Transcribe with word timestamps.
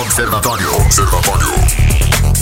Observatório. 0.00 0.76
Observatório. 0.76 2.35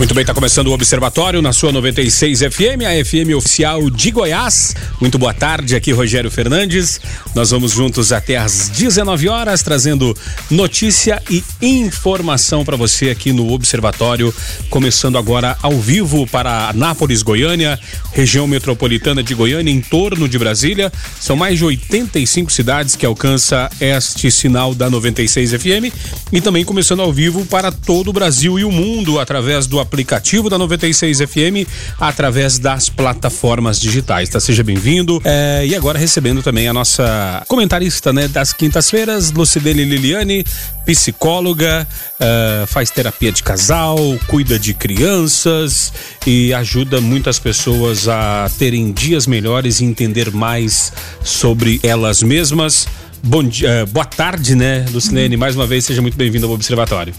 Muito 0.00 0.14
bem, 0.14 0.22
está 0.22 0.32
começando 0.32 0.68
o 0.68 0.72
Observatório 0.72 1.42
na 1.42 1.52
sua 1.52 1.72
96 1.72 2.38
FM, 2.38 2.86
a 2.86 3.04
FM 3.04 3.36
oficial 3.36 3.90
de 3.90 4.10
Goiás. 4.10 4.74
Muito 4.98 5.18
boa 5.18 5.34
tarde, 5.34 5.76
aqui 5.76 5.92
Rogério 5.92 6.30
Fernandes. 6.30 6.98
Nós 7.34 7.50
vamos 7.50 7.72
juntos 7.72 8.10
até 8.10 8.38
às 8.38 8.70
19 8.70 9.28
horas, 9.28 9.62
trazendo 9.62 10.16
notícia 10.50 11.22
e 11.28 11.44
informação 11.60 12.64
para 12.64 12.78
você 12.78 13.10
aqui 13.10 13.30
no 13.30 13.52
Observatório. 13.52 14.34
Começando 14.70 15.18
agora 15.18 15.54
ao 15.60 15.78
vivo 15.78 16.26
para 16.26 16.70
Anápolis, 16.70 17.20
Goiânia, 17.20 17.78
região 18.10 18.46
metropolitana 18.46 19.22
de 19.22 19.34
Goiânia, 19.34 19.70
em 19.70 19.82
torno 19.82 20.26
de 20.26 20.38
Brasília. 20.38 20.90
São 21.20 21.36
mais 21.36 21.58
de 21.58 21.64
85 21.66 22.50
cidades 22.50 22.96
que 22.96 23.04
alcança 23.04 23.68
este 23.78 24.30
sinal 24.30 24.74
da 24.74 24.88
96 24.88 25.50
FM. 25.50 25.94
E 26.32 26.40
também 26.40 26.64
começando 26.64 27.02
ao 27.02 27.12
vivo 27.12 27.44
para 27.44 27.70
todo 27.70 28.08
o 28.08 28.14
Brasil 28.14 28.58
e 28.58 28.64
o 28.64 28.72
mundo 28.72 29.20
através 29.20 29.66
do 29.66 29.78
aplicativo 29.78 29.89
da 30.48 30.56
96 30.56 31.18
FM 31.18 31.68
através 31.98 32.58
das 32.58 32.88
plataformas 32.88 33.80
digitais. 33.80 34.28
Tá? 34.28 34.40
Seja 34.40 34.62
bem-vindo. 34.62 35.20
É, 35.24 35.66
e 35.66 35.74
agora 35.74 35.98
recebendo 35.98 36.42
também 36.42 36.68
a 36.68 36.72
nossa 36.72 37.42
comentarista 37.48 38.12
né, 38.12 38.28
das 38.28 38.52
quintas-feiras, 38.52 39.32
Lucidele 39.32 39.84
Liliane, 39.84 40.44
psicóloga, 40.86 41.86
uh, 42.20 42.66
faz 42.66 42.90
terapia 42.90 43.30
de 43.30 43.42
casal, 43.42 43.98
cuida 44.26 44.58
de 44.58 44.74
crianças 44.74 45.92
e 46.26 46.52
ajuda 46.54 47.00
muitas 47.00 47.38
pessoas 47.38 48.08
a 48.08 48.50
terem 48.58 48.92
dias 48.92 49.26
melhores 49.26 49.80
e 49.80 49.84
entender 49.84 50.30
mais 50.30 50.92
sobre 51.22 51.80
elas 51.82 52.22
mesmas. 52.22 52.86
Bom 53.22 53.44
dia, 53.44 53.84
uh, 53.84 53.86
boa 53.92 54.04
tarde, 54.04 54.54
né, 54.54 54.86
Lucilene? 54.90 55.36
Mais 55.36 55.54
uma 55.54 55.66
vez, 55.66 55.84
seja 55.84 56.00
muito 56.00 56.16
bem-vindo 56.16 56.46
ao 56.46 56.52
Observatório. 56.52 57.12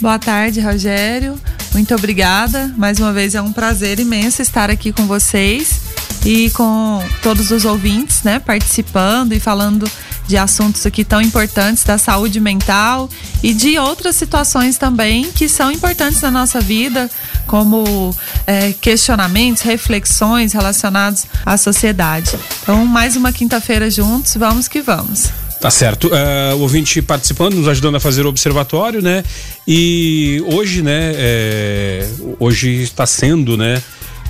Boa 0.00 0.18
tarde, 0.18 0.60
Rogério. 0.60 1.38
Muito 1.72 1.94
obrigada. 1.94 2.72
Mais 2.76 2.98
uma 2.98 3.12
vez 3.12 3.34
é 3.34 3.40
um 3.40 3.52
prazer 3.52 4.00
imenso 4.00 4.42
estar 4.42 4.70
aqui 4.70 4.92
com 4.92 5.06
vocês 5.06 5.80
e 6.24 6.50
com 6.50 7.02
todos 7.22 7.50
os 7.50 7.64
ouvintes, 7.64 8.22
né, 8.22 8.38
participando 8.40 9.32
e 9.32 9.40
falando 9.40 9.88
de 10.30 10.38
assuntos 10.38 10.86
aqui 10.86 11.04
tão 11.04 11.20
importantes 11.20 11.84
da 11.84 11.98
saúde 11.98 12.40
mental 12.40 13.10
e 13.42 13.52
de 13.52 13.78
outras 13.78 14.16
situações 14.16 14.78
também 14.78 15.30
que 15.32 15.48
são 15.48 15.70
importantes 15.70 16.22
na 16.22 16.30
nossa 16.30 16.60
vida, 16.60 17.10
como 17.46 18.14
é, 18.46 18.72
questionamentos, 18.80 19.62
reflexões 19.62 20.52
relacionados 20.52 21.26
à 21.44 21.56
sociedade. 21.58 22.38
Então, 22.62 22.86
mais 22.86 23.16
uma 23.16 23.32
quinta-feira 23.32 23.90
juntos, 23.90 24.36
vamos 24.36 24.68
que 24.68 24.80
vamos. 24.80 25.28
Tá 25.60 25.70
certo. 25.70 26.08
Uh, 26.08 26.56
o 26.56 26.60
ouvinte 26.60 27.02
participando, 27.02 27.54
nos 27.54 27.68
ajudando 27.68 27.96
a 27.96 28.00
fazer 28.00 28.24
o 28.24 28.30
observatório, 28.30 29.02
né? 29.02 29.22
E 29.68 30.42
hoje, 30.46 30.80
né? 30.80 31.12
É, 31.16 32.08
hoje 32.38 32.82
está 32.82 33.04
sendo, 33.04 33.58
né? 33.58 33.82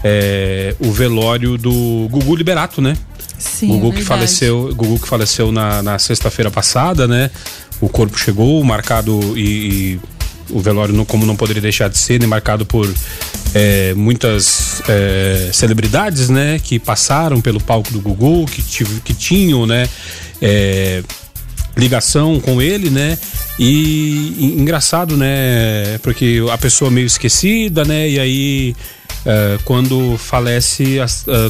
É, 0.02 0.74
o 0.80 0.90
velório 0.90 1.56
do 1.56 2.08
Gugu 2.10 2.34
Liberato, 2.34 2.82
né? 2.82 2.96
Sim, 3.40 3.68
Gugu 3.68 3.94
que 3.94 4.02
faleceu, 4.02 4.74
Gugu 4.74 5.00
que 5.00 5.08
faleceu 5.08 5.50
na, 5.50 5.82
na 5.82 5.98
sexta-feira 5.98 6.50
passada, 6.50 7.08
né? 7.08 7.30
O 7.80 7.88
corpo 7.88 8.18
chegou, 8.18 8.62
marcado 8.62 9.18
e, 9.36 9.40
e 9.40 10.00
o 10.50 10.60
velório, 10.60 10.94
não, 10.94 11.06
como 11.06 11.24
não 11.24 11.34
poderia 11.34 11.62
deixar 11.62 11.88
de 11.88 11.96
ser, 11.96 12.20
né, 12.20 12.26
marcado 12.26 12.66
por 12.66 12.92
é, 13.54 13.94
muitas 13.94 14.82
é, 14.86 15.48
celebridades, 15.54 16.28
né, 16.28 16.60
que 16.62 16.78
passaram 16.78 17.40
pelo 17.40 17.60
palco 17.60 17.90
do 17.92 18.00
Gugu, 18.00 18.44
que, 18.44 18.62
que 19.00 19.14
tinham, 19.14 19.66
né, 19.66 19.88
é, 20.42 21.02
ligação 21.74 22.38
com 22.40 22.60
ele, 22.60 22.90
né? 22.90 23.16
E, 23.58 24.34
e, 24.38 24.60
engraçado, 24.60 25.16
né? 25.16 25.98
Porque 26.02 26.42
a 26.52 26.58
pessoa 26.58 26.90
meio 26.90 27.06
esquecida, 27.06 27.84
né? 27.84 28.08
E 28.08 28.18
aí 28.18 28.76
quando 29.64 30.16
falece, 30.16 30.96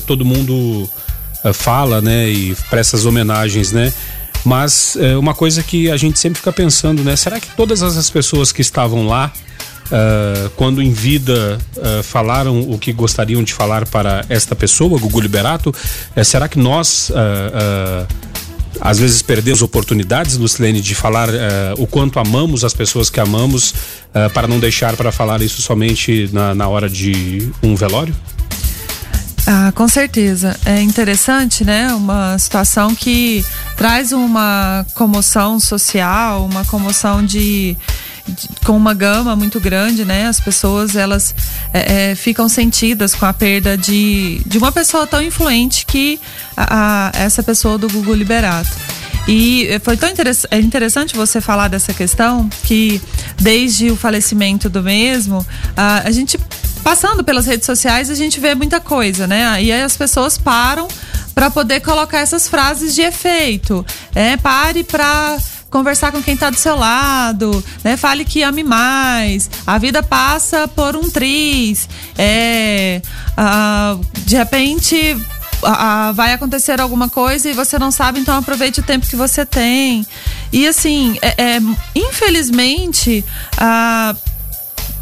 todo 0.07 0.25
mundo 0.25 0.89
fala, 1.53 2.01
né? 2.01 2.29
E 2.29 2.55
presta 2.69 2.97
as 2.97 3.05
homenagens, 3.05 3.73
né? 3.73 3.93
Mas 4.45 4.97
é, 4.97 5.17
uma 5.17 5.35
coisa 5.35 5.63
que 5.63 5.91
a 5.91 5.97
gente 5.97 6.19
sempre 6.19 6.39
fica 6.39 6.53
pensando, 6.53 7.05
né? 7.05 7.17
Será 7.17 7.39
que 7.39 7.49
todas 7.57 7.83
as 7.83 8.11
pessoas 8.11 8.53
que 8.53 8.61
estavam 8.61 9.07
lá 9.07 9.33
Uh, 9.91 10.49
quando 10.51 10.81
em 10.81 10.93
vida 10.93 11.59
uh, 11.77 12.01
falaram 12.05 12.61
o 12.61 12.79
que 12.79 12.93
gostariam 12.93 13.43
de 13.43 13.53
falar 13.53 13.89
para 13.89 14.25
esta 14.29 14.55
pessoa, 14.55 14.97
Gugu 15.01 15.21
Liberato, 15.21 15.75
será 16.23 16.47
que 16.47 16.61
nós 16.61 17.11
às 18.81 18.99
vezes 18.99 19.23
perdemos 19.23 19.63
oportunidades, 19.63 20.37
Lucilene, 20.37 20.81
de 20.81 20.95
falar 20.95 21.29
uh, 21.29 21.33
o 21.79 21.87
quanto 21.87 22.19
amamos 22.19 22.65
as 22.65 22.73
pessoas 22.73 23.11
que 23.11 23.21
amamos, 23.21 23.71
uh, 23.71 24.31
para 24.33 24.49
não 24.49 24.59
deixar 24.59 24.97
para 24.97 25.13
falar 25.13 25.43
isso 25.43 25.61
somente 25.61 26.31
na, 26.33 26.55
na 26.55 26.69
hora 26.69 26.89
de 26.89 27.51
um 27.63 27.75
velório? 27.75 28.15
Ah, 29.53 29.73
com 29.75 29.89
certeza. 29.89 30.57
É 30.65 30.81
interessante, 30.81 31.65
né? 31.65 31.93
Uma 31.93 32.39
situação 32.39 32.95
que 32.95 33.45
traz 33.77 34.13
uma 34.13 34.87
comoção 34.95 35.59
social, 35.59 36.45
uma 36.45 36.65
comoção 36.65 37.27
de 37.27 37.77
com 38.65 38.77
uma 38.77 38.95
gama 38.95 39.35
muito 39.35 39.59
grande, 39.59 40.05
né? 40.05 40.29
As 40.29 40.39
pessoas 40.39 40.95
elas 40.95 41.35
é, 41.75 42.11
é, 42.11 42.15
ficam 42.15 42.49
sentidas 42.49 43.13
com 43.13 43.27
a 43.27 43.33
perda 43.33 43.77
de, 43.77 44.41
de 44.47 44.57
uma 44.57 44.71
pessoa 44.71 45.05
tão 45.05 45.21
influente 45.21 45.85
que 45.85 46.21
a, 46.57 47.11
a 47.13 47.21
essa 47.21 47.43
pessoa 47.43 47.77
do 47.77 47.89
Google 47.89 48.15
Liberato. 48.15 48.71
E 49.27 49.69
foi 49.83 49.97
tão 49.97 50.09
é 50.09 50.59
interessante 50.61 51.17
você 51.17 51.41
falar 51.41 51.67
dessa 51.67 51.93
questão 51.93 52.49
que 52.63 53.03
desde 53.37 53.91
o 53.91 53.97
falecimento 53.97 54.71
do 54.71 54.81
mesmo, 54.81 55.45
a, 55.77 56.07
a 56.07 56.11
gente 56.13 56.39
passando 56.83 57.23
pelas 57.23 57.47
redes 57.47 57.67
sociais 57.67 58.11
a 58.11 58.15
gente 58.15 58.41
vê 58.41 58.55
muita 58.55 58.81
coisa, 58.81 59.27
né? 59.27 59.63
E 59.63 59.73
aí 59.73 59.83
as 59.83 59.97
pessoas 59.97 60.37
param 60.37 60.89
para 61.35 61.51
poder 61.51 61.81
colocar 61.81 62.19
essas 62.19 62.49
frases 62.49 62.95
de 62.95 63.03
efeito. 63.03 63.85
É, 64.15 64.37
pare 64.37 64.85
para 64.85 65.39
conversar 65.71 66.11
com 66.11 66.23
quem 66.23 66.35
está 66.35 66.51
do 66.51 66.57
seu 66.57 66.77
lado, 66.77 67.65
né? 67.85 67.97
Fale 67.97 68.25
que 68.25 68.43
ame 68.43 68.65
mais. 68.65 69.49
A 69.67 69.79
vida 69.79 70.03
passa 70.03 70.67
por 70.69 70.97
um 70.97 71.09
triz. 71.09 71.89
É, 72.19 73.01
uh, 73.39 74.05
de 74.27 74.37
repente 74.37 75.17
vai 76.15 76.33
acontecer 76.33 76.81
alguma 76.81 77.09
coisa 77.09 77.51
e 77.51 77.53
você 77.53 77.79
não 77.79 77.91
sabe, 77.91 78.19
então 78.19 78.35
aproveite 78.37 78.81
o 78.81 78.83
tempo 78.83 79.07
que 79.07 79.17
você 79.17 79.45
tem. 79.45 80.07
E 80.53 80.67
assim, 80.67 81.19
é, 81.21 81.57
é 81.57 81.61
infelizmente, 81.95 83.25
uh, 83.55 84.30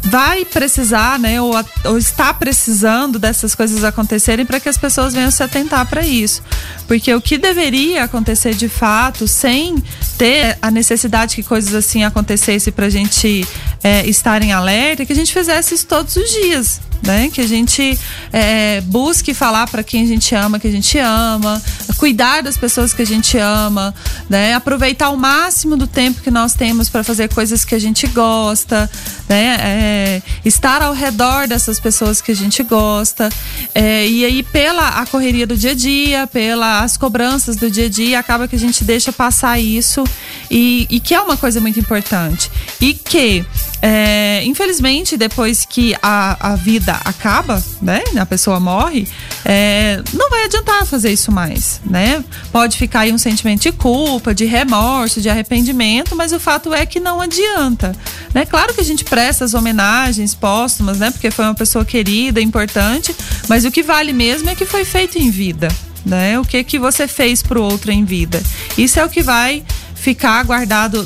vai 0.03 0.45
precisar, 0.45 1.19
né, 1.19 1.41
ou, 1.41 1.53
ou 1.85 1.97
está 1.97 2.33
precisando 2.33 3.19
dessas 3.19 3.53
coisas 3.53 3.83
acontecerem 3.83 4.45
para 4.45 4.59
que 4.59 4.69
as 4.69 4.77
pessoas 4.77 5.13
venham 5.13 5.31
se 5.31 5.43
atentar 5.43 5.85
para 5.87 6.05
isso. 6.05 6.41
Porque 6.87 7.13
o 7.13 7.21
que 7.21 7.37
deveria 7.37 8.03
acontecer 8.03 8.53
de 8.55 8.69
fato, 8.69 9.27
sem 9.27 9.83
ter 10.17 10.57
a 10.61 10.71
necessidade 10.71 11.35
que 11.35 11.43
coisas 11.43 11.73
assim 11.75 12.03
acontecessem 12.03 12.71
para 12.73 12.87
a 12.87 12.89
gente 12.89 13.47
é, 13.83 14.05
estar 14.07 14.41
em 14.41 14.51
alerta, 14.51 15.03
é 15.03 15.05
que 15.05 15.13
a 15.13 15.15
gente 15.15 15.33
fizesse 15.33 15.75
isso 15.75 15.85
todos 15.85 16.15
os 16.15 16.29
dias 16.31 16.88
né? 17.01 17.29
Que 17.31 17.41
a 17.41 17.47
gente 17.47 17.97
é, 18.31 18.81
busque 18.81 19.33
falar 19.33 19.67
para 19.67 19.83
quem 19.83 20.03
a 20.03 20.07
gente 20.07 20.33
ama, 20.35 20.59
que 20.59 20.67
a 20.67 20.71
gente 20.71 20.97
ama, 20.97 21.61
cuidar 21.97 22.41
das 22.41 22.57
pessoas 22.57 22.93
que 22.93 23.01
a 23.01 23.05
gente 23.05 23.37
ama, 23.37 23.93
né? 24.29 24.53
Aproveitar 24.53 25.09
o 25.09 25.17
máximo 25.17 25.75
do 25.75 25.87
tempo 25.87 26.21
que 26.21 26.31
nós 26.31 26.53
temos 26.53 26.89
para 26.89 27.03
fazer 27.03 27.33
coisas 27.33 27.65
que 27.65 27.75
a 27.75 27.79
gente 27.79 28.07
gosta, 28.07 28.89
né? 29.27 29.57
É, 29.59 30.21
estar 30.45 30.81
ao 30.81 30.93
redor 30.93 31.47
dessas 31.47 31.79
pessoas 31.79 32.21
que 32.21 32.31
a 32.31 32.35
gente 32.35 32.63
gosta. 32.63 33.29
É, 33.73 34.07
e 34.07 34.25
aí, 34.25 34.43
pela 34.43 34.99
a 34.99 35.05
correria 35.05 35.45
do 35.45 35.55
dia 35.55 35.71
a 35.71 35.75
dia, 35.75 36.27
pelas 36.27 36.97
cobranças 36.97 37.55
do 37.55 37.69
dia 37.69 37.85
a 37.85 37.89
dia, 37.89 38.19
acaba 38.19 38.47
que 38.47 38.55
a 38.55 38.59
gente 38.59 38.83
deixa 38.83 39.11
passar 39.11 39.59
isso 39.59 40.03
e, 40.49 40.87
e 40.89 40.99
que 40.99 41.13
é 41.13 41.21
uma 41.21 41.37
coisa 41.37 41.59
muito 41.59 41.79
importante. 41.79 42.49
E 42.79 42.93
que, 42.93 43.45
é, 43.81 44.41
infelizmente, 44.45 45.17
depois 45.17 45.65
que 45.65 45.95
a, 46.01 46.51
a 46.51 46.55
vida 46.55 46.88
vida 46.89 46.99
acaba, 47.05 47.63
né? 47.81 48.01
A 48.19 48.25
pessoa 48.25 48.59
morre, 48.59 49.07
é, 49.45 50.01
não 50.13 50.29
vai 50.29 50.45
adiantar 50.45 50.85
fazer 50.85 51.11
isso 51.11 51.31
mais, 51.31 51.79
né? 51.85 52.23
Pode 52.51 52.77
ficar 52.77 53.01
aí 53.01 53.13
um 53.13 53.17
sentimento 53.17 53.61
de 53.61 53.71
culpa, 53.71 54.33
de 54.33 54.45
remorso, 54.45 55.21
de 55.21 55.29
arrependimento, 55.29 56.15
mas 56.15 56.31
o 56.31 56.39
fato 56.39 56.73
é 56.73 56.85
que 56.85 56.99
não 56.99 57.21
adianta, 57.21 57.95
né? 58.33 58.45
Claro 58.45 58.73
que 58.73 58.81
a 58.81 58.83
gente 58.83 59.03
presta 59.03 59.45
as 59.45 59.53
homenagens 59.53 60.33
póstumas, 60.33 60.97
né? 60.97 61.11
Porque 61.11 61.29
foi 61.29 61.45
uma 61.45 61.55
pessoa 61.55 61.85
querida, 61.85 62.41
importante, 62.41 63.15
mas 63.47 63.65
o 63.65 63.71
que 63.71 63.83
vale 63.83 64.11
mesmo 64.11 64.49
é 64.49 64.55
que 64.55 64.65
foi 64.65 64.83
feito 64.83 65.17
em 65.17 65.29
vida, 65.29 65.67
né? 66.05 66.39
O 66.39 66.45
que 66.45 66.63
que 66.63 66.79
você 66.79 67.07
fez 67.07 67.43
pro 67.43 67.61
outro 67.61 67.91
em 67.91 68.03
vida. 68.03 68.41
Isso 68.77 68.99
é 68.99 69.05
o 69.05 69.09
que 69.09 69.21
vai 69.21 69.63
ficar 69.95 70.43
guardado 70.43 71.05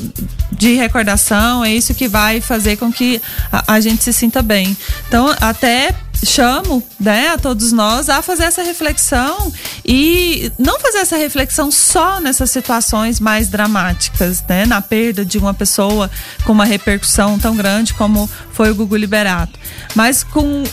de 0.64 0.72
recordação, 0.76 1.62
é 1.62 1.74
isso 1.74 1.92
que 1.92 2.08
vai 2.08 2.40
fazer 2.40 2.76
com 2.78 2.90
que 2.90 3.20
a, 3.52 3.74
a 3.74 3.80
gente 3.80 4.02
se 4.02 4.14
sinta 4.14 4.40
bem. 4.40 4.74
Então, 5.06 5.28
até 5.38 5.94
chamo 6.24 6.82
né, 6.98 7.28
a 7.28 7.36
todos 7.36 7.70
nós 7.70 8.08
a 8.08 8.22
fazer 8.22 8.44
essa 8.44 8.62
reflexão 8.62 9.52
e 9.84 10.50
não 10.58 10.80
fazer 10.80 10.98
essa 10.98 11.18
reflexão 11.18 11.70
só 11.70 12.18
nessas 12.18 12.50
situações 12.50 13.20
mais 13.20 13.48
dramáticas, 13.48 14.42
né, 14.48 14.64
na 14.64 14.80
perda 14.80 15.22
de 15.22 15.36
uma 15.36 15.52
pessoa 15.52 16.10
com 16.44 16.52
uma 16.52 16.64
repercussão 16.64 17.38
tão 17.38 17.54
grande 17.54 17.92
como 17.92 18.30
foi 18.50 18.70
o 18.70 18.74
Gugu 18.74 18.96
Liberato, 18.96 19.58
mas 19.94 20.24
com 20.24 20.64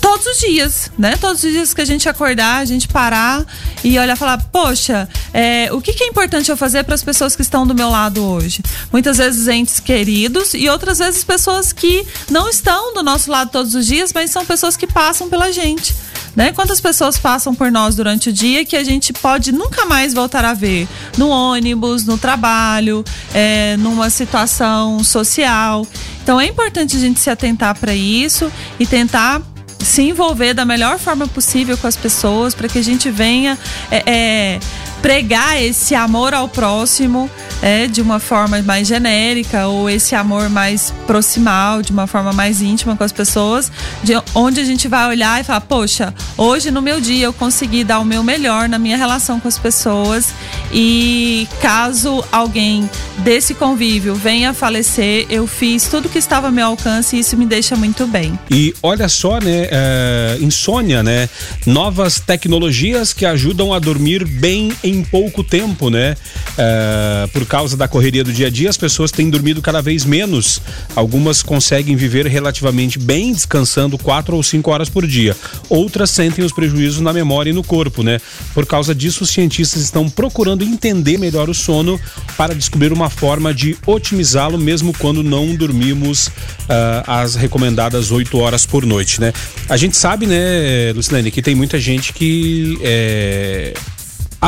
todos 0.00 0.26
os 0.26 0.38
dias, 0.38 0.90
né? 0.98 1.16
Todos 1.16 1.42
os 1.42 1.50
dias 1.50 1.74
que 1.74 1.80
a 1.80 1.84
gente 1.84 2.08
acordar, 2.08 2.58
a 2.58 2.64
gente 2.64 2.88
parar 2.88 3.44
e 3.82 3.98
olhar 3.98 4.14
e 4.14 4.18
falar, 4.18 4.38
poxa, 4.52 5.08
é, 5.32 5.68
o 5.72 5.80
que, 5.80 5.92
que, 5.92 6.04
é 6.04 6.06
importante 6.06 6.50
eu 6.50 6.56
fazer 6.56 6.84
para 6.84 6.94
as 6.94 7.02
pessoas 7.02 7.34
que 7.34 7.42
estão 7.42 7.66
do 7.66 7.74
meu 7.74 7.88
lado 7.88 8.24
hoje? 8.24 8.62
Muitas 8.92 9.18
vezes 9.18 9.48
entes 9.48 9.80
queridos 9.80 10.54
e 10.54 10.68
outras 10.68 10.98
vezes 10.98 11.24
pessoas 11.24 11.72
que 11.72 12.06
não 12.30 12.48
estão 12.48 12.94
do 12.94 13.02
nosso 13.02 13.30
lado 13.30 13.50
todos 13.50 13.74
os 13.74 13.86
dias, 13.86 14.12
mas 14.12 14.30
são 14.30 14.44
pessoas 14.44 14.76
que 14.76 14.86
passam 14.86 15.28
pela 15.28 15.50
gente. 15.52 15.94
Né? 16.36 16.52
Quantas 16.52 16.80
pessoas 16.80 17.16
passam 17.16 17.54
por 17.54 17.70
nós 17.70 17.94
durante 17.94 18.28
o 18.28 18.32
dia 18.32 18.64
que 18.64 18.76
a 18.76 18.82
gente 18.82 19.12
pode 19.12 19.52
nunca 19.52 19.86
mais 19.86 20.12
voltar 20.12 20.44
a 20.44 20.52
ver 20.52 20.88
no 21.16 21.28
ônibus, 21.28 22.04
no 22.04 22.18
trabalho, 22.18 23.04
é, 23.32 23.76
numa 23.76 24.10
situação 24.10 25.02
social. 25.04 25.86
Então 26.22 26.40
é 26.40 26.46
importante 26.46 26.96
a 26.96 27.00
gente 27.00 27.20
se 27.20 27.30
atentar 27.30 27.78
para 27.78 27.94
isso 27.94 28.50
e 28.80 28.86
tentar 28.86 29.40
se 29.84 30.02
envolver 30.02 30.54
da 30.54 30.64
melhor 30.64 30.98
forma 30.98 31.28
possível 31.28 31.76
com 31.76 31.86
as 31.86 31.96
pessoas 31.96 32.54
para 32.54 32.68
que 32.68 32.78
a 32.78 32.82
gente 32.82 33.10
venha 33.10 33.58
é, 33.90 34.02
é, 34.06 34.60
pregar 35.04 35.62
esse 35.62 35.94
amor 35.94 36.32
ao 36.32 36.48
próximo 36.48 37.28
é, 37.60 37.86
de 37.86 38.00
uma 38.00 38.18
forma 38.18 38.62
mais 38.62 38.88
genérica 38.88 39.66
ou 39.66 39.90
esse 39.90 40.14
amor 40.14 40.48
mais 40.48 40.94
proximal, 41.06 41.82
de 41.82 41.92
uma 41.92 42.06
forma 42.06 42.32
mais 42.32 42.62
íntima 42.62 42.96
com 42.96 43.04
as 43.04 43.12
pessoas, 43.12 43.70
de 44.02 44.14
onde 44.34 44.60
a 44.60 44.64
gente 44.64 44.88
vai 44.88 45.06
olhar 45.06 45.38
e 45.38 45.44
falar, 45.44 45.60
poxa, 45.60 46.14
hoje 46.38 46.70
no 46.70 46.80
meu 46.80 47.02
dia 47.02 47.26
eu 47.26 47.34
consegui 47.34 47.84
dar 47.84 48.00
o 48.00 48.04
meu 48.04 48.22
melhor 48.22 48.66
na 48.66 48.78
minha 48.78 48.96
relação 48.96 49.38
com 49.38 49.46
as 49.46 49.58
pessoas 49.58 50.28
e 50.72 51.46
caso 51.60 52.24
alguém 52.32 52.88
desse 53.18 53.52
convívio 53.52 54.14
venha 54.14 54.50
a 54.50 54.54
falecer, 54.54 55.26
eu 55.28 55.46
fiz 55.46 55.84
tudo 55.84 56.08
que 56.08 56.18
estava 56.18 56.46
ao 56.46 56.52
meu 56.52 56.68
alcance 56.68 57.14
e 57.14 57.20
isso 57.20 57.36
me 57.36 57.44
deixa 57.44 57.76
muito 57.76 58.06
bem. 58.06 58.38
E 58.50 58.74
olha 58.82 59.06
só, 59.08 59.38
né, 59.38 59.68
é, 59.70 60.38
insônia, 60.40 61.02
né, 61.02 61.28
novas 61.66 62.18
tecnologias 62.18 63.12
que 63.12 63.26
ajudam 63.26 63.74
a 63.74 63.78
dormir 63.78 64.24
bem 64.24 64.72
em 64.82 64.93
em 64.94 65.02
pouco 65.02 65.42
tempo, 65.42 65.90
né? 65.90 66.16
Uh, 66.52 67.28
por 67.28 67.46
causa 67.46 67.76
da 67.76 67.88
correria 67.88 68.22
do 68.22 68.32
dia 68.32 68.46
a 68.46 68.50
dia, 68.50 68.70
as 68.70 68.76
pessoas 68.76 69.10
têm 69.10 69.28
dormido 69.28 69.60
cada 69.60 69.82
vez 69.82 70.04
menos. 70.04 70.60
Algumas 70.94 71.42
conseguem 71.42 71.96
viver 71.96 72.26
relativamente 72.26 72.98
bem, 72.98 73.32
descansando 73.32 73.98
quatro 73.98 74.36
ou 74.36 74.42
cinco 74.42 74.70
horas 74.70 74.88
por 74.88 75.06
dia. 75.06 75.36
Outras 75.68 76.10
sentem 76.10 76.44
os 76.44 76.52
prejuízos 76.52 77.00
na 77.00 77.12
memória 77.12 77.50
e 77.50 77.52
no 77.52 77.64
corpo, 77.64 78.02
né? 78.02 78.20
Por 78.52 78.66
causa 78.66 78.94
disso, 78.94 79.24
os 79.24 79.30
cientistas 79.30 79.82
estão 79.82 80.08
procurando 80.08 80.64
entender 80.64 81.18
melhor 81.18 81.48
o 81.48 81.54
sono 81.54 82.00
para 82.36 82.54
descobrir 82.54 82.92
uma 82.92 83.10
forma 83.10 83.52
de 83.52 83.76
otimizá-lo, 83.86 84.58
mesmo 84.58 84.92
quando 84.96 85.22
não 85.22 85.54
dormimos 85.54 86.28
uh, 86.28 87.04
as 87.06 87.34
recomendadas 87.34 88.10
oito 88.10 88.38
horas 88.38 88.64
por 88.64 88.86
noite, 88.86 89.20
né? 89.20 89.32
A 89.68 89.76
gente 89.76 89.96
sabe, 89.96 90.26
né, 90.26 90.92
Lucilene, 90.94 91.30
que 91.30 91.42
tem 91.42 91.54
muita 91.54 91.78
gente 91.78 92.12
que 92.12 92.78
é, 92.82 93.74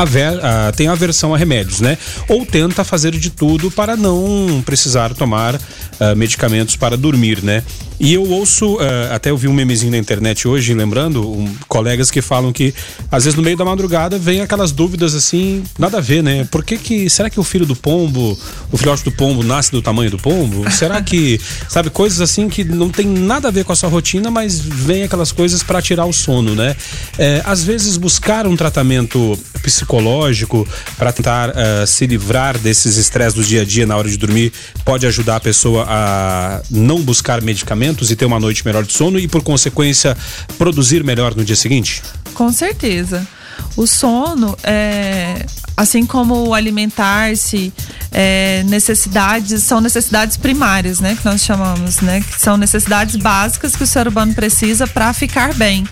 a, 0.03 0.71
tem 0.71 0.87
aversão 0.87 1.33
a 1.33 1.37
remédios, 1.37 1.79
né? 1.81 1.97
Ou 2.27 2.45
tenta 2.45 2.83
fazer 2.83 3.11
de 3.11 3.29
tudo 3.29 3.71
para 3.71 3.95
não 3.95 4.61
precisar 4.65 5.13
tomar 5.13 5.55
uh, 5.55 6.15
medicamentos 6.15 6.75
para 6.75 6.97
dormir, 6.97 7.43
né? 7.43 7.63
E 7.99 8.13
eu 8.13 8.29
ouço, 8.29 8.75
uh, 8.75 8.79
até 9.11 9.31
eu 9.31 9.37
vi 9.37 9.47
um 9.47 9.53
memezinho 9.53 9.91
na 9.91 9.97
internet 9.97 10.47
hoje, 10.47 10.71
lembrando, 10.73 11.27
um, 11.27 11.51
colegas 11.67 12.11
que 12.11 12.21
falam 12.21 12.53
que 12.53 12.73
às 13.11 13.23
vezes 13.23 13.35
no 13.35 13.41
meio 13.41 13.57
da 13.57 13.65
madrugada 13.65 14.19
vem 14.19 14.41
aquelas 14.41 14.71
dúvidas 14.71 15.15
assim, 15.15 15.63
nada 15.79 15.97
a 15.97 16.01
ver, 16.01 16.21
né? 16.21 16.47
Por 16.51 16.63
que 16.63 16.77
que, 16.77 17.09
será 17.09 17.27
que 17.27 17.39
o 17.39 17.43
filho 17.43 17.65
do 17.65 17.75
pombo, 17.75 18.37
o 18.71 18.77
filhote 18.77 19.03
do 19.03 19.11
pombo 19.11 19.41
nasce 19.41 19.71
do 19.71 19.81
tamanho 19.81 20.11
do 20.11 20.19
pombo? 20.19 20.69
Será 20.69 21.01
que, 21.01 21.41
sabe, 21.67 21.89
coisas 21.89 22.21
assim 22.21 22.47
que 22.49 22.63
não 22.63 22.89
tem 22.89 23.07
nada 23.07 23.47
a 23.47 23.51
ver 23.51 23.65
com 23.65 23.73
a 23.73 23.75
sua 23.75 23.89
rotina, 23.89 24.29
mas 24.29 24.59
vem 24.59 25.01
aquelas 25.01 25.31
coisas 25.31 25.63
para 25.63 25.81
tirar 25.81 26.05
o 26.05 26.13
sono, 26.13 26.53
né? 26.53 26.75
É, 27.17 27.41
às 27.45 27.63
vezes 27.63 27.97
buscar 27.97 28.45
um 28.45 28.55
tratamento 28.55 29.37
psicológico 29.63 30.67
para 30.97 31.11
tentar 31.11 31.49
uh, 31.49 31.87
se 31.87 32.05
livrar 32.05 32.59
desses 32.59 32.95
estresses 32.97 33.33
do 33.33 33.43
dia 33.43 33.63
a 33.63 33.65
dia 33.65 33.87
na 33.87 33.97
hora 33.97 34.07
de 34.07 34.17
dormir 34.17 34.53
pode 34.85 35.05
ajudar 35.07 35.37
a 35.37 35.39
pessoa 35.39 35.85
a 35.89 36.61
não 36.69 37.01
buscar 37.01 37.41
medicamentos 37.41 37.86
e 38.11 38.15
ter 38.15 38.25
uma 38.25 38.39
noite 38.39 38.65
melhor 38.65 38.83
de 38.83 38.93
sono 38.93 39.19
e, 39.19 39.27
por 39.27 39.41
consequência, 39.41 40.17
produzir 40.57 41.03
melhor 41.03 41.35
no 41.35 41.45
dia 41.45 41.55
seguinte? 41.55 42.01
Com 42.33 42.51
certeza. 42.51 43.27
O 43.75 43.85
sono, 43.85 44.57
é, 44.63 45.45
assim 45.75 46.05
como 46.05 46.53
alimentar-se, 46.53 47.71
é, 48.11 48.63
necessidades 48.63 49.63
são 49.63 49.79
necessidades 49.79 50.37
primárias, 50.37 50.99
né, 50.99 51.15
que 51.15 51.25
nós 51.25 51.41
chamamos, 51.41 52.01
né, 52.01 52.21
que 52.21 52.41
são 52.41 52.57
necessidades 52.57 53.15
básicas 53.15 53.75
que 53.75 53.83
o 53.83 53.87
ser 53.87 54.07
humano 54.07 54.33
precisa 54.33 54.87
para 54.87 55.13
ficar 55.13 55.53
bem. 55.53 55.85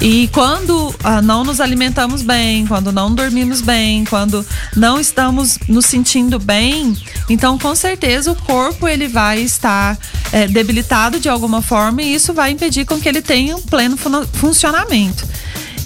E 0.00 0.28
quando 0.28 0.94
ah, 1.02 1.22
não 1.22 1.44
nos 1.44 1.60
alimentamos 1.60 2.22
bem, 2.22 2.66
quando 2.66 2.92
não 2.92 3.14
dormimos 3.14 3.60
bem, 3.60 4.04
quando 4.04 4.44
não 4.76 5.00
estamos 5.00 5.58
nos 5.68 5.86
sentindo 5.86 6.38
bem, 6.38 6.96
então 7.28 7.58
com 7.58 7.74
certeza 7.74 8.30
o 8.30 8.36
corpo 8.36 8.88
ele 8.88 9.08
vai 9.08 9.40
estar 9.40 9.96
é, 10.32 10.46
debilitado 10.46 11.20
de 11.20 11.28
alguma 11.28 11.62
forma 11.62 12.02
e 12.02 12.14
isso 12.14 12.34
vai 12.34 12.50
impedir 12.50 12.84
com 12.84 13.00
que 13.00 13.08
ele 13.08 13.22
tenha 13.22 13.56
um 13.56 13.62
pleno 13.62 13.96
fun 13.96 14.26
funcionamento. 14.32 15.26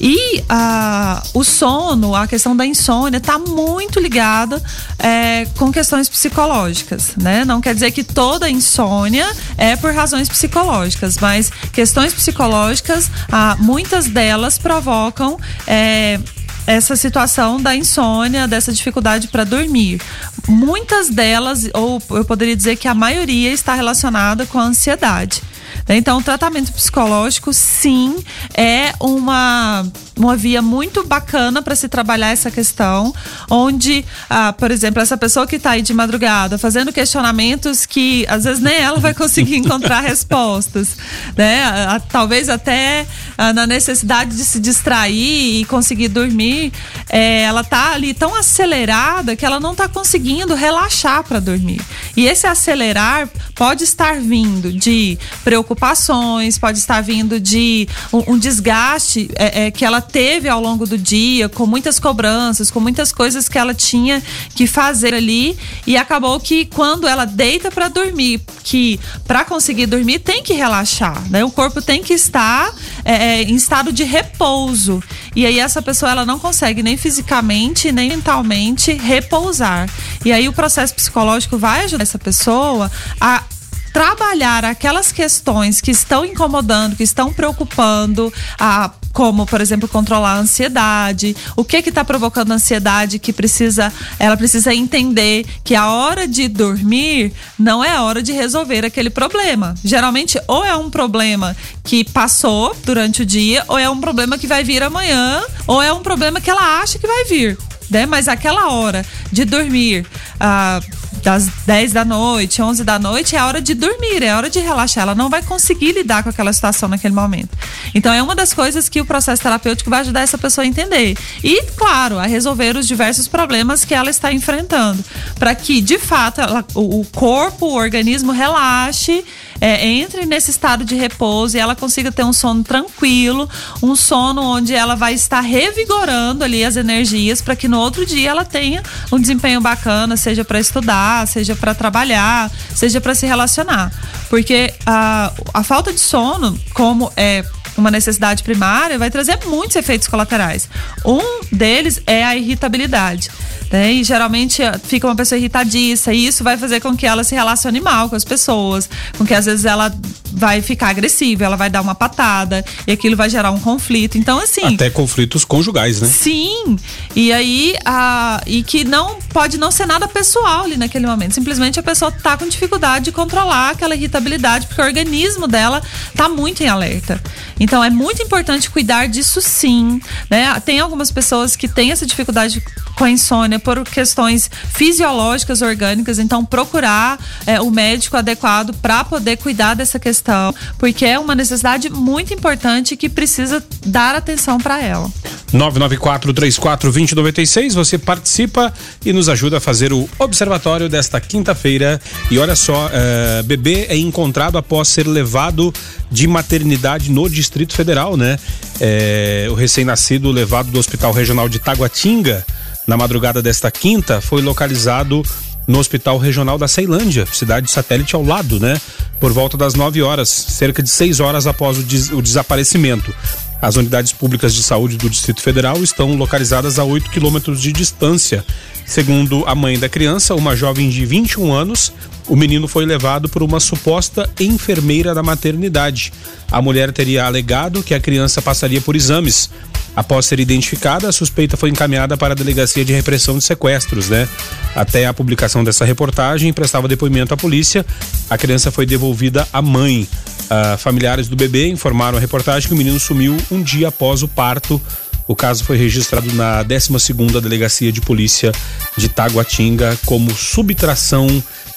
E 0.01 0.43
ah, 0.49 1.23
o 1.35 1.43
sono, 1.43 2.15
a 2.15 2.27
questão 2.27 2.57
da 2.57 2.65
insônia, 2.65 3.19
está 3.19 3.39
muito 3.39 3.99
ligada 3.99 4.63
é, 4.99 5.47
com 5.57 5.73
questões 5.73 6.09
psicológicas, 6.09 7.13
né? 7.17 7.45
Não 7.45 7.61
quer 7.61 7.75
dizer 7.75 7.91
que 7.91 8.05
toda 8.05 8.49
insônia 8.49 9.27
é 9.57 9.77
por 9.77 9.93
razões 9.93 10.29
psicológicas, 10.29 11.19
mas 11.19 11.51
questões 11.73 12.15
psicológicas, 12.15 13.11
ah, 13.31 13.57
muitas 13.59 14.07
delas 14.07 14.59
provocam 14.59 15.39
é, 15.67 16.21
essa 16.69 16.95
situação 16.95 17.59
da 17.59 17.75
insônia, 17.75 18.47
dessa 18.47 18.71
dificuldade 18.71 19.29
para 19.29 19.43
dormir. 19.43 20.03
Muitas 20.47 21.09
delas, 21.09 21.67
ou 21.73 22.01
eu 22.11 22.25
poderia 22.25 22.55
dizer 22.55 22.77
que 22.77 22.87
a 22.87 22.95
maioria, 22.95 23.51
está 23.51 23.75
relacionada 23.75 24.45
com 24.45 24.59
a 24.59 24.65
ansiedade. 24.65 25.43
Então, 25.89 26.19
o 26.19 26.23
tratamento 26.23 26.73
psicológico, 26.73 27.53
sim, 27.53 28.17
é 28.55 28.93
uma 29.01 29.87
uma 30.19 30.37
via 30.37 30.61
muito 30.61 31.07
bacana 31.07 31.63
para 31.63 31.75
se 31.75 31.89
trabalhar 31.89 32.31
essa 32.31 32.51
questão, 32.51 33.15
onde, 33.49 34.05
ah, 34.29 34.53
por 34.53 34.71
exemplo, 34.71 35.01
essa 35.01 35.17
pessoa 35.17 35.47
que 35.47 35.57
está 35.57 35.71
aí 35.71 35.83
de 35.83 35.95
madrugada 35.95 36.59
fazendo 36.59 36.93
questionamentos 36.93 37.87
que 37.87 38.27
às 38.29 38.45
vezes 38.45 38.61
nem 38.61 38.77
ela 38.77 38.99
vai 38.99 39.15
conseguir 39.15 39.57
encontrar 39.59 40.01
respostas, 40.01 40.97
né? 41.37 41.63
Talvez 42.11 42.49
até 42.49 43.07
ah, 43.37 43.53
na 43.53 43.67
necessidade 43.67 44.37
de 44.37 44.45
se 44.45 44.59
distrair 44.59 45.61
e 45.61 45.65
conseguir 45.65 46.09
dormir, 46.09 46.73
é, 47.09 47.43
ela 47.43 47.63
tá 47.63 47.93
ali 47.93 48.13
tão 48.13 48.35
acelerada 48.35 49.37
que 49.37 49.47
ela 49.47 49.61
não 49.61 49.73
está 49.73 49.89
conseguindo 49.89 50.55
relaxar 50.55 51.23
para 51.23 51.39
dormir. 51.39 51.81
E 52.17 52.27
esse 52.27 52.47
acelerar 52.47 53.29
pode 53.55 53.85
estar 53.85 54.21
vindo 54.21 54.73
de 54.73 55.19
preocupações, 55.45 56.59
pode 56.59 56.79
estar 56.79 57.01
vindo 57.01 57.41
de 57.41 57.89
um, 58.13 58.35
um 58.35 58.39
desgaste 58.39 59.31
é, 59.37 59.67
é, 59.67 59.71
que 59.71 59.85
ela 59.85 60.01
teve 60.11 60.49
ao 60.49 60.61
longo 60.61 60.87
do 60.87 60.97
dia, 60.97 61.49
com 61.49 61.67
muitas 61.67 61.99
cobranças, 61.99 62.71
com 62.71 62.81
muitas 62.81 63.13
coisas 63.13 63.49
que 63.49 63.59
ela 63.59 63.75
tinha 63.75 64.23
que 64.55 64.67
fazer 64.67 65.15
ali 65.15 65.57
e 65.87 65.97
acabou 65.97 66.41
que 66.41 66.65
quando 66.67 67.07
ela 67.07 67.25
deita 67.25 67.71
para 67.71 67.89
dormir, 67.89 68.41
que 68.65 68.99
para 69.27 69.45
conseguir 69.45 69.87
dormir 69.87 70.21
tem 70.21 70.43
que 70.43 70.55
relaxar, 70.55 71.23
né? 71.31 71.45
O 71.45 71.51
corpo 71.51 71.81
tem 71.83 72.03
que 72.03 72.15
estar 72.15 72.75
é, 73.05 73.15
é, 73.15 73.43
em 73.43 73.55
estado 73.55 73.93
de 73.93 74.05
repouso 74.05 75.03
e 75.37 75.47
aí 75.47 75.59
essa 75.59 75.83
pessoa 75.83 76.11
ela 76.11 76.25
não 76.25 76.39
consegue 76.39 76.83
nem 76.83 76.97
fisicamente 76.97 77.93
nem 77.93 78.09
mentalmente 78.09 78.93
repousar 78.93 79.89
e 80.25 80.33
aí 80.33 80.49
o 80.49 80.53
processo 80.53 80.95
psicológico 80.95 81.59
vai 81.59 81.85
ajudar 81.85 82.03
essa 82.03 82.19
pessoa 82.19 82.91
a 83.21 83.43
trabalhar 83.93 84.65
aquelas 84.65 85.13
questões 85.13 85.81
que 85.81 85.91
estão 85.91 86.25
incomodando, 86.25 86.97
que 86.97 87.03
estão 87.03 87.33
preocupando, 87.33 88.33
a, 88.59 88.91
como, 89.13 89.47
por 89.47 89.61
exemplo, 89.61 89.89
controlar 89.89 90.35
a 90.35 90.39
ansiedade, 90.39 91.37
o 91.57 91.65
que 91.65 91.83
que 91.83 91.89
está 91.89 92.05
provocando 92.05 92.53
ansiedade, 92.53 93.19
que 93.19 93.33
precisa, 93.33 93.93
ela 94.19 94.37
precisa 94.37 94.75
entender 94.75 95.45
que 95.65 95.75
a 95.75 95.91
hora 95.91 96.27
de 96.27 96.49
dormir 96.49 97.33
não 97.59 97.83
é 97.83 97.93
a 97.93 98.03
hora 98.03 98.23
de 98.23 98.33
resolver 98.33 98.85
aquele 98.85 99.11
problema. 99.11 99.75
Geralmente, 99.83 100.41
ou 100.47 100.65
é 100.65 100.77
um 100.77 100.91
problema 100.91 101.57
que 101.83 102.05
passou 102.05 102.77
durante 102.85 103.23
o 103.23 103.27
dia, 103.27 103.65
ou 103.69 103.79
é 103.79 103.89
um 103.91 104.01
problema 104.01 104.39
que 104.39 104.47
vai 104.47 104.63
vir 104.63 104.83
amanhã, 104.83 105.43
ou 105.67 105.83
é 105.83 105.93
um 105.93 106.03
problema 106.03 106.41
que 106.41 106.51
ela 106.51 106.81
acha 106.81 106.99
que 106.99 107.07
vai 107.07 107.25
vir. 107.25 107.59
Né? 107.91 108.05
Mas 108.07 108.29
aquela 108.29 108.71
hora 108.71 109.05
de 109.33 109.45
dormir, 109.45 110.07
ah, 110.39 110.81
das 111.23 111.49
10 111.67 111.93
da 111.93 112.05
noite, 112.05 112.63
11 112.63 112.85
da 112.85 112.99
noite, 112.99 113.37
é 113.37 113.39
a 113.39 113.47
hora 113.47 113.61
de 113.61 113.75
dormir, 113.75 114.23
é 114.23 114.31
a 114.31 114.37
hora 114.37 114.51
de 114.51 114.59
relaxar. 114.59 115.03
Ela 115.03 115.15
não 115.15 115.29
vai 115.29 115.43
conseguir 115.43 115.93
lidar 115.93 116.23
com 116.23 116.29
aquela 116.29 116.53
situação 116.53 116.89
naquele 116.89 117.15
momento. 117.15 117.57
Então, 117.95 118.13
é 118.13 118.23
uma 118.23 118.35
das 118.35 118.53
coisas 118.55 118.89
que 118.89 119.01
o 119.01 119.05
processo 119.05 119.43
terapêutico 119.43 119.91
vai 119.91 120.01
ajudar 120.01 120.21
essa 120.21 120.39
pessoa 120.39 120.65
a 120.65 120.69
entender. 120.69 121.17
E, 121.43 121.63
claro, 121.77 122.19
a 122.19 122.27
resolver 122.27 122.77
os 122.77 122.87
diversos 122.87 123.29
problemas 123.29 123.85
que 123.85 123.95
ela 123.95 124.11
está 124.11 124.33
enfrentando. 124.33 125.05
Para 125.39 125.55
que, 125.55 125.81
de 125.81 125.99
fato, 125.99 126.41
ela, 126.41 126.65
o, 126.75 127.05
corpo, 127.15 127.67
o 127.67 127.75
organismo 127.75 128.33
relaxe 128.33 129.25
é, 129.61 129.87
entre 129.87 130.25
nesse 130.25 130.51
estado 130.51 130.85
de 130.85 130.95
repouso 130.95 131.57
e 131.57 131.61
ela 131.61 131.75
consiga 131.75 132.13
ter 132.13 132.25
um 132.25 132.33
sono 132.33 132.63
tranquilo, 132.63 133.49
um 133.83 133.97
sono 133.97 134.43
onde 134.43 134.75
ela 134.75 134.95
vai 134.95 135.15
estar 135.15 135.41
revigorando 135.41 136.45
ali 136.45 136.65
as 136.65 136.77
energias 136.77 137.41
para 137.41 137.57
que 137.57 137.67
no 137.67 137.79
outro 137.79 138.07
dia 138.07 138.31
ela 138.31 138.45
tenha 138.45 138.83
um 139.11 139.21
desempenho 139.21 139.61
bacana, 139.61 140.17
seja 140.17 140.45
para 140.45 140.61
estudar, 140.61 141.08
seja 141.27 141.55
para 141.55 141.75
trabalhar, 141.75 142.51
seja 142.75 143.01
para 143.01 143.15
se 143.15 143.27
relacionar. 143.27 143.93
Porque 144.29 144.73
a, 144.85 145.33
a 145.55 145.63
falta 145.63 145.93
de 145.93 146.01
sono, 146.01 146.59
como 146.75 147.13
é 147.17 147.45
uma 147.77 147.91
necessidade 147.91 148.43
primária, 148.43 148.99
vai 148.99 149.11
trazer 149.11 149.39
muitos 149.47 149.77
efeitos 149.77 150.09
colaterais. 150.09 150.69
Um 151.05 151.41
deles 151.53 152.01
é 152.07 152.25
a 152.25 152.37
irritabilidade. 152.37 153.31
Né? 153.71 153.93
E 153.93 154.05
geralmente 154.05 154.63
eh, 154.63 154.73
fica 154.83 155.07
uma 155.07 155.15
pessoa 155.15 155.39
irritadiça, 155.39 156.13
e 156.13 156.27
isso 156.27 156.43
vai 156.43 156.57
fazer 156.57 156.81
com 156.81 156.97
que 156.97 157.07
ela 157.07 157.23
se 157.23 157.35
relacione 157.35 157.81
mal 157.81 158.09
com 158.09 158.17
as 158.17 158.25
pessoas, 158.25 158.89
com 159.17 159.27
que 159.27 159.35
às 159.35 159.45
vezes 159.45 159.65
ela 159.65 159.93
vai 160.33 160.63
ficar 160.63 160.89
agressiva, 160.89 161.45
ela 161.45 161.57
vai 161.57 161.69
dar 161.69 161.81
uma 161.81 161.95
patada, 161.95 162.65
e 162.87 162.93
aquilo 162.93 163.17
vai 163.17 163.29
gerar 163.29 163.51
um 163.51 163.61
conflito. 163.61 164.17
Então, 164.17 164.39
assim. 164.39 164.75
Até 164.75 164.89
conflitos 164.89 165.45
conjugais, 165.45 166.01
né? 166.01 166.09
Sim. 166.09 166.77
E 167.15 167.33
aí, 167.33 167.77
a, 167.85 168.41
e 168.47 168.63
que 168.63 168.85
não 168.85 169.19
pode 169.33 169.59
não 169.59 169.71
ser 169.71 169.87
nada 169.87 170.09
pessoal 170.09 170.65
ali 170.65 170.77
naquele 170.77 170.98
momento. 171.07 171.35
Simplesmente 171.35 171.79
a 171.79 171.83
pessoa 171.83 172.11
tá 172.11 172.37
com 172.37 172.49
dificuldade 172.49 173.07
de 173.07 173.13
controlar 173.13 173.71
aquela 173.71 173.95
irritabilidade, 173.95 174.67
porque 174.67 174.81
o 174.81 174.85
organismo 174.85 175.47
dela 175.47 175.83
tá 176.15 176.29
muito 176.29 176.63
em 176.63 176.69
alerta. 176.69 177.21
Então 177.61 177.83
é 177.83 177.91
muito 177.91 178.23
importante 178.23 178.71
cuidar 178.71 179.07
disso 179.09 179.41
sim. 179.41 180.01
Né? 180.31 180.59
Tem 180.61 180.81
algumas 180.81 181.11
pessoas 181.11 181.57
que 181.57 181.69
têm 181.69 181.93
essa 181.93 182.07
dificuldade 182.07 182.63
com 182.97 183.05
a 183.05 183.11
insônia 183.11 183.59
por 183.61 183.85
questões 183.85 184.51
fisiológicas, 184.73 185.63
orgânicas, 185.63 186.19
então 186.19 186.45
procurar 186.45 187.19
é, 187.47 187.61
o 187.61 187.71
médico 187.71 188.17
adequado 188.17 188.75
para 188.75 189.05
poder 189.05 189.37
cuidar 189.37 189.75
dessa 189.75 190.01
questão, 190.01 190.53
porque 190.79 191.05
é 191.05 191.19
uma 191.19 191.35
necessidade 191.35 191.89
muito 191.89 192.35
importante 192.35 192.97
que 192.97 193.09
precisa 193.09 193.65
dar 193.87 194.17
atenção 194.17 194.59
para 194.59 194.83
ela. 194.83 195.09
994-34-2096, 195.53 197.75
você 197.75 197.99
participa 197.99 198.73
e 199.05 199.13
nos 199.13 199.29
ajuda 199.29 199.59
a 199.59 199.61
fazer 199.61 199.93
o 199.93 200.09
observatório 200.19 200.89
desta 200.89 201.21
quinta-feira. 201.21 202.01
E 202.31 202.39
olha 202.39 202.57
só, 202.57 202.87
uh, 202.87 203.43
bebê 203.45 203.87
é 203.89 203.97
encontrado 203.97 204.59
após 204.59 204.89
ser 204.89 205.07
levado 205.07 205.73
de 206.11 206.27
maternidade 206.27 207.11
no 207.11 207.29
Distrito 207.29 207.75
Federal, 207.75 208.17
né? 208.17 208.39
É, 208.81 209.47
o 209.51 209.55
recém-nascido 209.55 210.31
levado 210.31 210.71
do 210.71 210.79
Hospital 210.79 211.13
Regional 211.13 211.49
de 211.49 211.59
Taguatinga 211.59 212.45
na 212.87 212.97
madrugada 212.97 213.43
desta 213.43 213.71
quinta 213.71 214.21
foi 214.21 214.41
localizado 214.41 215.23
no 215.67 215.79
Hospital 215.79 216.17
Regional 216.17 216.57
da 216.57 216.67
Ceilândia, 216.67 217.27
cidade 217.31 217.71
satélite 217.71 218.17
ao 218.17 218.25
lado, 218.25 218.59
né? 218.59 218.81
Por 219.21 219.33
volta 219.33 219.57
das 219.57 219.75
9 219.75 220.01
horas, 220.01 220.29
cerca 220.29 220.83
de 220.83 220.89
6 220.89 221.21
horas 221.21 221.47
após 221.47 221.79
o, 221.79 221.83
des 221.83 222.11
o 222.11 222.23
desaparecimento. 222.23 223.13
As 223.61 223.77
unidades 223.77 224.13
públicas 224.13 224.55
de 224.55 224.63
saúde 224.63 224.97
do 224.97 225.11
Distrito 225.11 225.43
Federal 225.43 225.83
estão 225.83 226.15
localizadas 226.15 226.79
a 226.79 226.85
8 226.85 227.11
quilômetros 227.11 227.61
de 227.61 227.73
distância. 227.73 228.45
Segundo 228.87 229.45
a 229.47 229.55
mãe 229.55 229.79
da 229.79 229.89
criança, 229.89 230.35
uma 230.35 230.55
jovem 230.55 230.89
de 230.89 231.05
21 231.05 231.53
anos, 231.53 231.93
o 232.29 232.37
menino 232.37 232.69
foi 232.69 232.85
levado 232.85 233.29
por 233.29 233.43
uma 233.43 233.59
suposta 233.59 234.29
enfermeira 234.39 235.15
da 235.15 235.23
maternidade. 235.23 236.13
A 236.51 236.61
mulher 236.61 236.93
teria 236.93 237.25
alegado 237.25 237.83
que 237.83 237.95
a 237.95 238.01
criança 238.01 238.43
passaria 238.43 238.81
por 238.81 238.95
exames. 238.95 239.51
Após 239.97 240.27
ser 240.27 240.39
identificada, 240.39 241.09
a 241.09 241.13
suspeita 241.13 241.57
foi 241.57 241.71
encaminhada 241.71 242.17
para 242.17 242.33
a 242.33 242.37
Delegacia 242.37 242.85
de 242.85 242.93
Repressão 242.93 243.37
de 243.37 243.43
Sequestros, 243.43 244.09
né? 244.09 244.29
Até 244.75 245.07
a 245.07 245.15
publicação 245.15 245.65
dessa 245.65 245.85
reportagem, 245.85 246.53
prestava 246.53 246.87
depoimento 246.87 247.35
à 247.35 247.37
polícia. 247.37 247.85
A 248.31 248.39
criança 248.39 248.71
foi 248.71 248.87
devolvida 248.87 249.49
à 249.53 249.61
mãe. 249.61 250.07
Uh, 250.45 250.79
familiares 250.79 251.29
do 251.29 251.35
bebê 251.35 251.67
informaram 251.69 252.17
a 252.17 252.21
reportagem 252.21 252.69
que 252.69 252.75
o 252.75 252.79
menino 252.79 253.01
sumiu 253.01 253.37
um 253.51 253.61
dia 253.63 253.89
após 253.89 254.23
o 254.23 254.29
parto. 254.29 254.81
O 255.27 255.37
caso 255.37 255.63
foi 255.63 255.77
registrado 255.77 256.33
na 256.33 256.65
12ª 256.65 257.41
Delegacia 257.41 257.93
de 257.93 258.01
Polícia 258.01 258.51
de 258.97 259.09
Taguatinga 259.09 259.99
como 260.07 260.35
subtração 260.35 261.27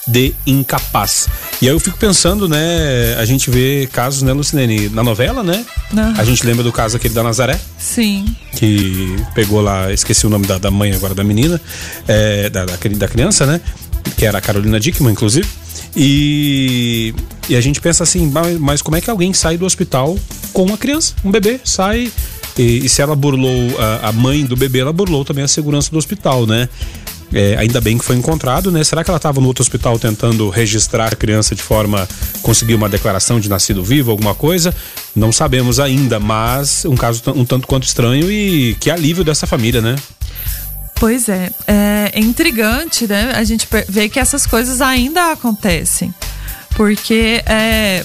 de 0.06 0.34
incapaz. 0.46 1.28
E 1.60 1.68
aí 1.68 1.74
eu 1.74 1.80
fico 1.80 1.96
pensando, 1.96 2.48
né? 2.48 3.14
A 3.18 3.24
gente 3.24 3.50
vê 3.50 3.88
casos, 3.92 4.22
né, 4.22 4.32
Lucinene, 4.32 4.88
na 4.88 5.02
novela, 5.02 5.42
né? 5.42 5.64
A 6.18 6.24
gente 6.24 6.44
lembra 6.44 6.62
do 6.64 6.72
caso 6.72 6.96
aquele 6.96 7.14
da 7.14 7.22
Nazaré. 7.22 7.58
Sim. 7.78 8.24
Que 8.56 9.16
pegou 9.34 9.60
lá, 9.60 9.92
esqueci 9.92 10.26
o 10.26 10.30
nome 10.30 10.46
da, 10.46 10.58
da 10.58 10.70
mãe 10.70 10.92
agora 10.92 11.14
da 11.14 11.22
menina, 11.22 11.60
é, 12.08 12.50
da, 12.50 12.64
da, 12.64 12.76
da 12.76 13.08
criança, 13.08 13.46
né? 13.46 13.60
Que 14.16 14.26
era 14.26 14.38
a 14.38 14.40
Carolina 14.40 14.80
Dickman, 14.80 15.12
inclusive. 15.12 15.48
E, 15.94 17.14
e 17.48 17.54
a 17.54 17.60
gente 17.60 17.80
pensa 17.80 18.02
assim, 18.02 18.30
mas 18.58 18.82
como 18.82 18.96
é 18.96 19.00
que 19.00 19.10
alguém 19.10 19.32
sai 19.32 19.56
do 19.56 19.64
hospital 19.64 20.18
com 20.52 20.64
uma 20.64 20.78
criança, 20.78 21.14
um 21.24 21.30
bebê, 21.30 21.60
sai 21.64 22.10
e, 22.58 22.84
e 22.84 22.88
se 22.88 23.00
ela 23.00 23.16
burlou 23.16 23.78
a, 23.78 24.08
a, 24.08 24.12
mãe 24.12 24.44
do 24.44 24.56
bebê, 24.56 24.80
ela 24.80 24.92
burlou 24.92 25.24
também 25.24 25.44
a 25.44 25.48
segurança 25.48 25.90
do 25.90 25.98
hospital, 25.98 26.46
né? 26.46 26.68
É, 27.32 27.56
ainda 27.56 27.80
bem 27.80 27.96
que 27.96 28.04
foi 28.04 28.16
encontrado, 28.16 28.70
né? 28.70 28.84
Será 28.84 29.02
que 29.02 29.10
ela 29.10 29.16
estava 29.16 29.40
no 29.40 29.46
outro 29.46 29.62
hospital 29.62 29.98
tentando 29.98 30.50
registrar 30.50 31.12
a 31.12 31.16
criança 31.16 31.54
de 31.54 31.62
forma 31.62 32.06
conseguir 32.42 32.74
uma 32.74 32.88
declaração 32.88 33.40
de 33.40 33.48
nascido 33.48 33.82
vivo, 33.82 34.10
alguma 34.10 34.34
coisa? 34.34 34.74
Não 35.16 35.32
sabemos 35.32 35.80
ainda, 35.80 36.20
mas 36.20 36.84
um 36.84 36.94
caso 36.94 37.22
um 37.34 37.44
tanto 37.44 37.66
quanto 37.66 37.84
estranho 37.84 38.30
e 38.30 38.74
que 38.78 38.90
alívio 38.90 39.24
dessa 39.24 39.46
família, 39.46 39.80
né? 39.80 39.96
Pois 40.96 41.28
é, 41.28 41.50
é 41.66 42.12
intrigante, 42.20 43.06
né? 43.08 43.32
A 43.34 43.42
gente 43.42 43.66
vê 43.88 44.08
que 44.08 44.20
essas 44.20 44.46
coisas 44.46 44.80
ainda 44.80 45.32
acontecem. 45.32 46.14
Porque 46.76 47.42
é, 47.44 48.04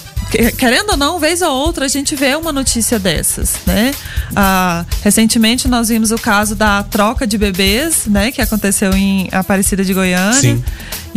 querendo 0.57 0.91
ou 0.91 0.97
não, 0.97 1.19
vez 1.19 1.41
ou 1.41 1.51
outra 1.51 1.85
a 1.85 1.87
gente 1.87 2.15
vê 2.15 2.35
uma 2.35 2.51
notícia 2.51 2.99
dessas, 2.99 3.55
né? 3.65 3.91
Ah, 4.35 4.85
recentemente 5.03 5.67
nós 5.67 5.89
vimos 5.89 6.11
o 6.11 6.17
caso 6.17 6.55
da 6.55 6.83
troca 6.83 7.25
de 7.25 7.37
bebês, 7.37 8.05
né? 8.07 8.31
Que 8.31 8.41
aconteceu 8.41 8.93
em 8.93 9.27
Aparecida 9.31 9.83
de 9.83 9.93
Goiânia. 9.93 10.33
Sim. 10.41 10.63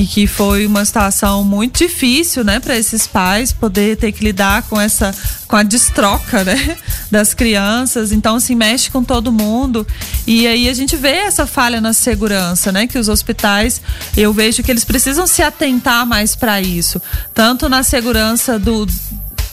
E 0.00 0.06
que 0.06 0.26
foi 0.26 0.64
uma 0.64 0.82
situação 0.82 1.44
muito 1.44 1.76
difícil, 1.76 2.42
né, 2.42 2.58
para 2.58 2.74
esses 2.74 3.06
pais 3.06 3.52
poder 3.52 3.98
ter 3.98 4.12
que 4.12 4.24
lidar 4.24 4.62
com 4.62 4.80
essa, 4.80 5.14
com 5.46 5.56
a 5.56 5.62
destroca, 5.62 6.42
né, 6.42 6.78
das 7.12 7.34
crianças. 7.34 8.10
Então, 8.10 8.36
assim, 8.36 8.54
mexe 8.54 8.90
com 8.90 9.04
todo 9.04 9.30
mundo. 9.30 9.86
E 10.26 10.46
aí 10.46 10.70
a 10.70 10.72
gente 10.72 10.96
vê 10.96 11.16
essa 11.16 11.46
falha 11.46 11.82
na 11.82 11.92
segurança, 11.92 12.72
né, 12.72 12.86
que 12.86 12.98
os 12.98 13.10
hospitais, 13.10 13.82
eu 14.16 14.32
vejo 14.32 14.62
que 14.62 14.70
eles 14.70 14.86
precisam 14.86 15.26
se 15.26 15.42
atentar 15.42 16.06
mais 16.06 16.34
para 16.34 16.62
isso, 16.62 16.98
tanto 17.34 17.68
na 17.68 17.82
segurança 17.82 18.58
do 18.58 18.86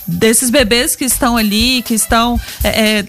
desses 0.08 0.50
bebês 0.50 0.96
que 0.96 1.04
estão 1.04 1.36
ali, 1.36 1.82
que 1.82 1.94
estão 1.94 2.40
é, 2.64 3.00
é, 3.00 3.06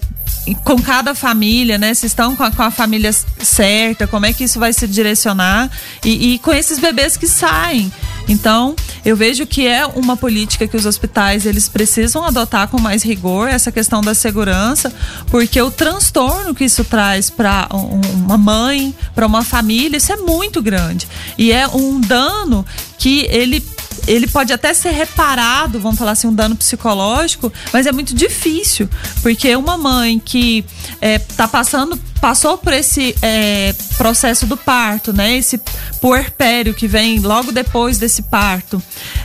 com 0.55 0.81
cada 0.81 1.13
família, 1.15 1.77
né? 1.77 1.93
Se 1.93 2.05
estão 2.05 2.35
com 2.35 2.43
a, 2.43 2.51
com 2.51 2.63
a, 2.63 2.71
família 2.71 3.11
certa, 3.11 4.07
como 4.07 4.25
é 4.25 4.33
que 4.33 4.43
isso 4.43 4.59
vai 4.59 4.73
se 4.73 4.87
direcionar 4.87 5.69
e, 6.03 6.33
e, 6.33 6.39
com 6.39 6.53
esses 6.53 6.79
bebês 6.79 7.17
que 7.17 7.27
saem. 7.27 7.91
Então, 8.27 8.75
eu 9.03 9.15
vejo 9.15 9.45
que 9.45 9.67
é 9.67 9.85
uma 9.85 10.15
política 10.15 10.67
que 10.67 10.77
os 10.77 10.85
hospitais 10.85 11.45
eles 11.45 11.67
precisam 11.67 12.23
adotar 12.23 12.67
com 12.67 12.79
mais 12.79 13.01
rigor 13.03 13.49
essa 13.49 13.71
questão 13.71 14.01
da 14.01 14.13
segurança, 14.13 14.93
porque 15.27 15.59
o 15.61 15.71
transtorno 15.71 16.53
que 16.53 16.65
isso 16.65 16.83
traz 16.83 17.29
para 17.29 17.67
uma 17.71 18.37
mãe, 18.37 18.93
para 19.15 19.25
uma 19.25 19.43
família, 19.43 19.97
isso 19.97 20.13
é 20.13 20.17
muito 20.17 20.61
grande 20.61 21.07
e 21.37 21.51
é 21.51 21.67
um 21.67 21.99
dano 21.99 22.65
que 22.97 23.25
ele 23.29 23.63
ele 24.07 24.27
pode 24.27 24.53
até 24.53 24.73
ser 24.73 24.91
reparado, 24.91 25.79
vamos 25.79 25.97
falar 25.97 26.11
assim, 26.11 26.27
um 26.27 26.33
dano 26.33 26.55
psicológico, 26.55 27.51
mas 27.71 27.85
é 27.85 27.91
muito 27.91 28.13
difícil, 28.15 28.89
porque 29.21 29.55
uma 29.55 29.77
mãe 29.77 30.19
que 30.19 30.65
está 31.01 31.43
é, 31.43 31.47
passando 31.47 31.99
passou 32.19 32.57
por 32.57 32.73
esse 32.73 33.15
é, 33.21 33.73
processo 33.97 34.45
do 34.45 34.57
parto, 34.57 35.13
né? 35.13 35.37
Esse 35.37 35.59
puerpério 36.01 36.73
que 36.73 36.87
vem 36.87 37.19
logo 37.19 37.51
depois 37.51 37.97
desse 37.97 38.23
parto, 38.23 38.81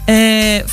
é, 0.07 0.65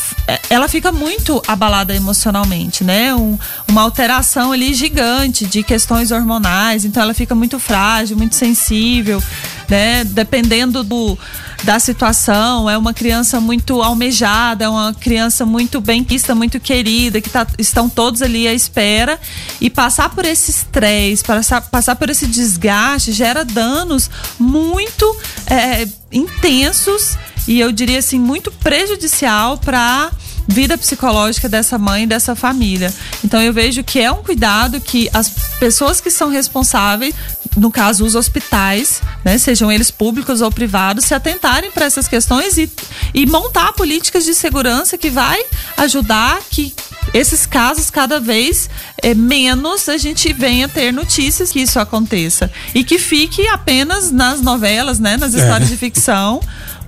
ela 0.50 0.68
fica 0.68 0.92
muito 0.92 1.42
abalada 1.48 1.96
emocionalmente, 1.96 2.84
né? 2.84 3.14
Um, 3.16 3.38
uma 3.68 3.82
alteração 3.82 4.52
ali 4.52 4.74
gigante 4.74 5.46
de 5.46 5.64
questões 5.64 6.12
hormonais, 6.12 6.86
então 6.86 7.02
ela 7.02 7.14
fica 7.14 7.34
muito 7.34 7.60
frágil, 7.60 8.16
muito 8.16 8.36
sensível, 8.36 9.22
né? 9.68 10.04
Dependendo 10.04 10.84
do 10.84 11.18
da 11.64 11.80
situação, 11.80 12.70
é 12.70 12.78
uma 12.78 12.94
criança 12.94 13.40
muito 13.40 13.82
almejada, 13.82 14.66
é 14.66 14.70
uma 14.70 14.94
criança 14.94 15.46
muito 15.46 15.80
bem 15.80 16.04
quista, 16.04 16.34
muito 16.34 16.60
querida, 16.60 17.22
que 17.22 17.30
tá, 17.30 17.46
estão 17.58 17.88
todos 17.88 18.22
ali 18.22 18.48
à 18.48 18.54
espera. 18.54 19.20
E 19.60 19.70
passar 19.70 20.10
por 20.10 20.26
esse 20.26 20.50
estresse, 20.50 21.24
passar, 21.24 21.62
passar 21.62 21.96
por 21.96 22.10
esse 22.10 22.26
desgaste, 22.28 23.12
gera 23.12 23.46
danos 23.46 24.10
muito 24.40 25.18
é, 25.46 25.88
intensos 26.12 27.18
e 27.48 27.60
eu 27.60 27.72
diria 27.72 28.00
assim 28.00 28.20
muito 28.20 28.52
prejudicial 28.52 29.58
para 29.58 30.12
vida 30.48 30.78
psicológica 30.78 31.48
dessa 31.48 31.78
mãe 31.78 32.04
e 32.04 32.08
dessa 32.08 32.36
família. 32.36 32.94
Então 33.24 33.42
eu 33.42 33.54
vejo 33.54 33.84
que 33.84 34.00
é 34.00 34.12
um 34.12 34.24
cuidado 34.24 34.82
que 34.82 35.10
as 35.14 35.30
pessoas 35.60 36.02
que 36.02 36.12
são 36.12 36.30
responsáveis, 36.30 37.16
no 37.56 37.70
caso 37.70 38.06
os 38.06 38.16
hospitais, 38.16 39.02
né, 39.26 39.38
sejam 39.38 39.72
eles 39.72 39.92
públicos 39.92 40.42
ou 40.42 40.52
privados, 40.52 41.06
se 41.06 41.14
atentarem 41.14 41.72
para 41.72 41.86
essas 41.86 42.08
questões 42.08 42.58
e, 42.58 42.72
e 43.14 43.26
montar 43.26 43.74
políticas 43.74 44.24
de 44.24 44.34
segurança 44.34 44.98
que 44.98 45.10
vai 45.10 45.44
ajudar 45.78 46.40
que 46.50 46.74
esses 47.14 47.46
casos 47.46 47.90
cada 47.90 48.20
vez 48.20 48.70
é, 49.02 49.14
menos 49.14 49.90
a 49.90 49.98
gente 49.98 50.32
venha 50.32 50.70
ter 50.70 50.94
notícias 50.94 51.52
que 51.52 51.60
isso 51.60 51.80
aconteça 51.80 52.50
e 52.74 52.84
que 52.84 52.98
fique 52.98 53.46
apenas 53.48 54.12
nas 54.12 54.42
novelas, 54.42 55.00
né, 55.00 55.18
nas 55.18 55.34
histórias 55.34 55.70
é. 55.70 55.72
de 55.72 55.78
ficção 55.78 56.40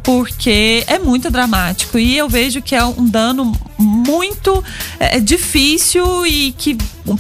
porque 0.02 0.84
é 0.86 1.00
muito 1.00 1.32
dramático 1.32 1.98
e 1.98 2.18
eu 2.18 2.28
vejo 2.28 2.62
que 2.62 2.76
é 2.76 2.84
um 2.84 3.06
dano 3.06 3.54
muito 3.84 4.64
é, 5.00 5.20
difícil 5.20 6.26
e 6.26 6.54
que 6.54 6.78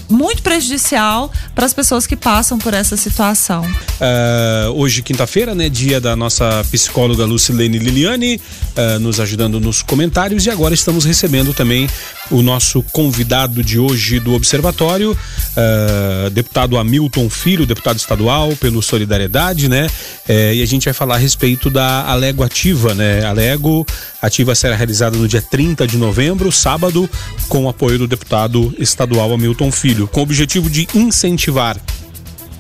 muito 0.10 0.42
prejudicial 0.42 1.32
para 1.54 1.66
as 1.66 1.74
pessoas 1.74 2.08
que 2.08 2.16
passam 2.16 2.58
por 2.58 2.74
essa 2.74 2.96
situação. 2.96 3.64
Uh, 3.64 4.72
hoje, 4.76 5.02
quinta-feira, 5.02 5.54
né, 5.54 5.70
dia 5.70 6.00
da 6.00 6.16
nossa 6.16 6.66
psicóloga 6.72 7.26
Lucilene 7.26 7.78
Liliane, 7.78 8.40
uh, 8.78 9.00
nos 9.00 9.20
ajudando 9.20 9.60
nos 9.60 9.82
comentários, 9.82 10.46
e 10.46 10.50
agora 10.50 10.74
estamos 10.74 11.04
recebendo 11.04 11.54
também 11.54 11.88
o 12.32 12.42
nosso 12.42 12.82
convidado 12.92 13.62
de 13.64 13.78
hoje 13.78 14.20
do 14.20 14.34
Observatório, 14.34 15.12
uh, 15.12 16.30
deputado 16.30 16.78
Hamilton 16.78 17.30
Filho, 17.30 17.66
deputado 17.66 17.98
estadual 17.98 18.56
pelo 18.56 18.82
Solidariedade, 18.82 19.68
né? 19.68 19.88
E 20.28 20.62
a 20.62 20.66
gente 20.66 20.86
vai 20.86 20.94
falar 20.94 21.16
a 21.16 21.18
respeito 21.18 21.70
da 21.70 22.06
Alego 22.10 22.44
Ativa, 22.44 22.94
né? 22.94 23.26
Alego 23.26 23.86
Ativa 24.22 24.56
será 24.56 24.76
realizada 24.76 25.18
no 25.18 25.28
dia 25.28 25.42
30 25.42 25.86
de 25.86 25.98
novembro, 25.98 26.52
sábado, 26.54 27.10
com 27.50 27.66
o 27.66 27.70
apoio 27.70 27.98
do 27.98 28.08
deputado 28.08 28.74
estadual 28.78 29.34
Hamilton 29.34 29.72
Filho, 29.72 30.08
com 30.08 30.20
o 30.20 30.24
objetivo 30.24 30.70
de 30.70 30.88
incentivar 30.94 31.78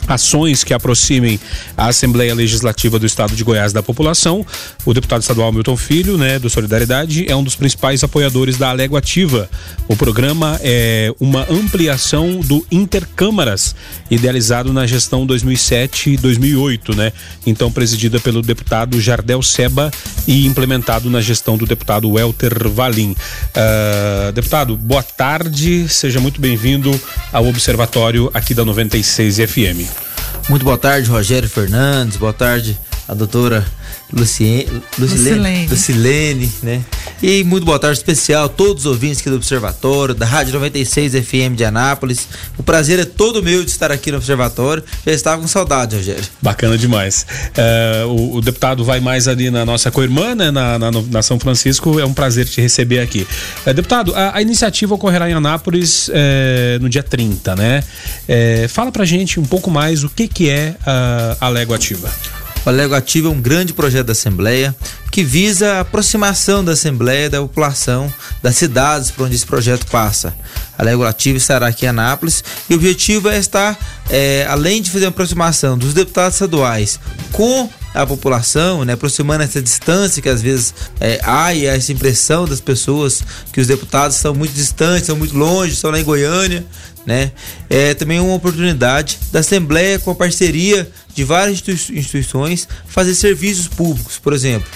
ações 0.07 0.63
que 0.63 0.74
aproximem 0.74 1.39
a 1.77 1.88
Assembleia 1.88 2.33
Legislativa 2.33 3.00
do 3.00 3.05
Estado 3.05 3.36
de 3.36 3.43
Goiás 3.43 3.74
da 3.74 3.83
população. 3.83 4.45
O 4.86 4.93
deputado 4.93 5.22
estadual 5.22 5.51
Milton 5.51 5.77
Filho, 5.77 6.17
né, 6.17 6.39
do 6.39 6.50
Solidariedade, 6.50 7.25
é 7.29 7.36
um 7.36 7.43
dos 7.43 7.55
principais 7.55 8.03
apoiadores 8.03 8.57
da 8.57 8.69
Alego 8.69 8.98
Ativa. 8.98 9.50
O 9.88 9.95
programa 9.95 10.60
é 10.62 11.13
uma 11.19 11.45
ampliação 11.50 12.39
do 12.39 12.65
Intercâmaras, 12.72 13.75
idealizado 14.10 14.74
na 14.74 14.86
gestão 14.86 15.25
2007-2008, 15.27 16.95
né? 16.95 17.12
Então 17.45 17.72
presidida 17.72 18.19
pelo 18.19 18.41
deputado 18.41 19.00
Jardel 19.00 19.41
Seba 19.41 19.91
e 20.27 20.45
implementado 20.45 21.10
na 21.10 21.22
gestão 21.22 21.57
do 21.57 21.65
deputado 21.65 22.10
Welter 22.10 22.69
Valim. 22.69 23.12
Uh, 23.12 24.31
deputado, 24.31 24.75
boa 24.77 25.03
tarde, 25.03 25.88
seja 25.89 26.19
muito 26.19 26.39
bem-vindo 26.39 27.00
ao 27.31 27.48
Observatório 27.48 28.29
aqui 28.33 28.53
da 28.53 28.65
96 28.65 29.38
FM. 29.38 29.92
Muito 30.50 30.65
boa 30.65 30.77
tarde, 30.77 31.09
Rogério 31.09 31.50
Fernandes. 31.50 32.17
Boa 32.17 32.33
tarde, 32.33 32.77
a 33.07 33.13
doutora 33.13 33.65
Lucien, 34.13 34.67
Lucilene, 34.98 35.67
Lucilene, 35.67 36.51
né? 36.62 36.82
E 37.22 37.43
muito 37.43 37.65
boa 37.65 37.79
tarde 37.79 37.98
especial 37.98 38.46
a 38.46 38.50
todos 38.50 38.86
os 38.86 38.91
ouvintes 38.91 39.22
aqui 39.22 39.29
do 39.29 39.38
Observatório, 39.38 40.13
da 40.13 40.25
Rádio 40.25 40.53
96 40.53 41.13
FM 41.13 41.55
de 41.55 41.63
Anápolis. 41.65 42.27
O 42.58 42.63
prazer 42.63 43.00
é 43.00 43.05
todo 43.05 43.41
meu 43.41 43.63
de 43.63 43.72
estar 43.72 43.91
aqui 43.91 44.12
no 44.12 44.17
Observatório. 44.17 44.84
Já 45.05 45.12
estava 45.13 45.41
com 45.41 45.48
saudade, 45.48 45.96
Rogério. 45.96 46.24
Bacana 46.41 46.77
demais. 46.77 47.25
É, 47.58 48.03
o, 48.05 48.36
o, 48.36 48.41
deputado 48.41 48.84
vai 48.84 49.00
mais 49.00 49.27
ali 49.27 49.50
na 49.50 49.65
nossa 49.65 49.89
co-irmã, 49.89 50.36
né, 50.36 50.51
na, 50.51 50.77
na, 50.77 50.91
na, 50.91 51.22
São 51.22 51.39
Francisco. 51.39 52.00
É 52.00 52.05
um 52.05 52.13
prazer 52.13 52.46
te 52.46 52.62
receber 52.62 53.00
aqui. 53.00 53.25
É, 53.65 53.74
deputado, 53.74 54.13
a, 54.15 54.38
a, 54.38 54.41
iniciativa 54.41 54.93
ocorrerá 54.93 55.29
em 55.29 55.34
Anápolis 55.34 56.10
é, 56.13 56.77
no 56.82 56.89
dia 56.89 57.03
30, 57.03 57.55
né? 57.55 57.84
É, 58.27 58.67
fala 58.67 58.91
pra 58.91 59.05
gente 59.05 59.39
um 59.39 59.46
pouco 59.46 59.72
mais 59.72 60.03
o 60.03 60.10
que, 60.10 60.27
que 60.27 60.50
é 60.50 60.75
a, 60.86 61.38
a 61.39 61.50
Lego 61.50 61.74
Ativa. 61.74 62.12
O 62.65 62.70
Alego 62.70 62.96
Ativo 62.96 63.27
é 63.27 63.32
um 63.32 63.41
grande 63.41 63.74
projeto 63.74 64.08
da 64.08 64.13
Assembleia 64.13 64.74
que 65.12 65.24
visa 65.24 65.74
a 65.74 65.79
aproximação 65.82 66.63
da 66.63 66.72
Assembleia 66.72 67.29
da 67.29 67.41
população 67.41 68.12
das 68.41 68.55
cidades 68.55 69.12
por 69.12 69.26
onde 69.26 69.36
esse 69.36 69.45
projeto 69.45 69.86
passa. 69.88 70.34
A 70.78 70.82
Alego 70.82 71.04
Ativo 71.04 71.38
estará 71.38 71.67
aqui 71.67 71.86
em 71.86 71.89
Anápolis 71.89 72.43
e 72.69 72.73
o 72.73 72.78
objetivo 72.78 73.28
é 73.30 73.38
estar, 73.38 73.78
é, 74.10 74.47
além 74.49 74.82
de 74.82 74.89
fazer 74.89 75.06
uma 75.06 75.10
aproximação 75.10 75.78
dos 75.78 75.93
deputados 75.93 76.36
estaduais 76.36 76.99
com 77.34 77.69
a 77.93 78.06
população, 78.06 78.84
né, 78.84 78.93
aproximando 78.93 79.43
essa 79.43 79.62
distância 79.62 80.21
que 80.21 80.29
às 80.29 80.41
vezes 80.41 80.73
é, 80.99 81.19
há 81.23 81.53
e 81.53 81.65
essa 81.65 81.91
impressão 81.91 82.45
das 82.45 82.60
pessoas 82.60 83.23
que 83.51 83.62
os 83.62 83.67
deputados 83.67 84.15
estão 84.17 84.34
muito 84.34 84.53
distantes, 84.53 85.03
estão 85.03 85.15
muito 85.15 85.38
longe, 85.38 85.73
estão 85.73 85.91
lá 85.91 85.99
em 85.99 86.03
Goiânia, 86.03 86.65
né? 87.06 87.32
É 87.69 87.93
também 87.93 88.19
uma 88.19 88.34
oportunidade 88.34 89.19
da 89.32 89.39
Assembleia 89.39 89.99
com 89.99 90.12
a 90.12 90.15
parceria 90.15 90.89
de 91.13 91.23
várias 91.23 91.62
instituições 91.67 92.67
fazer 92.88 93.13
serviços 93.13 93.67
públicos, 93.67 94.17
por 94.17 94.34
exemplo. 94.34 94.67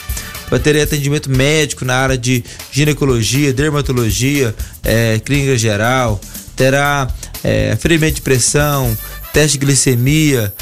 Vai 0.50 0.60
ter 0.60 0.80
atendimento 0.82 1.30
médico 1.30 1.84
na 1.84 1.96
área 1.96 2.18
de 2.18 2.44
ginecologia, 2.72 3.52
dermatologia, 3.54 4.56
é, 4.84 5.20
clínica 5.20 5.58
geral, 5.58 6.20
terá 6.56 7.08
é, 7.44 7.76
ferimento 7.80 8.16
de 8.16 8.22
pressão, 8.22 8.98
teste 9.34 9.58
de 9.58 9.66
glicemia, 9.66 10.54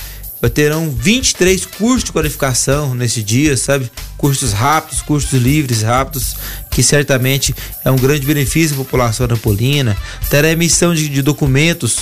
terão 0.49 0.89
23 0.89 1.65
cursos 1.65 2.03
de 2.03 2.11
qualificação 2.11 2.93
nesse 2.93 3.23
dia, 3.23 3.55
sabe? 3.57 3.89
Cursos 4.17 4.53
rápidos, 4.53 5.01
cursos 5.01 5.33
livres, 5.33 5.81
rápidos, 5.81 6.35
que 6.69 6.83
certamente 6.83 7.55
é 7.83 7.91
um 7.91 7.95
grande 7.95 8.25
benefício 8.25 8.75
à 8.75 8.77
população 8.77 9.27
napolina. 9.27 9.95
Terá 10.29 10.49
emissão 10.49 10.93
de, 10.93 11.09
de 11.09 11.21
documentos 11.21 11.99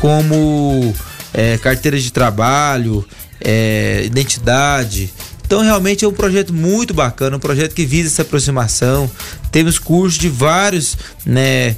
como 0.00 0.94
é, 1.34 1.58
carteira 1.58 1.98
de 1.98 2.12
trabalho, 2.12 3.06
é, 3.40 4.02
identidade, 4.04 5.12
então 5.52 5.60
realmente 5.60 6.02
é 6.02 6.08
um 6.08 6.12
projeto 6.14 6.50
muito 6.50 6.94
bacana, 6.94 7.36
um 7.36 7.38
projeto 7.38 7.74
que 7.74 7.84
visa 7.84 8.08
essa 8.08 8.22
aproximação. 8.22 9.10
Temos 9.50 9.78
cursos 9.78 10.18
de 10.18 10.26
vários, 10.26 10.96
né, 11.26 11.76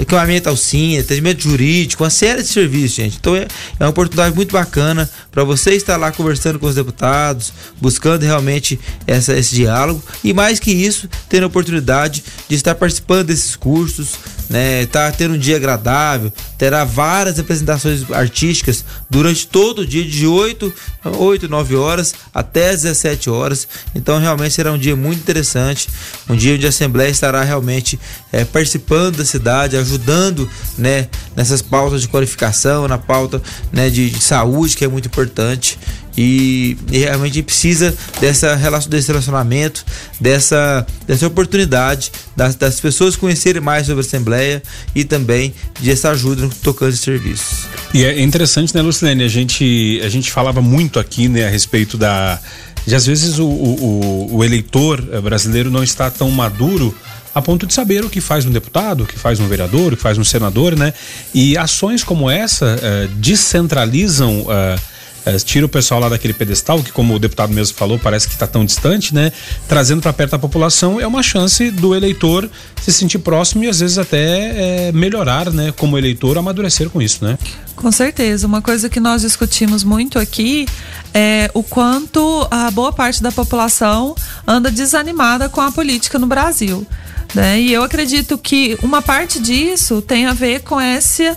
equipamento 0.00 0.48
alcinha, 0.48 1.00
atendimento 1.00 1.44
jurídico, 1.44 2.02
uma 2.02 2.10
série 2.10 2.42
de 2.42 2.48
serviços, 2.48 2.96
gente. 2.96 3.18
Então 3.20 3.36
é, 3.36 3.46
é 3.78 3.84
uma 3.84 3.90
oportunidade 3.90 4.34
muito 4.34 4.50
bacana 4.50 5.08
para 5.30 5.44
você 5.44 5.74
estar 5.74 5.96
lá 5.96 6.10
conversando 6.10 6.58
com 6.58 6.66
os 6.66 6.74
deputados, 6.74 7.52
buscando 7.80 8.24
realmente 8.24 8.80
essa, 9.06 9.32
esse 9.38 9.54
diálogo 9.54 10.02
e 10.24 10.34
mais 10.34 10.58
que 10.58 10.72
isso, 10.72 11.08
tendo 11.28 11.44
a 11.44 11.46
oportunidade 11.46 12.24
de 12.48 12.56
estar 12.56 12.74
participando 12.74 13.28
desses 13.28 13.54
cursos, 13.54 14.14
né, 14.50 14.86
tá 14.86 15.10
tendo 15.12 15.34
um 15.34 15.38
dia 15.38 15.54
agradável, 15.54 16.32
terá 16.58 16.84
várias 16.84 17.38
apresentações 17.38 18.10
artísticas 18.10 18.84
durante 19.08 19.46
todo 19.46 19.82
o 19.82 19.86
dia, 19.86 20.04
de 20.04 20.26
8, 20.26 20.74
8 21.04 21.48
9 21.48 21.76
horas 21.76 22.14
até 22.32 22.70
as 22.70 22.82
17 22.82 23.28
horas. 23.30 23.66
Então, 23.94 24.18
realmente 24.18 24.54
será 24.54 24.72
um 24.72 24.78
dia 24.78 24.94
muito 24.94 25.20
interessante, 25.20 25.88
um 26.28 26.36
dia 26.36 26.54
onde 26.54 26.66
a 26.66 26.68
Assembleia 26.68 27.10
estará 27.10 27.42
realmente 27.42 27.98
é, 28.32 28.44
participando 28.44 29.16
da 29.16 29.24
cidade, 29.24 29.76
ajudando 29.76 30.48
né, 30.78 31.08
nessas 31.34 31.62
pautas 31.62 32.02
de 32.02 32.08
qualificação, 32.08 32.86
na 32.86 32.98
pauta 32.98 33.42
né, 33.72 33.90
de, 33.90 34.10
de 34.10 34.22
saúde, 34.22 34.76
que 34.76 34.84
é 34.84 34.88
muito 34.88 35.06
importante. 35.06 35.78
E, 36.16 36.76
e 36.90 36.98
realmente 36.98 37.42
precisa 37.42 37.94
dessa 38.20 38.54
relação, 38.54 38.90
desse 38.90 39.08
relacionamento, 39.08 39.84
dessa, 40.20 40.86
dessa 41.06 41.26
oportunidade 41.26 42.12
das, 42.36 42.54
das 42.54 42.78
pessoas 42.80 43.16
conhecerem 43.16 43.62
mais 43.62 43.86
sobre 43.86 44.02
a 44.02 44.06
Assembleia 44.06 44.62
e 44.94 45.04
também 45.04 45.54
de 45.80 45.90
essa 45.90 46.10
ajuda 46.10 46.42
no 46.42 46.50
tocando 46.50 46.90
esse 46.90 47.02
serviço. 47.02 47.66
E 47.94 48.04
é 48.04 48.20
interessante, 48.20 48.74
né, 48.74 48.82
Lucilene? 48.82 49.24
A 49.24 49.28
gente, 49.28 50.00
a 50.04 50.08
gente 50.08 50.30
falava 50.30 50.60
muito 50.60 50.91
aqui 50.98 51.28
né, 51.28 51.46
a 51.46 51.50
respeito 51.50 51.96
da. 51.96 52.38
De 52.86 52.94
às 52.94 53.06
vezes 53.06 53.38
o, 53.38 53.46
o, 53.46 54.36
o 54.36 54.44
eleitor 54.44 55.00
brasileiro 55.20 55.70
não 55.70 55.84
está 55.84 56.10
tão 56.10 56.28
maduro 56.30 56.92
a 57.34 57.40
ponto 57.40 57.66
de 57.66 57.72
saber 57.72 58.04
o 58.04 58.10
que 58.10 58.20
faz 58.20 58.44
um 58.44 58.50
deputado, 58.50 59.04
o 59.04 59.06
que 59.06 59.18
faz 59.18 59.40
um 59.40 59.48
vereador, 59.48 59.92
o 59.92 59.96
que 59.96 60.02
faz 60.02 60.18
um 60.18 60.24
senador, 60.24 60.76
né? 60.76 60.92
E 61.32 61.56
ações 61.56 62.04
como 62.04 62.28
essa 62.30 62.76
uh, 62.76 63.08
descentralizam. 63.16 64.40
Uh, 64.40 64.91
é, 65.24 65.36
tira 65.38 65.66
o 65.66 65.68
pessoal 65.68 66.00
lá 66.00 66.08
daquele 66.08 66.32
pedestal, 66.32 66.82
que 66.82 66.92
como 66.92 67.14
o 67.14 67.18
deputado 67.18 67.52
mesmo 67.52 67.76
falou, 67.76 67.98
parece 67.98 68.26
que 68.26 68.34
está 68.34 68.46
tão 68.46 68.64
distante, 68.64 69.14
né? 69.14 69.32
Trazendo 69.68 70.02
para 70.02 70.12
perto 70.12 70.32
da 70.32 70.38
população 70.38 71.00
é 71.00 71.06
uma 71.06 71.22
chance 71.22 71.70
do 71.70 71.94
eleitor 71.94 72.48
se 72.80 72.92
sentir 72.92 73.18
próximo 73.18 73.64
e 73.64 73.68
às 73.68 73.80
vezes 73.80 73.98
até 73.98 74.88
é, 74.88 74.92
melhorar, 74.92 75.50
né? 75.50 75.72
Como 75.76 75.96
eleitor, 75.96 76.36
amadurecer 76.36 76.90
com 76.90 77.00
isso, 77.00 77.24
né? 77.24 77.38
Com 77.76 77.90
certeza. 77.92 78.46
Uma 78.46 78.60
coisa 78.62 78.88
que 78.88 79.00
nós 79.00 79.22
discutimos 79.22 79.84
muito 79.84 80.18
aqui 80.18 80.66
é 81.14 81.50
o 81.54 81.62
quanto 81.62 82.46
a 82.50 82.70
boa 82.70 82.92
parte 82.92 83.22
da 83.22 83.30
população 83.30 84.14
anda 84.46 84.70
desanimada 84.70 85.48
com 85.48 85.60
a 85.60 85.70
política 85.70 86.18
no 86.18 86.26
Brasil. 86.26 86.86
Né? 87.34 87.60
E 87.60 87.72
eu 87.72 87.82
acredito 87.82 88.36
que 88.36 88.78
uma 88.82 89.00
parte 89.00 89.40
disso 89.40 90.02
tem 90.02 90.26
a 90.26 90.34
ver 90.34 90.60
com 90.60 90.80
esse 90.80 91.26
a, 91.26 91.36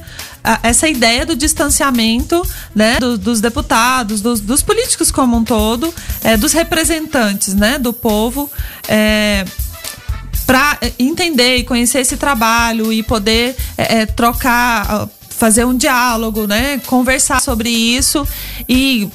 essa 0.63 0.87
ideia 0.87 1.25
do 1.25 1.35
distanciamento 1.35 2.41
né, 2.73 2.99
do, 2.99 3.17
dos 3.17 3.41
deputados, 3.41 4.21
dos, 4.21 4.39
dos, 4.39 4.61
políticos 4.61 5.11
como 5.11 5.37
um 5.37 5.43
todo, 5.43 5.93
é, 6.23 6.37
dos 6.37 6.53
representantes 6.53 7.53
né, 7.53 7.77
do 7.77 7.91
povo. 7.91 8.49
É, 8.87 9.45
para 10.45 10.77
entender 10.99 11.57
e 11.57 11.63
conhecer 11.63 11.99
esse 11.99 12.17
trabalho 12.17 12.93
e 12.93 13.01
poder 13.01 13.55
é, 13.77 14.01
é 14.01 14.05
trocar 14.05 15.09
fazer 15.29 15.65
um 15.65 15.75
diálogo, 15.75 16.47
né? 16.47 16.79
Conversar 16.85 17.41
sobre 17.41 17.69
isso 17.69 18.25
e 18.69 19.09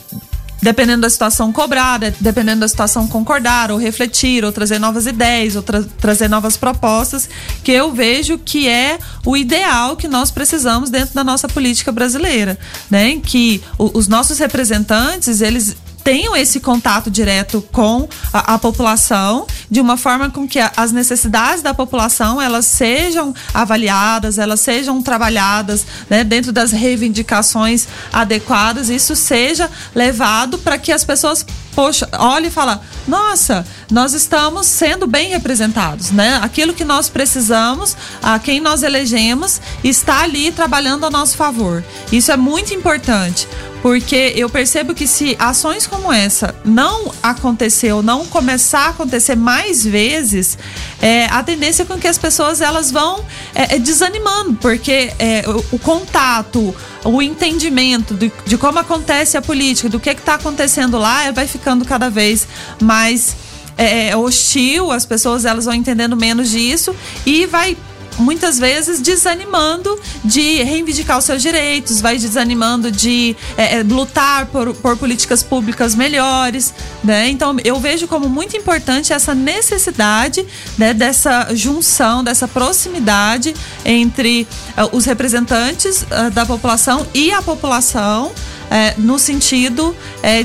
dependendo 0.61 1.03
da 1.03 1.11
situação 1.11 1.53
cobrar, 1.53 1.99
dependendo 2.21 2.61
da 2.61 2.69
situação 2.69 3.07
concordar, 3.07 3.71
ou 3.71 3.79
refletir, 3.79 4.45
ou 4.45 4.53
trazer 4.53 4.79
novas 4.79 5.07
ideias, 5.07 5.57
ou 5.57 5.63
tra 5.63 5.83
trazer 5.83 6.29
novas 6.29 6.57
propostas, 6.57 7.29
que 7.65 7.73
eu 7.73 7.93
vejo 7.93 8.39
que 8.39 8.69
é 8.69 8.99
o 9.25 9.37
ideal 9.37 9.97
que 9.97 10.09
nós 10.09 10.31
precisamos 10.31 10.91
dentro 10.91 11.15
da 11.15 11.25
nossa 11.25 11.49
política 11.49 11.91
brasileira, 11.91 12.59
né? 12.91 13.21
Que 13.23 13.63
os 13.79 14.09
nossos 14.09 14.39
representantes, 14.39 15.41
eles 15.41 15.77
tenham 16.03 16.35
esse 16.37 16.61
contato 16.61 17.11
direto 17.11 17.63
com 17.73 18.09
a, 18.33 18.55
a, 18.55 18.59
população, 18.59 19.47
de 19.71 19.81
uma 19.81 19.97
forma 19.97 20.31
com 20.31 20.47
que 20.49 20.59
a, 20.59 20.73
as 20.77 20.93
necessidades 20.93 21.63
da 21.63 21.75
população 21.75 22.41
elas 22.41 22.67
sejam 22.67 23.35
avaliadas, 23.53 24.39
elas 24.39 24.61
sejam 24.61 25.03
trabalhadas 25.03 25.87
né, 26.09 26.25
dentro 26.25 26.53
das 26.53 26.73
reivindicações 26.73 27.87
adequadas, 28.13 28.89
isso 28.89 29.15
seja 29.15 29.71
levado 29.95 30.59
para 30.59 30.79
que 30.79 30.93
as 30.93 31.05
pessoas 31.05 31.45
poxa, 31.75 32.09
e 32.45 32.51
fala, 32.51 32.83
nossa, 33.07 33.65
nós 33.91 34.13
estamos 34.13 34.67
sendo 34.67 35.07
bem 35.07 35.31
representados, 35.31 36.11
né? 36.11 36.39
Aquilo 36.43 36.75
que 36.75 36.85
nós 36.85 37.09
precisamos, 37.09 37.97
a 38.23 38.39
quem 38.39 38.61
nós 38.61 38.83
elegemos, 38.83 39.61
está 39.83 40.23
ali 40.23 40.53
trabalhando 40.53 41.07
a 41.07 41.11
nosso 41.11 41.37
favor. 41.37 41.83
Isso 42.11 42.31
é 42.31 42.37
muito 42.37 42.75
importante, 42.75 43.49
porque 43.83 44.33
eu 44.37 44.49
percebo 44.49 44.95
que 44.95 45.07
se 45.07 45.37
ações 45.39 45.87
como 45.87 46.13
essa 46.13 46.55
não 46.65 47.13
acontecer 47.23 47.93
ou 47.93 48.03
não 48.03 48.27
começar 48.27 48.87
a 48.87 48.89
acontecer 48.91 49.35
mais 49.35 49.85
vezes, 49.85 50.59
é, 51.01 51.27
a 51.27 51.43
tendência 51.43 51.83
é 51.83 51.87
com 51.87 51.99
que 51.99 52.07
as 52.07 52.19
pessoas 52.19 52.61
elas 52.61 52.91
vão 52.91 53.25
é, 53.55 53.77
é 53.77 53.79
desanimando, 53.79 54.55
porque 54.61 55.13
é, 55.19 55.45
o, 55.47 55.77
o, 55.77 55.79
contato, 55.79 56.75
o 57.05 57.23
entendimento 57.23 58.15
de, 58.15 58.31
de, 58.45 58.59
como 58.59 58.79
acontece 58.79 59.37
a 59.37 59.43
política, 59.43 59.89
do 59.89 59.99
que 59.99 60.11
está 60.11 60.35
acontecendo 60.35 60.99
lá, 60.99 61.31
vai 61.31 61.47
ficando 61.47 61.85
cada 61.85 62.11
vez 62.11 62.47
mais 62.83 63.37
é, 63.79 64.15
hostil, 64.15 64.93
as 64.93 65.07
pessoas 65.07 65.47
elas 65.47 65.65
vão 65.65 65.73
entendendo 65.73 66.15
menos 66.17 66.51
disso 66.51 66.95
e 67.25 67.47
vai 67.47 67.77
muitas 68.19 68.59
vezes 68.59 69.01
desanimando 69.01 69.99
de 70.25 70.63
reivindicar 70.63 71.19
os 71.19 71.25
seus 71.25 71.43
direitos, 71.43 72.01
vai 72.01 72.19
desanimando 72.19 72.91
de 72.91 73.37
é, 73.57 73.83
lutar 73.83 74.47
por, 74.47 74.75
por 74.75 74.97
políticas 74.97 75.43
públicas 75.43 75.95
melhores, 75.95 76.75
né? 77.03 77.29
Então 77.29 77.57
eu 77.65 77.79
vejo 77.81 78.07
como 78.07 78.29
muito 78.29 78.57
importante 78.57 79.13
essa 79.13 79.35
necessidade 79.35 80.47
né, 80.77 80.93
dessa 80.95 81.55
junção, 81.55 82.23
dessa 82.23 82.47
proximidade 82.47 83.55
entre 83.85 84.47
uh, 84.77 84.97
os 84.97 85.05
representantes 85.05 86.03
uh, 86.03 86.31
da 86.33 86.45
população 86.45 87.07
e 87.15 87.33
a 87.33 87.43
população, 87.43 88.27
uh, 88.27 89.01
no 89.01 89.19
sentido 89.19 89.97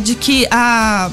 de 0.03 0.15
que 0.15 0.47
a, 0.49 1.09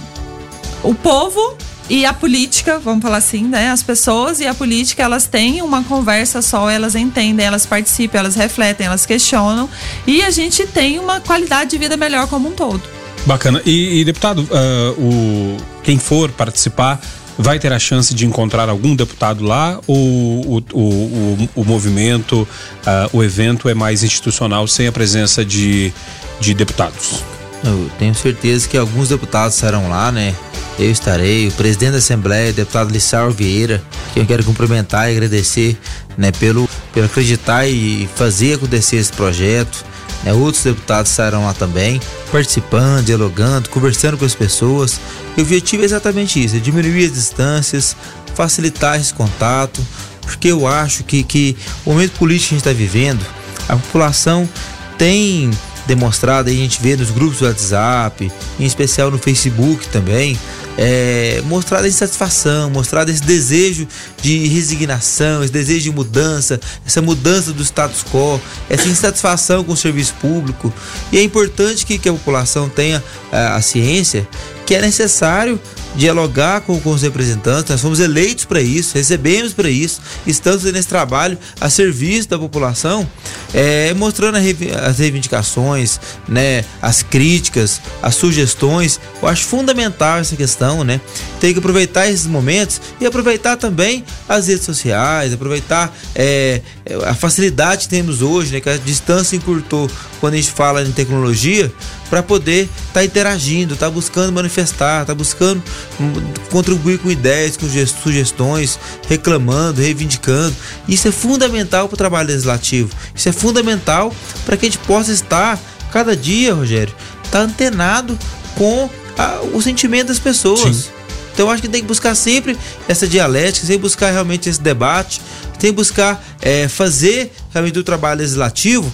o 0.83 0.95
povo 0.95 1.57
e 1.93 2.07
a 2.07 2.15
política, 2.15 2.79
vamos 2.79 3.03
falar 3.03 3.19
assim, 3.19 3.45
né? 3.45 3.71
As 3.71 3.83
pessoas 3.83 4.41
e 4.41 4.47
a 4.47 4.55
política, 4.55 5.03
elas 5.03 5.27
têm 5.27 5.61
uma 5.61 5.85
conversa 5.85 6.41
só, 6.41 6.71
elas 6.71 6.95
entendem, 6.95 7.45
elas 7.45 7.67
participam, 7.67 8.17
elas 8.17 8.35
refletem, 8.35 8.87
elas 8.87 9.05
questionam. 9.05 9.69
E 10.07 10.23
a 10.23 10.31
gente 10.31 10.67
tem 10.67 10.99
uma 10.99 11.21
qualidade 11.21 11.73
de 11.73 11.77
vida 11.77 11.95
melhor 11.95 12.27
como 12.29 12.49
um 12.49 12.53
todo. 12.53 12.81
Bacana. 13.27 13.61
E, 13.67 14.01
e 14.01 14.05
deputado, 14.07 14.39
uh, 14.39 14.99
o, 14.99 15.59
quem 15.83 15.99
for 15.99 16.31
participar 16.31 16.99
vai 17.37 17.59
ter 17.59 17.75
a 17.75 17.79
chance 17.79 18.15
de 18.15 18.25
encontrar 18.25 18.71
algum 18.71 18.97
deputado 18.97 19.45
lá 19.45 19.79
ou 19.87 19.97
o, 19.97 20.65
o, 20.73 20.79
o, 20.79 21.49
o 21.57 21.63
movimento, 21.63 22.49
uh, 22.87 23.15
o 23.15 23.23
evento 23.23 23.69
é 23.69 23.75
mais 23.75 24.03
institucional 24.03 24.67
sem 24.67 24.87
a 24.87 24.93
presença 24.93 25.45
de, 25.45 25.93
de 26.41 26.55
deputados? 26.55 27.23
Eu 27.63 27.91
tenho 27.99 28.15
certeza 28.15 28.67
que 28.67 28.79
alguns 28.79 29.11
deputados 29.11 29.57
serão 29.57 29.91
lá, 29.91 30.11
né? 30.11 30.35
Eu 30.79 30.91
estarei, 30.91 31.49
o 31.49 31.53
presidente 31.53 31.93
da 31.93 31.99
Assembleia, 31.99 32.51
o 32.51 32.55
deputado 32.55 32.91
Lissau 32.91 33.31
Vieira, 33.31 33.83
que 34.13 34.21
eu 34.21 34.27
quero 34.27 34.43
cumprimentar 34.43 35.09
e 35.09 35.13
agradecer 35.13 35.79
né, 36.17 36.33
pelo, 36.33 36.69
pelo 36.93 37.07
acreditar 37.07 37.67
e 37.67 38.09
fazer 38.17 38.55
acontecer 38.55 38.97
esse 38.97 39.13
projeto. 39.13 39.85
Né, 40.25 40.33
outros 40.33 40.63
deputados 40.63 41.11
estarão 41.11 41.45
lá 41.45 41.53
também, 41.53 42.01
participando, 42.31 43.05
dialogando, 43.05 43.69
conversando 43.69 44.17
com 44.17 44.25
as 44.25 44.35
pessoas. 44.35 45.01
E 45.37 45.41
o 45.41 45.45
objetivo 45.45 45.83
é 45.83 45.87
exatamente 45.87 46.43
isso: 46.43 46.57
é 46.57 46.59
diminuir 46.59 47.07
as 47.07 47.13
distâncias, 47.13 47.97
facilitar 48.35 48.99
esse 48.99 49.13
contato, 49.13 49.85
porque 50.23 50.49
eu 50.49 50.67
acho 50.67 51.05
que, 51.05 51.23
que 51.23 51.57
o 51.85 51.91
momento 51.91 52.13
político 52.13 52.49
que 52.49 52.55
a 52.55 52.59
gente 52.59 52.69
está 52.69 52.73
vivendo, 52.73 53.25
a 53.69 53.77
população 53.77 54.49
tem 54.97 55.51
demonstrado, 55.87 56.49
a 56.49 56.53
gente 56.53 56.81
vê 56.81 56.97
nos 56.97 57.11
grupos 57.11 57.39
do 57.39 57.47
WhatsApp, 57.47 58.31
em 58.59 58.65
especial 58.65 59.11
no 59.11 59.19
Facebook 59.19 59.89
também, 59.89 60.39
é, 60.79 61.43
mostrado 61.47 61.87
essa 61.87 61.97
insatisfação, 61.97 62.71
mostrado 62.71 63.11
esse 63.11 63.23
desejo 63.23 63.87
de 64.21 64.47
resignação, 64.49 65.43
esse 65.43 65.53
desejo 65.53 65.85
de 65.85 65.93
mudança, 65.93 66.61
essa 66.87 67.03
mudança 67.03 67.53
do 67.53 67.63
status 67.63 68.05
quo, 68.05 68.41
essa 68.69 68.89
insatisfação 68.89 69.65
com 69.65 69.73
o 69.73 69.77
serviço 69.77 70.15
público. 70.15 70.73
E 71.11 71.19
é 71.19 71.23
importante 71.23 71.85
que, 71.85 71.99
que 71.99 72.09
a 72.09 72.13
população 72.13 72.69
tenha 72.69 73.03
a, 73.31 73.37
é, 73.37 73.47
a 73.49 73.61
ciência 73.61 74.27
que 74.73 74.77
é 74.77 74.81
necessário 74.81 75.61
dialogar 75.95 76.63
com, 76.63 76.81
com 76.81 76.93
os 76.93 77.03
representantes, 77.03 77.71
nós 77.71 77.83
fomos 77.83 78.01
eleitos 78.01 78.47
para 78.47 78.63
isso, 78.63 78.95
recebemos 78.95 79.53
para 79.53 79.69
isso, 79.69 80.01
estamos 80.27 80.65
nesse 80.65 80.89
trabalho 80.89 81.37
a 81.61 81.69
serviço 81.69 82.31
da 82.31 82.39
população, 82.39 83.07
é, 83.53 83.93
mostrando 83.93 84.39
as 84.39 84.99
reivindicações, 84.99 86.01
né, 86.27 86.65
as 86.81 87.03
críticas, 87.03 87.83
as 88.03 88.15
sugestões. 88.15 88.99
Eu 89.21 89.29
acho 89.29 89.45
fundamental 89.45 90.21
essa 90.21 90.37
questão, 90.37 90.83
né? 90.83 91.03
Tem 91.39 91.53
que 91.53 91.59
aproveitar 91.59 92.09
esses 92.09 92.27
momentos 92.27 92.81
e 92.99 93.05
aproveitar 93.05 93.59
também 93.59 94.03
as 94.27 94.47
redes 94.47 94.65
sociais, 94.65 95.35
aproveitar 95.35 95.95
é, 96.15 96.63
a 97.05 97.13
facilidade 97.13 97.83
que 97.83 97.89
temos 97.91 98.23
hoje, 98.23 98.55
né, 98.55 98.61
que 98.61 98.71
a 98.71 98.79
distância 98.79 99.37
encurtou 99.37 99.91
quando 100.23 100.35
a 100.35 100.37
gente 100.37 100.53
fala 100.53 100.85
em 100.85 100.93
tecnologia, 100.93 101.73
para 102.09 102.23
poder 102.23 102.67
estar 102.67 102.93
tá 102.93 103.05
interagindo, 103.05 103.75
estar 103.75 103.87
tá 103.87 103.91
buscando 103.91 104.33
manifestar, 104.33 105.01
estar 105.01 105.07
tá 105.07 105.15
buscando 105.17 105.61
hum, 106.01 106.13
contribuir 106.49 107.01
com 107.01 107.11
ideias, 107.11 107.57
com 107.57 107.67
sugestões, 107.69 108.79
reclamando, 109.09 109.81
reivindicando. 109.81 110.55
Isso 110.87 111.09
é 111.09 111.11
fundamental 111.11 111.89
para 111.89 111.95
o 111.95 111.99
trabalho 111.99 112.29
legislativo. 112.29 112.89
Isso 113.13 113.29
é 113.29 113.33
fundamental 113.33 114.15
para 114.47 114.57
que 114.57 114.65
a 114.65 114.69
gente 114.71 114.79
possa 114.87 115.11
estar 115.11 115.59
cada 115.91 116.15
dia, 116.15 116.55
Rogério, 116.55 116.95
estar 117.25 117.41
tá 117.41 117.45
antenado 117.45 118.17
com 118.55 118.89
a, 119.19 119.41
o 119.53 119.61
sentimento 119.61 120.07
das 120.07 120.21
pessoas. 120.21 120.77
Sim. 120.77 120.91
Então 121.35 121.47
eu 121.47 121.51
acho 121.51 121.63
que 121.63 121.69
tem 121.69 121.81
que 121.81 121.89
buscar 121.89 122.15
sempre 122.15 122.57
essa 122.87 123.09
dialética, 123.09 123.67
tem 123.67 123.77
que 123.77 123.83
buscar 123.83 124.13
realmente 124.13 124.49
esse 124.49 124.61
debate, 124.61 125.21
tem 125.59 125.71
que 125.71 125.77
buscar 125.77 126.25
é, 126.41 126.69
fazer 126.69 127.33
realmente 127.53 127.75
do 127.75 127.83
trabalho 127.83 128.21
legislativo 128.21 128.93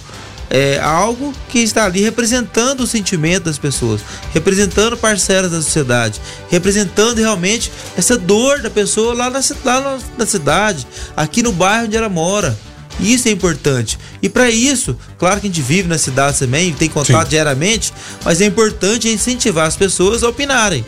é 0.49 0.79
algo 0.79 1.33
que 1.47 1.59
está 1.59 1.85
ali 1.85 2.01
representando 2.01 2.81
o 2.81 2.87
sentimento 2.87 3.43
das 3.45 3.57
pessoas, 3.57 4.01
representando 4.33 4.97
parcelas 4.97 5.51
da 5.51 5.61
sociedade, 5.61 6.19
representando 6.49 7.19
realmente 7.19 7.71
essa 7.95 8.17
dor 8.17 8.61
da 8.61 8.69
pessoa 8.69 9.13
lá 9.13 9.29
na, 9.29 9.39
lá 9.63 9.99
na 10.17 10.25
cidade, 10.25 10.87
aqui 11.15 11.43
no 11.43 11.51
bairro 11.51 11.85
onde 11.85 11.97
ela 11.97 12.09
mora. 12.09 12.57
Isso 12.99 13.29
é 13.29 13.31
importante. 13.31 13.97
E 14.21 14.27
para 14.27 14.49
isso, 14.49 14.97
claro 15.17 15.39
que 15.39 15.47
a 15.47 15.49
gente 15.49 15.61
vive 15.61 15.87
na 15.87 15.97
cidade 15.97 16.39
também, 16.39 16.73
tem 16.73 16.89
contato 16.89 17.25
Sim. 17.25 17.29
diariamente, 17.29 17.93
mas 18.25 18.41
é 18.41 18.45
importante 18.45 19.07
incentivar 19.07 19.67
as 19.67 19.77
pessoas 19.77 20.23
a 20.23 20.29
opinarem. 20.29 20.83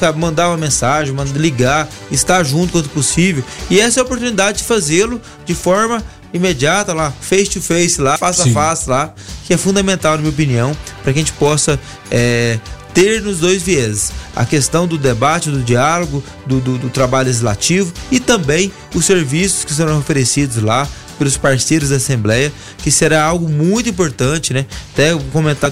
Sabe, 0.00 0.18
mandar 0.18 0.48
uma 0.48 0.56
mensagem, 0.56 1.14
mandar 1.14 1.38
ligar, 1.38 1.88
estar 2.10 2.42
junto 2.42 2.72
quanto 2.72 2.88
possível. 2.88 3.44
E 3.70 3.78
essa 3.78 4.00
é 4.00 4.02
a 4.02 4.04
oportunidade 4.04 4.58
de 4.58 4.64
fazê-lo 4.64 5.20
de 5.46 5.54
forma 5.54 6.02
imediata 6.32 6.92
lá, 6.92 7.12
face 7.20 7.50
to 7.50 7.60
face 7.60 8.00
lá, 8.00 8.16
face 8.16 8.42
Sim. 8.42 8.50
a 8.50 8.52
face 8.52 8.88
lá, 8.88 9.14
que 9.44 9.52
é 9.52 9.56
fundamental, 9.56 10.12
na 10.12 10.18
minha 10.18 10.30
opinião, 10.30 10.76
para 11.02 11.12
que 11.12 11.18
a 11.18 11.22
gente 11.22 11.32
possa 11.34 11.78
é, 12.10 12.58
ter 12.94 13.22
nos 13.22 13.40
dois 13.40 13.62
vieses 13.62 14.12
a 14.34 14.44
questão 14.44 14.86
do 14.86 14.96
debate, 14.96 15.50
do 15.50 15.62
diálogo, 15.62 16.22
do, 16.46 16.60
do, 16.60 16.78
do, 16.78 16.90
trabalho 16.90 17.26
legislativo 17.26 17.92
e 18.10 18.18
também 18.18 18.72
os 18.94 19.04
serviços 19.04 19.64
que 19.64 19.72
serão 19.72 19.98
oferecidos 19.98 20.62
lá 20.62 20.88
pelos 21.18 21.36
parceiros 21.36 21.90
da 21.90 21.96
Assembleia, 21.96 22.52
que 22.78 22.90
será 22.90 23.22
algo 23.22 23.48
muito 23.48 23.88
importante, 23.88 24.52
né? 24.52 24.66
Até 24.92 25.12
vou 25.12 25.22
comentar 25.32 25.70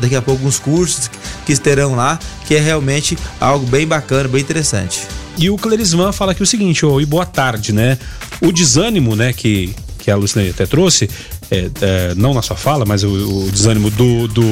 daqui 0.00 0.16
a 0.16 0.22
pouco 0.22 0.40
alguns 0.40 0.58
cursos 0.58 1.10
que 1.44 1.52
estarão 1.52 1.94
lá, 1.94 2.18
que 2.46 2.54
é 2.54 2.60
realmente 2.60 3.18
algo 3.40 3.66
bem 3.66 3.86
bacana, 3.86 4.28
bem 4.28 4.40
interessante. 4.40 5.02
E 5.36 5.50
o 5.50 5.58
Clerisman 5.58 6.12
fala 6.12 6.32
aqui 6.32 6.42
o 6.42 6.46
seguinte, 6.46 6.86
oh, 6.86 6.98
e 6.98 7.04
boa 7.04 7.26
tarde, 7.26 7.72
né? 7.72 7.98
O 8.40 8.50
desânimo, 8.50 9.14
né, 9.14 9.34
que 9.34 9.74
que 10.06 10.10
a 10.12 10.14
Luciane 10.14 10.50
até 10.50 10.64
trouxe, 10.66 11.10
é, 11.50 11.68
é, 11.80 12.14
não 12.14 12.32
na 12.32 12.40
sua 12.40 12.54
fala, 12.54 12.84
mas 12.84 13.02
o, 13.02 13.08
o 13.08 13.50
desânimo 13.50 13.90
do, 13.90 14.28
do, 14.28 14.42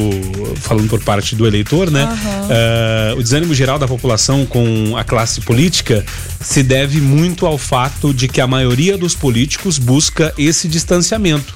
falando 0.56 0.88
por 0.88 1.00
parte 1.00 1.36
do 1.36 1.46
eleitor, 1.46 1.92
né? 1.92 2.04
Uhum. 2.04 3.18
o 3.18 3.22
desânimo 3.22 3.54
geral 3.54 3.78
da 3.78 3.86
população 3.86 4.44
com 4.44 4.96
a 4.96 5.04
classe 5.04 5.40
política 5.42 6.04
se 6.40 6.60
deve 6.60 7.00
muito 7.00 7.46
ao 7.46 7.56
fato 7.56 8.12
de 8.12 8.26
que 8.26 8.40
a 8.40 8.48
maioria 8.48 8.98
dos 8.98 9.14
políticos 9.14 9.78
busca 9.78 10.34
esse 10.36 10.66
distanciamento 10.66 11.54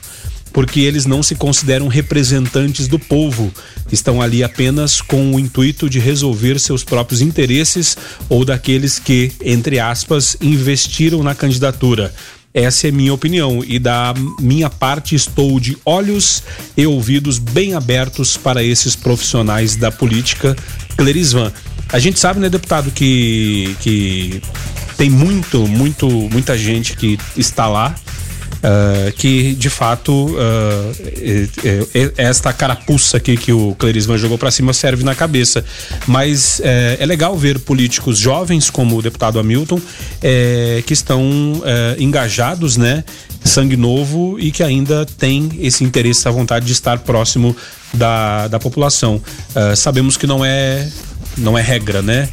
porque 0.53 0.81
eles 0.81 1.05
não 1.05 1.23
se 1.23 1.35
consideram 1.35 1.89
representantes 1.89 2.89
do 2.89 2.99
povo, 2.99 3.53
estão 3.93 4.21
ali 4.21 4.43
apenas 4.43 5.01
com 5.01 5.35
o 5.35 5.39
intuito 5.39 5.89
de 5.91 5.99
resolver 5.99 6.59
seus 6.59 6.83
próprios 6.83 7.21
interesses 7.21 7.97
ou 8.31 8.45
daqueles 8.47 8.99
que, 8.99 9.31
entre 9.45 9.79
aspas, 9.79 10.37
investiram 10.41 11.23
na 11.23 11.35
candidatura. 11.35 12.13
Essa 12.53 12.89
é 12.89 12.91
minha 12.91 13.13
opinião 13.13 13.63
e 13.67 13.79
da 13.79 14.15
minha 14.41 14.71
parte 14.71 15.15
estou 15.15 15.61
de 15.61 15.77
olhos 15.85 16.43
e 16.77 16.87
ouvidos 16.87 17.39
bem 17.39 17.75
abertos 17.75 18.37
para 18.37 18.63
esses 18.63 18.97
profissionais 18.97 19.77
da 19.77 19.93
política. 19.93 20.57
Clerisvan, 20.97 21.53
a 21.91 21.99
gente 21.99 22.19
sabe, 22.19 22.41
né, 22.41 22.49
deputado, 22.49 22.91
que, 22.91 23.77
que 23.81 24.43
tem 24.97 25.09
muito, 25.09 25.67
muito, 25.69 26.09
muita 26.09 26.57
gente 26.57 26.97
que 26.97 27.19
está 27.37 27.69
lá 27.69 27.95
Uh, 28.59 29.13
que 29.13 29.55
de 29.55 29.71
fato 29.71 30.13
uh, 30.31 30.37
esta 32.17 32.53
carapuça 32.53 33.17
aqui 33.17 33.37
que 33.37 33.53
o 33.53 33.73
Clerisman 33.79 34.19
jogou 34.19 34.37
para 34.37 34.51
cima 34.51 34.73
serve 34.73 35.05
na 35.05 35.15
cabeça. 35.15 35.65
Mas 36.07 36.61
é, 36.65 36.97
é, 36.99 37.07
legal 37.07 37.37
ver 37.37 37.61
políticos 37.61 38.19
jovens 38.19 38.69
como 38.69 38.97
o 38.97 39.03
deputado 39.03 39.39
Hamilton 39.39 39.81
é, 40.21 40.83
que 40.85 40.93
estão 40.93 41.63
é, 41.65 41.97
engajados, 42.03 42.77
né? 42.77 43.05
Sangue 43.45 43.77
novo 43.77 44.39
e 44.41 44.51
que 44.51 44.65
ainda 44.65 45.07
tem 45.07 45.49
esse 45.61 45.85
interesse, 45.85 46.21
essa 46.21 46.31
vontade 46.33 46.67
de 46.67 46.73
estar 46.73 46.99
próximo 46.99 47.57
da, 47.95 48.49
da 48.49 48.59
população. 48.59 49.23
Uh, 49.55 49.77
sabemos 49.77 50.17
que 50.17 50.27
não 50.27 50.45
é 50.45 50.89
não 51.37 51.57
é 51.57 51.63
regra, 51.63 52.03
né? 52.03 52.29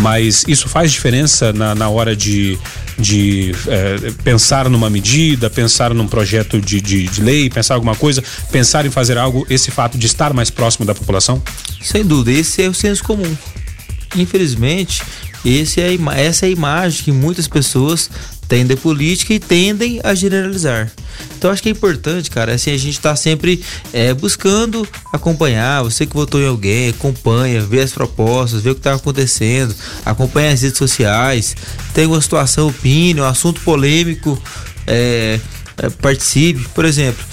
Mas 0.00 0.44
isso 0.46 0.68
faz 0.68 0.92
diferença 0.92 1.52
na, 1.52 1.74
na 1.74 1.88
hora 1.88 2.14
de, 2.14 2.56
de 2.96 3.52
é, 3.66 4.12
pensar 4.22 4.70
numa 4.70 4.88
medida, 4.88 5.50
pensar 5.50 5.92
num 5.92 6.06
projeto 6.06 6.60
de, 6.60 6.80
de, 6.80 7.08
de 7.08 7.20
lei, 7.20 7.50
pensar 7.50 7.74
alguma 7.74 7.96
coisa, 7.96 8.22
pensar 8.52 8.86
em 8.86 8.90
fazer 8.90 9.18
algo, 9.18 9.44
esse 9.50 9.72
fato 9.72 9.98
de 9.98 10.06
estar 10.06 10.32
mais 10.32 10.50
próximo 10.50 10.86
da 10.86 10.94
população? 10.94 11.42
Sem 11.82 12.06
dúvida, 12.06 12.38
esse 12.38 12.62
é 12.62 12.68
o 12.68 12.74
senso 12.74 13.02
comum. 13.02 13.36
Infelizmente, 14.16 15.02
esse 15.44 15.80
é, 15.80 15.96
essa 16.16 16.46
é 16.46 16.48
a 16.48 16.52
imagem 16.52 17.02
que 17.02 17.12
muitas 17.12 17.48
pessoas 17.48 18.08
têm 18.48 18.64
de 18.64 18.74
política 18.76 19.34
e 19.34 19.38
tendem 19.38 20.00
a 20.02 20.14
generalizar. 20.14 20.90
Então 21.36 21.50
acho 21.50 21.62
que 21.62 21.68
é 21.68 21.72
importante, 21.72 22.30
cara, 22.30 22.54
assim, 22.54 22.72
a 22.72 22.76
gente 22.76 22.98
tá 22.98 23.14
sempre 23.14 23.62
é, 23.92 24.14
buscando 24.14 24.86
acompanhar, 25.12 25.82
você 25.82 26.06
que 26.06 26.14
votou 26.14 26.40
em 26.40 26.46
alguém, 26.46 26.88
acompanha, 26.88 27.60
vê 27.60 27.80
as 27.80 27.92
propostas, 27.92 28.62
vê 28.62 28.70
o 28.70 28.74
que 28.74 28.80
tá 28.80 28.94
acontecendo, 28.94 29.74
acompanha 30.04 30.52
as 30.52 30.62
redes 30.62 30.78
sociais, 30.78 31.54
tem 31.92 32.06
uma 32.06 32.20
situação, 32.20 32.68
opine, 32.68 33.20
um 33.20 33.24
assunto 33.24 33.60
polêmico, 33.60 34.40
é, 34.86 35.38
é, 35.76 35.90
participe. 35.90 36.66
Por 36.74 36.84
exemplo, 36.84 37.24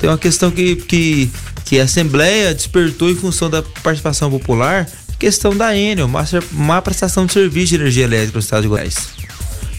tem 0.00 0.10
uma 0.10 0.18
questão 0.18 0.50
que, 0.50 0.76
que, 0.76 1.30
que 1.64 1.80
a 1.80 1.84
Assembleia 1.84 2.54
despertou 2.54 3.10
em 3.10 3.16
função 3.16 3.48
da 3.48 3.62
participação 3.62 4.30
popular, 4.30 4.88
questão 5.18 5.56
da 5.56 5.74
Enel, 5.76 6.08
má 6.52 6.82
prestação 6.82 7.24
de 7.24 7.32
serviço 7.32 7.68
de 7.68 7.74
energia 7.76 8.04
elétrica 8.04 8.34
no 8.34 8.40
estado 8.40 8.62
de 8.62 8.68
Goiás. 8.68 9.23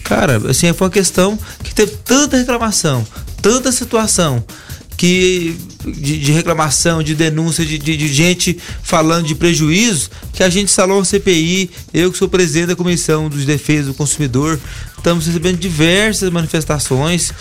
Cara, 0.06 0.36
assim, 0.48 0.72
foi 0.72 0.86
uma 0.86 0.92
questão 0.92 1.36
que 1.64 1.74
teve 1.74 1.92
tanta 2.04 2.36
reclamação, 2.36 3.04
tanta 3.42 3.72
situação 3.72 4.44
que 4.96 5.58
de, 5.84 6.18
de 6.18 6.32
reclamação, 6.32 7.02
de 7.02 7.14
denúncia, 7.14 7.64
de, 7.64 7.76
de, 7.76 7.96
de, 7.96 8.08
gente 8.08 8.56
falando 8.82 9.26
de 9.26 9.34
prejuízo, 9.34 10.10
que 10.32 10.42
a 10.42 10.48
gente 10.48 10.64
instalou 10.64 10.98
uma 10.98 11.04
CPI, 11.04 11.70
eu 11.92 12.10
que 12.10 12.18
sou 12.18 12.28
presidente 12.28 12.68
da 12.68 12.76
Comissão 12.76 13.28
dos 13.28 13.44
Defesa 13.44 13.88
do 13.88 13.94
Consumidor, 13.94 14.58
estamos 14.96 15.26
recebendo 15.26 15.58
diversas 15.58 16.30
manifestações 16.30 17.32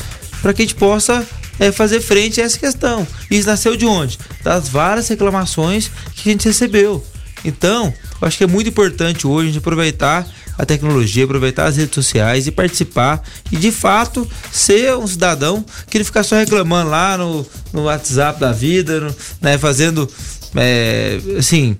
para 0.41 0.53
que 0.53 0.63
a 0.63 0.65
gente 0.65 0.75
possa 0.75 1.25
é, 1.59 1.71
fazer 1.71 2.01
frente 2.01 2.41
a 2.41 2.43
essa 2.43 2.57
questão. 2.57 3.07
Isso 3.31 3.47
nasceu 3.47 3.77
de 3.77 3.85
onde? 3.85 4.17
Das 4.43 4.67
várias 4.67 5.07
reclamações 5.07 5.89
que 6.15 6.29
a 6.29 6.31
gente 6.31 6.47
recebeu. 6.47 7.03
Então, 7.45 7.93
eu 8.21 8.27
acho 8.27 8.37
que 8.37 8.43
é 8.43 8.47
muito 8.47 8.69
importante 8.69 9.27
hoje 9.27 9.49
a 9.49 9.51
gente 9.51 9.59
aproveitar 9.59 10.27
a 10.57 10.65
tecnologia, 10.65 11.25
aproveitar 11.25 11.65
as 11.65 11.77
redes 11.77 11.93
sociais 11.93 12.47
e 12.47 12.51
participar 12.51 13.21
e 13.51 13.57
de 13.57 13.71
fato 13.71 14.27
ser 14.51 14.95
um 14.95 15.05
cidadão 15.05 15.63
que 15.89 15.97
ele 15.97 16.03
ficar 16.03 16.23
só 16.23 16.35
reclamando 16.35 16.89
lá 16.89 17.17
no, 17.17 17.45
no 17.73 17.83
WhatsApp 17.83 18.39
da 18.39 18.51
vida, 18.51 19.01
no, 19.01 19.15
né, 19.41 19.57
fazendo 19.57 20.09
é, 20.57 21.19
assim, 21.37 21.77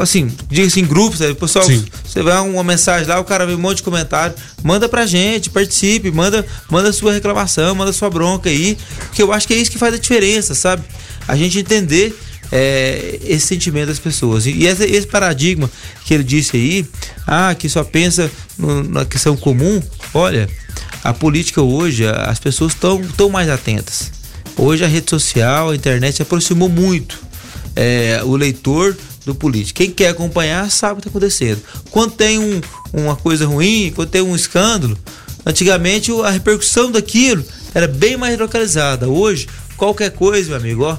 assim, 0.00 0.30
diga 0.50 0.66
assim, 0.66 0.84
grupos, 0.84 1.20
né? 1.20 1.32
pessoal, 1.32 1.64
Sim. 1.64 1.84
você 2.04 2.22
vai 2.22 2.38
uma 2.40 2.62
mensagem 2.62 3.08
lá, 3.08 3.18
o 3.18 3.24
cara 3.24 3.46
vê 3.46 3.54
um 3.54 3.58
monte 3.58 3.78
de 3.78 3.82
comentário, 3.82 4.36
manda 4.62 4.86
pra 4.88 5.06
gente, 5.06 5.48
participe, 5.48 6.10
manda, 6.10 6.44
manda 6.70 6.92
sua 6.92 7.14
reclamação, 7.14 7.74
manda 7.74 7.92
sua 7.92 8.10
bronca 8.10 8.50
aí, 8.50 8.76
porque 9.06 9.22
eu 9.22 9.32
acho 9.32 9.46
que 9.46 9.54
é 9.54 9.56
isso 9.56 9.70
que 9.70 9.78
faz 9.78 9.94
a 9.94 9.98
diferença, 9.98 10.54
sabe? 10.54 10.84
A 11.26 11.34
gente 11.34 11.58
entender 11.58 12.14
é, 12.50 13.18
esse 13.22 13.46
sentimento 13.46 13.88
das 13.88 13.98
pessoas. 13.98 14.46
E 14.46 14.64
esse, 14.64 14.84
esse, 14.84 15.06
paradigma 15.06 15.70
que 16.04 16.14
ele 16.14 16.24
disse 16.24 16.56
aí, 16.56 16.86
ah, 17.26 17.54
que 17.54 17.68
só 17.68 17.84
pensa 17.84 18.30
no, 18.56 18.82
na 18.84 19.04
questão 19.04 19.36
comum, 19.36 19.82
olha, 20.14 20.48
a 21.02 21.12
política 21.12 21.62
hoje, 21.62 22.06
as 22.06 22.38
pessoas 22.38 22.72
estão 22.72 23.02
tão 23.16 23.30
mais 23.30 23.48
atentas. 23.48 24.10
Hoje 24.56 24.84
a 24.84 24.88
rede 24.88 25.08
social, 25.08 25.70
a 25.70 25.76
internet 25.76 26.16
se 26.16 26.22
aproximou 26.22 26.68
muito 26.68 27.18
é, 27.76 28.20
o 28.24 28.34
leitor 28.34 28.96
do 29.24 29.34
político. 29.34 29.76
Quem 29.76 29.90
quer 29.90 30.08
acompanhar 30.08 30.68
sabe 30.70 30.94
o 30.94 30.96
que 30.96 31.08
está 31.08 31.10
acontecendo. 31.10 31.62
Quando 31.90 32.12
tem 32.12 32.38
um, 32.38 32.60
uma 32.92 33.14
coisa 33.14 33.46
ruim, 33.46 33.92
quando 33.94 34.08
tem 34.08 34.22
um 34.22 34.34
escândalo, 34.34 34.98
antigamente 35.46 36.10
a 36.24 36.30
repercussão 36.30 36.90
daquilo 36.90 37.44
era 37.74 37.86
bem 37.86 38.16
mais 38.16 38.38
localizada. 38.38 39.08
Hoje, 39.08 39.46
qualquer 39.76 40.10
coisa, 40.10 40.48
meu 40.48 40.56
amigo, 40.56 40.84
ó, 40.84 40.98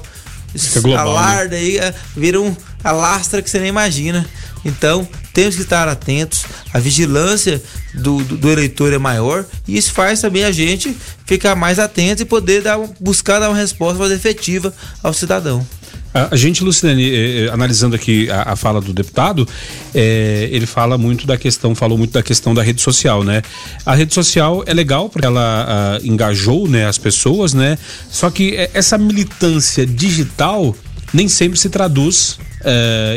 Global, 0.82 1.16
alarda 1.16 1.56
né? 1.56 1.56
aí, 1.56 1.78
é, 1.78 1.94
vira 2.16 2.40
um 2.40 2.54
alastra 2.82 3.42
que 3.42 3.50
você 3.50 3.58
nem 3.58 3.68
imagina. 3.68 4.26
Então, 4.64 5.08
temos 5.32 5.56
que 5.56 5.62
estar 5.62 5.88
atentos. 5.88 6.44
A 6.72 6.78
vigilância 6.78 7.62
do, 7.94 8.22
do, 8.24 8.36
do, 8.36 8.50
eleitor 8.50 8.92
é 8.92 8.98
maior 8.98 9.44
e 9.66 9.76
isso 9.76 9.92
faz 9.92 10.20
também 10.20 10.44
a 10.44 10.52
gente 10.52 10.96
ficar 11.24 11.54
mais 11.54 11.78
atento 11.78 12.22
e 12.22 12.24
poder 12.24 12.62
dar, 12.62 12.78
buscar 13.00 13.38
dar 13.38 13.48
uma 13.48 13.56
resposta 13.56 13.98
mais 13.98 14.12
efetiva 14.12 14.72
ao 15.02 15.12
cidadão. 15.12 15.66
A, 16.12 16.34
gente, 16.34 16.64
Luciane, 16.64 17.08
eh, 17.08 17.46
eh, 17.46 17.50
analisando 17.52 17.94
aqui 17.94 18.28
a, 18.30 18.52
a, 18.52 18.56
fala 18.56 18.80
do 18.80 18.92
deputado, 18.92 19.46
eh, 19.94 20.48
ele 20.50 20.66
fala 20.66 20.98
muito 20.98 21.24
da 21.24 21.36
questão, 21.36 21.72
falou 21.72 21.96
muito 21.96 22.12
da 22.12 22.22
questão 22.22 22.52
da 22.52 22.62
rede 22.62 22.82
social, 22.82 23.22
né? 23.22 23.42
A 23.86 23.94
rede 23.94 24.12
social 24.12 24.64
é 24.66 24.74
legal 24.74 25.08
porque 25.08 25.26
ela 25.26 25.66
ah, 25.68 26.00
engajou, 26.02 26.66
né, 26.68 26.86
as 26.86 26.98
pessoas, 26.98 27.54
né? 27.54 27.78
Só 28.10 28.28
que 28.28 28.56
essa 28.74 28.98
militância 28.98 29.86
digital 29.86 30.74
nem 31.12 31.28
sempre 31.28 31.58
se 31.58 31.68
traduz 31.68 32.38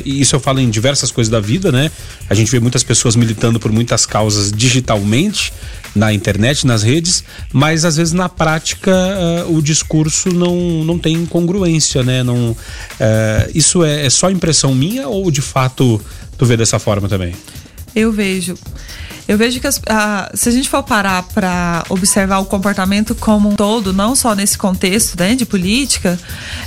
e 0.05 0.21
isso 0.21 0.35
eu 0.35 0.39
falo 0.39 0.59
em 0.59 0.69
diversas 0.69 1.11
coisas 1.11 1.29
da 1.29 1.39
vida, 1.39 1.71
né? 1.71 1.91
A 2.29 2.33
gente 2.33 2.49
vê 2.51 2.59
muitas 2.59 2.83
pessoas 2.83 3.15
militando 3.15 3.59
por 3.59 3.71
muitas 3.71 4.05
causas 4.05 4.51
digitalmente, 4.51 5.51
na 5.95 6.11
internet, 6.11 6.65
nas 6.65 6.81
redes, 6.81 7.23
mas 7.51 7.85
às 7.85 7.97
vezes 7.97 8.13
na 8.13 8.27
prática 8.27 8.91
uh, 9.47 9.55
o 9.55 9.61
discurso 9.61 10.29
não, 10.29 10.83
não 10.83 10.97
tem 10.97 11.25
congruência, 11.25 12.03
né? 12.03 12.23
Não, 12.23 12.51
uh, 12.51 12.57
isso 13.53 13.83
é, 13.83 14.05
é 14.05 14.09
só 14.09 14.29
impressão 14.31 14.73
minha 14.73 15.07
ou 15.07 15.29
de 15.29 15.41
fato 15.41 16.01
tu 16.37 16.45
vê 16.45 16.57
dessa 16.57 16.79
forma 16.79 17.07
também? 17.07 17.35
Eu 17.95 18.11
vejo. 18.11 18.57
Eu 19.25 19.37
vejo 19.37 19.59
que 19.59 19.67
as, 19.67 19.79
se 20.33 20.49
a 20.49 20.51
gente 20.51 20.67
for 20.67 20.83
parar 20.83 21.23
para 21.23 21.85
observar 21.87 22.39
o 22.39 22.45
comportamento 22.45 23.15
como 23.15 23.49
um 23.49 23.55
todo, 23.55 23.93
não 23.93 24.15
só 24.15 24.35
nesse 24.35 24.57
contexto 24.57 25.17
né, 25.17 25.33
de 25.33 25.45
política, 25.45 26.19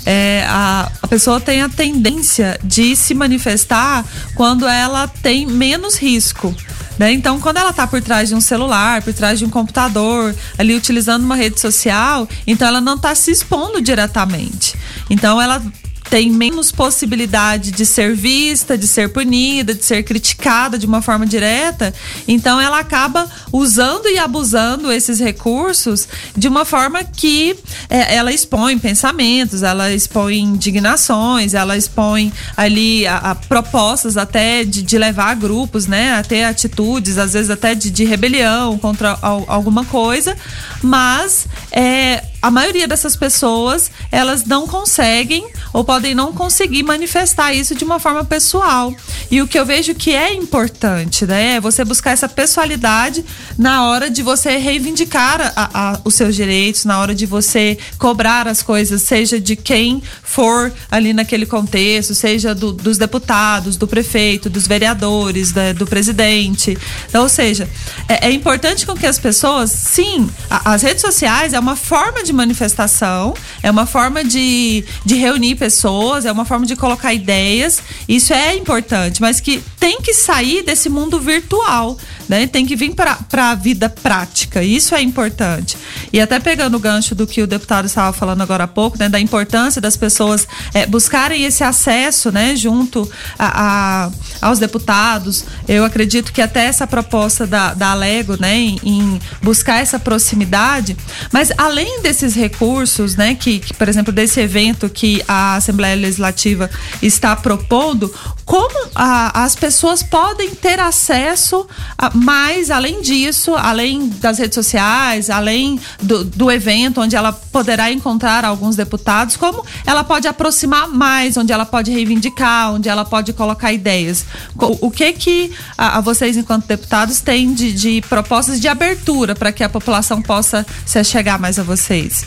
é, 0.07 0.45
a, 0.49 0.91
a 1.03 1.07
pessoa 1.07 1.39
tem 1.39 1.61
a 1.61 1.69
tendência 1.69 2.59
de 2.65 2.97
se 2.97 3.13
manifestar 3.13 4.05
quando 4.35 4.67
ela 4.67 5.07
tem 5.07 5.47
menos 5.47 5.99
risco. 5.99 6.55
Né? 6.99 7.13
Então, 7.13 7.41
quando 7.41 7.59
ela 7.59 7.71
está 7.71 7.87
por 7.87 8.01
trás 8.01 8.29
de 8.29 8.35
um 8.35 8.41
celular, 8.41 9.03
por 9.03 9.13
trás 9.13 9.39
de 9.39 9.45
um 9.45 9.51
computador, 9.51 10.35
ali 10.57 10.75
utilizando 10.75 11.25
uma 11.25 11.37
rede 11.37 11.61
social, 11.61 12.29
então 12.47 12.67
ela 12.67 12.81
não 12.81 12.95
está 12.95 13.15
se 13.15 13.31
expondo 13.31 13.81
diretamente. 13.81 14.75
Então, 15.11 15.41
ela 15.41 15.63
tem 16.11 16.31
menos 16.31 16.71
possibilidade 16.71 17.71
de 17.71 17.85
ser 17.85 18.15
vista, 18.15 18.77
de 18.77 18.87
ser 18.87 19.09
punida, 19.09 19.75
de 19.75 19.85
ser 19.85 20.03
criticada 20.03 20.79
de 20.79 20.87
uma 20.87 21.03
forma 21.03 21.27
direta. 21.27 21.93
Então 22.27 22.61
ela 22.61 22.79
acaba 22.79 23.29
usando 23.53 24.07
e 24.09 24.19
abusando 24.19 24.93
esses 24.93 25.19
recursos 25.19 26.09
de 26.37 26.49
uma 26.49 26.65
forma 26.65 27.03
que 27.03 27.57
é, 27.89 28.15
ela 28.17 28.33
expõe 28.33 28.79
pensamentos, 28.79 29.63
ela 29.63 29.93
expõe 29.93 30.39
indignações, 30.39 31.55
ela 31.55 31.77
expõe 31.77 32.33
ali 32.57 33.07
a, 33.07 33.17
a 33.17 33.35
propostas 33.35 34.17
até 34.17 34.65
de, 34.65 34.83
de, 34.83 34.99
levar 34.99 35.35
grupos, 35.35 35.87
né, 35.87 36.15
a 36.15 36.23
ter 36.23 36.45
atitudes, 36.45 37.19
às 37.19 37.33
vezes 37.33 37.51
até 37.51 37.75
de, 37.75 37.91
de 37.91 38.05
rebelião 38.05 38.79
contra 38.79 39.19
al, 39.21 39.45
alguma 39.49 39.85
coisa, 39.85 40.37
mas 40.83 41.47
é, 41.71 42.23
a 42.47 42.51
maioria 42.51 42.87
dessas 42.87 43.17
pessoas, 43.17 43.91
elas 44.13 44.45
não 44.45 44.69
conseguem 44.69 45.45
ou 45.73 45.83
podem 45.83 46.15
não 46.15 46.33
conseguir 46.33 46.85
manifestar 46.85 47.53
isso 47.53 47.75
de 47.75 47.83
uma 47.83 47.99
forma 47.99 48.25
pessoal. 48.25 48.95
E 49.29 49.43
o 49.43 49.49
que 49.49 49.59
eu 49.59 49.67
vejo 49.67 49.97
que 49.97 50.15
é 50.15 50.33
importante, 50.33 51.27
né, 51.27 51.57
é 51.57 51.61
você 51.61 51.85
buscar 51.85 52.13
essa 52.13 52.29
pessoalidade 52.29 53.25
na 53.59 53.85
hora 53.87 54.09
de 54.09 54.23
você 54.23 54.59
reivindicar 54.59 55.53
a, 55.57 55.71
a, 55.75 56.01
os 56.05 56.15
seus 56.15 56.37
direitos, 56.37 56.85
na 56.85 57.01
hora 57.01 57.17
de 57.17 57.27
você 57.27 57.77
cobrar 57.99 58.47
as 58.47 58.63
coisas, 58.63 59.03
seja 59.03 59.41
de 59.41 59.57
quem 59.57 60.01
for 60.23 60.73
ali 60.89 61.13
naquele 61.13 61.47
contexto, 61.47 62.15
seja 62.15 62.55
do, 62.55 62.71
dos 62.73 62.97
deputados, 62.97 63.77
do 63.77 63.89
prefeito, 63.89 64.49
dos 64.49 64.69
vereadores, 64.69 65.53
do 65.77 65.85
presidente. 65.85 66.79
Então, 67.09 67.25
ou 67.25 67.29
seja, 67.29 67.69
é, 68.09 68.29
é 68.29 68.31
importante 68.31 68.87
com 68.87 68.95
que 68.95 69.05
as 69.05 69.19
pessoas, 69.19 69.73
sim, 69.73 70.31
a, 70.49 70.75
as 70.75 70.83
redes 70.83 71.01
sociais 71.01 71.53
é 71.53 71.59
uma 71.59 71.75
forma 71.75 72.23
de 72.23 72.36
manifestação, 72.37 73.35
é 73.63 73.71
uma 73.71 73.87
forma 73.87 74.23
de, 74.23 74.85
de 75.05 75.15
reunir 75.17 75.57
pessoas, 75.57 76.25
é 76.25 76.33
uma 76.33 76.45
forma 76.45 76.67
de 76.67 76.77
colocar 76.77 77.13
ideias. 77.13 77.83
Isso 78.09 78.33
é 78.33 78.55
importante, 78.55 79.21
mas 79.21 79.41
que 79.41 79.63
tem 79.81 80.01
que 80.01 80.15
sair 80.15 80.63
desse 80.63 80.89
mundo 80.89 81.21
virtual, 81.21 81.97
né? 82.29 82.47
Tem 82.47 82.67
que 82.67 82.77
vir 82.77 82.95
para 82.95 83.51
a 83.51 83.55
vida 83.55 83.89
prática. 83.89 84.63
Isso 84.63 84.95
é 84.95 85.03
importante. 85.03 85.77
E 86.13 86.21
até 86.21 86.39
pegando 86.39 86.77
o 86.77 86.81
gancho 86.81 87.15
do 87.15 87.27
que 87.27 87.43
o 87.43 87.47
deputado 87.47 87.87
estava 87.87 88.13
falando 88.13 88.43
agora 88.43 88.65
há 88.65 88.69
pouco, 88.69 88.99
né? 88.99 89.09
Da 89.09 89.21
importância 89.21 89.81
das 89.81 89.97
pessoas 89.97 90.47
é, 90.75 90.87
buscarem 90.87 91.45
esse 91.45 91.65
acesso, 91.65 92.31
né? 92.31 92.55
Junto 92.55 93.11
a, 93.39 94.07
a, 94.07 94.11
aos 94.41 94.59
deputados. 94.59 95.45
Eu 95.69 95.85
acredito 95.85 96.33
que 96.33 96.43
até 96.43 96.67
essa 96.67 96.87
proposta 96.87 97.47
da, 97.47 97.75
da 97.75 97.91
Alego, 97.91 98.41
né? 98.41 98.57
Em, 98.57 98.81
em 98.83 99.21
buscar 99.43 99.81
essa 99.81 99.99
proximidade. 99.99 100.97
Mas 101.33 101.51
além 101.57 102.01
desses 102.03 102.35
recursos, 102.35 103.17
né? 103.17 103.35
Que, 103.35 103.59
que, 103.59 103.75
por 103.75 103.89
exemplo, 103.89 104.13
desse 104.13 104.41
evento 104.41 104.89
que 104.89 105.23
a 105.27 105.57
Assembleia 105.57 105.97
Legislativa 105.97 106.71
está 107.03 107.35
propondo, 107.37 108.13
como 108.45 108.89
a, 108.95 109.45
as 109.45 109.57
pessoas 109.57 110.03
podem 110.03 110.55
ter 110.55 110.79
acesso 110.79 111.67
a, 111.99 112.11
mais, 112.15 112.71
além 112.71 113.03
disso, 113.03 113.55
além 113.55 114.09
das 114.09 114.39
redes 114.39 114.55
sociais, 114.55 115.31
além 115.31 115.81
do, 116.01 116.25
do 116.25 116.51
evento 116.51 117.01
onde 117.01 117.17
ela 117.17 117.33
poderá 117.33 117.91
encontrar 117.91 118.45
alguns 118.45 118.77
deputados, 118.77 119.37
como 119.37 119.65
ela 119.85 120.05
pode 120.05 120.29
aproximar 120.29 120.89
mais, 120.89 121.37
onde 121.37 121.53
ela 121.53 121.67
pode 121.67 121.91
reivindicar, 121.91 122.73
onde 122.73 122.89
ela 122.89 123.05
pode 123.05 123.33
colocar 123.33 123.73
ideias. 123.73 124.26
O, 124.57 124.87
o 124.87 124.91
que 124.91 125.13
que 125.13 125.53
a, 125.77 125.99
a, 125.99 126.01
vocês, 126.01 126.37
enquanto 126.37 126.67
deputados, 126.67 127.21
têm 127.21 127.55
de, 127.55 127.73
de 127.73 128.01
propostas 128.03 128.61
de 128.61 128.69
abertura 128.69 129.35
para 129.35 129.53
que 129.53 129.65
a 129.65 129.69
população 129.69 130.23
possa 130.23 130.67
se 130.85 131.03
chegar 131.05 131.39
mais 131.39 131.59
a 131.59 131.63
vocês? 131.63 132.25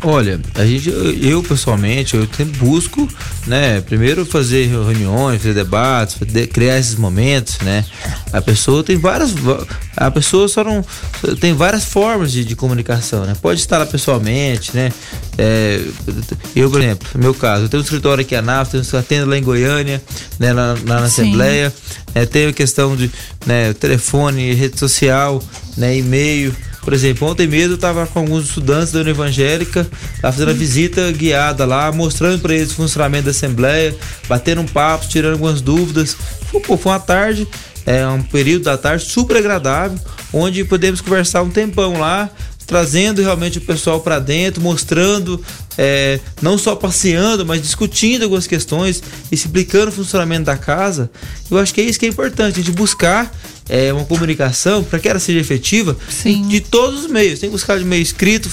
Olha, 0.00 0.40
a 0.54 0.64
gente, 0.64 0.88
eu 1.20 1.42
pessoalmente, 1.42 2.14
eu 2.14 2.26
sempre 2.36 2.56
busco, 2.58 3.08
né, 3.46 3.80
primeiro 3.80 4.24
fazer 4.24 4.66
reuniões, 4.66 5.38
fazer 5.38 5.54
debates, 5.54 6.16
criar 6.52 6.78
esses 6.78 6.94
momentos, 6.94 7.58
né. 7.60 7.84
A 8.32 8.40
pessoa 8.40 8.84
tem 8.84 8.96
várias, 8.96 9.34
a 9.96 10.08
pessoa 10.10 10.46
só 10.46 10.62
não 10.62 10.84
tem 11.40 11.52
várias 11.52 11.84
formas 11.84 12.30
de, 12.30 12.44
de 12.44 12.54
comunicação, 12.54 13.24
né. 13.24 13.34
Pode 13.42 13.60
estar 13.60 13.78
lá 13.78 13.86
pessoalmente, 13.86 14.70
né. 14.72 14.92
É, 15.36 15.80
eu, 16.54 16.70
por 16.70 16.80
exemplo, 16.80 17.08
no 17.14 17.20
meu 17.20 17.34
caso, 17.34 17.64
eu 17.64 17.68
tenho 17.68 17.80
um 17.80 17.84
escritório 17.84 18.22
aqui 18.22 18.36
em 18.36 18.38
Anápolis, 18.38 18.88
tenho 18.88 19.00
atendo 19.00 19.30
lá 19.30 19.36
em 19.36 19.42
Goiânia, 19.42 20.00
né, 20.38 20.52
lá, 20.52 20.76
lá 20.86 21.00
na 21.00 21.06
Assembleia, 21.06 21.74
é, 22.14 22.24
tenho 22.24 22.50
a 22.50 22.52
questão 22.52 22.94
de, 22.94 23.10
né, 23.44 23.72
telefone, 23.72 24.54
rede 24.54 24.78
social, 24.78 25.42
né, 25.76 25.96
e-mail. 25.98 26.54
Por 26.88 26.94
exemplo, 26.94 27.28
ontem 27.28 27.46
mesmo 27.46 27.72
eu 27.72 27.74
estava 27.74 28.06
com 28.06 28.20
alguns 28.20 28.46
estudantes 28.46 28.92
da 28.92 29.00
União 29.00 29.10
Evangélica, 29.10 29.86
estava 30.14 30.32
fazendo 30.32 30.52
a 30.52 30.54
visita 30.54 31.12
guiada 31.12 31.66
lá, 31.66 31.92
mostrando 31.92 32.40
para 32.40 32.54
eles 32.54 32.70
o 32.70 32.76
funcionamento 32.76 33.24
da 33.24 33.30
Assembleia, 33.30 33.94
batendo 34.26 34.62
um 34.62 34.66
papo, 34.66 35.06
tirando 35.06 35.34
algumas 35.34 35.60
dúvidas. 35.60 36.16
Pô, 36.50 36.78
foi 36.78 36.92
uma 36.92 36.98
tarde, 36.98 37.46
é 37.84 38.06
um 38.06 38.22
período 38.22 38.62
da 38.62 38.78
tarde 38.78 39.04
super 39.04 39.36
agradável, 39.36 39.98
onde 40.32 40.64
podemos 40.64 41.02
conversar 41.02 41.42
um 41.42 41.50
tempão 41.50 42.00
lá, 42.00 42.30
trazendo 42.66 43.20
realmente 43.20 43.58
o 43.58 43.60
pessoal 43.60 44.00
para 44.00 44.18
dentro, 44.18 44.62
mostrando, 44.62 45.44
é, 45.78 46.18
não 46.42 46.58
só 46.58 46.74
passeando, 46.74 47.46
mas 47.46 47.62
discutindo 47.62 48.24
algumas 48.24 48.48
questões, 48.48 49.00
explicando 49.30 49.88
o 49.88 49.92
funcionamento 49.92 50.44
da 50.44 50.56
casa. 50.56 51.08
Eu 51.48 51.56
acho 51.56 51.72
que 51.72 51.80
é 51.80 51.84
isso 51.84 51.98
que 52.00 52.06
é 52.06 52.08
importante, 52.08 52.58
a 52.58 52.62
gente 52.62 52.72
buscar 52.72 53.32
é, 53.68 53.92
uma 53.92 54.04
comunicação, 54.04 54.82
para 54.82 54.98
que 54.98 55.08
ela 55.08 55.20
seja 55.20 55.38
efetiva, 55.38 55.96
Sim. 56.08 56.48
de 56.48 56.60
todos 56.60 57.04
os 57.04 57.10
meios. 57.10 57.38
Tem 57.38 57.48
que 57.48 57.52
buscar 57.52 57.78
de 57.78 57.84
meio 57.84 58.02
escrito, 58.02 58.50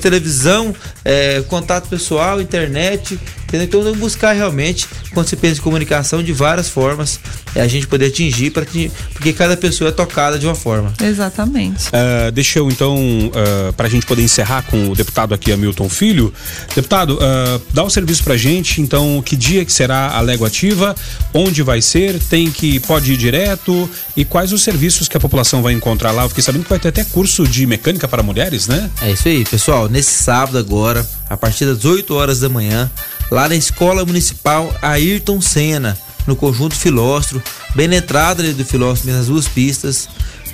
televisão, 0.00 0.74
é, 1.04 1.42
contato 1.48 1.88
pessoal, 1.88 2.40
internet. 2.40 3.18
Entendeu? 3.44 3.66
Então 3.66 3.84
tem 3.84 3.92
que 3.92 3.98
buscar 3.98 4.32
realmente, 4.32 4.88
quando 5.14 5.28
você 5.28 5.36
pensa 5.36 5.60
em 5.60 5.62
comunicação, 5.62 6.22
de 6.22 6.32
várias 6.32 6.68
formas, 6.68 7.20
é, 7.54 7.60
a 7.60 7.68
gente 7.68 7.86
poder 7.86 8.06
atingir, 8.06 8.50
para 8.50 8.64
que, 8.64 8.90
porque 9.12 9.32
cada 9.32 9.56
pessoa 9.56 9.88
é 9.88 9.92
tocada 9.92 10.38
de 10.38 10.46
uma 10.46 10.54
forma. 10.54 10.92
Exatamente. 11.00 11.86
Uh, 11.88 12.32
deixa 12.32 12.58
eu 12.58 12.68
então, 12.70 12.96
uh, 12.98 13.72
para 13.74 13.86
a 13.86 13.90
gente 13.90 14.04
poder 14.04 14.22
encerrar 14.22 14.62
com 14.62 14.90
o 14.90 14.96
deputado 14.96 15.32
aqui, 15.32 15.52
Hamilton 15.52 15.88
Filho. 15.88 16.34
Deputado, 16.74 17.14
uh, 17.14 17.62
dá 17.72 17.82
o 17.82 17.86
um 17.86 17.90
serviço 17.90 18.22
para 18.22 18.36
gente, 18.36 18.80
então, 18.80 19.22
que 19.24 19.36
dia 19.36 19.64
que 19.64 19.72
será 19.72 20.16
a 20.16 20.20
Légua 20.20 20.48
Ativa, 20.48 20.94
onde 21.32 21.62
vai 21.62 21.80
ser, 21.80 22.18
tem 22.18 22.50
que, 22.50 22.80
pode 22.80 23.12
ir 23.12 23.16
direto 23.16 23.88
e 24.16 24.24
quais 24.24 24.52
os 24.52 24.62
serviços 24.62 25.08
que 25.08 25.16
a 25.16 25.20
população 25.20 25.62
vai 25.62 25.72
encontrar 25.72 26.10
lá. 26.10 26.24
Eu 26.24 26.28
fiquei 26.28 26.44
sabendo 26.44 26.64
que 26.64 26.70
vai 26.70 26.78
ter 26.78 26.88
até 26.88 27.04
curso 27.04 27.46
de 27.46 27.66
mecânica 27.66 28.06
para 28.06 28.22
mulheres, 28.22 28.66
né? 28.66 28.90
É 29.00 29.12
isso 29.12 29.28
aí, 29.28 29.44
pessoal. 29.44 29.88
Nesse 29.88 30.22
sábado 30.22 30.58
agora, 30.58 31.06
a 31.28 31.36
partir 31.36 31.64
das 31.64 31.84
8 31.84 32.14
horas 32.14 32.40
da 32.40 32.48
manhã, 32.48 32.90
lá 33.30 33.48
na 33.48 33.56
Escola 33.56 34.04
Municipal 34.04 34.74
Ayrton 34.82 35.40
Senna, 35.40 35.96
no 36.26 36.34
Conjunto 36.34 36.74
Filóstro, 36.74 37.42
bem 37.74 37.88
na 37.88 37.96
entrada 37.96 38.42
do 38.52 38.64
Filóstro, 38.64 39.10
nas 39.12 39.26
duas 39.26 39.46
pistas. 39.46 40.08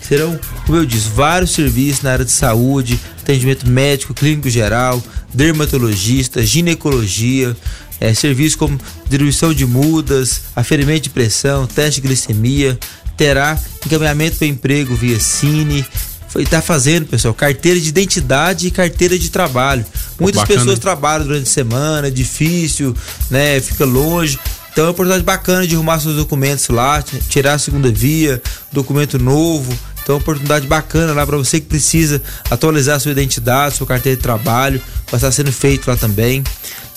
Serão, 0.07 0.39
como 0.67 0.79
eu 0.79 0.85
disse, 0.85 1.09
vários 1.09 1.53
serviços 1.53 2.03
na 2.03 2.13
área 2.13 2.25
de 2.25 2.33
saúde, 2.33 2.99
atendimento 3.21 3.69
médico, 3.69 4.13
clínico 4.13 4.51
geral, 4.51 5.03
dermatologista, 5.33 6.43
ginecologia, 6.43 7.57
é, 8.01 8.13
serviços 8.13 8.57
como 8.57 8.79
distribuição 9.03 9.55
de 9.55 9.65
mudas, 9.65 10.43
aferimento 10.57 11.05
de 11.05 11.11
pressão, 11.11 11.67
teste 11.67 12.01
de 12.01 12.09
glicemia, 12.09 12.79
terá 13.17 13.59
encaminhamento 13.87 14.37
para 14.37 14.47
emprego 14.47 14.95
via 14.97 15.21
Cine. 15.21 15.87
Foi 16.29 16.45
tá 16.47 16.63
fazendo, 16.63 17.07
pessoal, 17.07 17.35
carteira 17.35 17.79
de 17.79 17.91
identidade 17.91 18.67
e 18.67 18.71
carteira 18.71 19.19
de 19.19 19.31
trabalho. 19.31 19.85
Muitas 20.19 20.43
bacana, 20.43 20.61
pessoas 20.61 20.79
trabalham 20.79 21.27
durante 21.27 21.45
a 21.45 21.53
semana, 21.53 22.09
é 22.09 22.11
difícil, 22.11 22.97
né? 23.31 23.61
Fica 23.61 23.85
longe. 23.85 24.39
Então 24.73 24.85
é 24.85 24.87
uma 24.87 24.93
oportunidade 24.93 25.25
bacana 25.25 25.67
de 25.67 25.75
arrumar 25.75 26.01
seus 26.01 26.17
documentos 26.17 26.67
lá, 26.69 27.05
tirar 27.29 27.55
a 27.55 27.59
segunda 27.59 27.91
via, 27.91 28.41
documento 28.73 29.19
novo. 29.19 29.79
Então 30.03 30.15
é 30.15 30.17
uma 30.17 30.23
oportunidade 30.23 30.67
bacana 30.67 31.13
lá 31.13 31.27
para 31.27 31.37
você 31.37 31.61
que 31.61 31.67
precisa 31.67 32.23
atualizar 32.51 32.99
sua 33.01 33.13
identidade, 33.13 33.77
sua 33.77 33.87
carteira 33.87 34.17
de 34.17 34.23
trabalho, 34.23 34.81
vai 35.07 35.19
estar 35.19 35.31
sendo 35.31 35.53
feito 35.53 35.89
lá 35.89 35.97
também. 35.97 36.43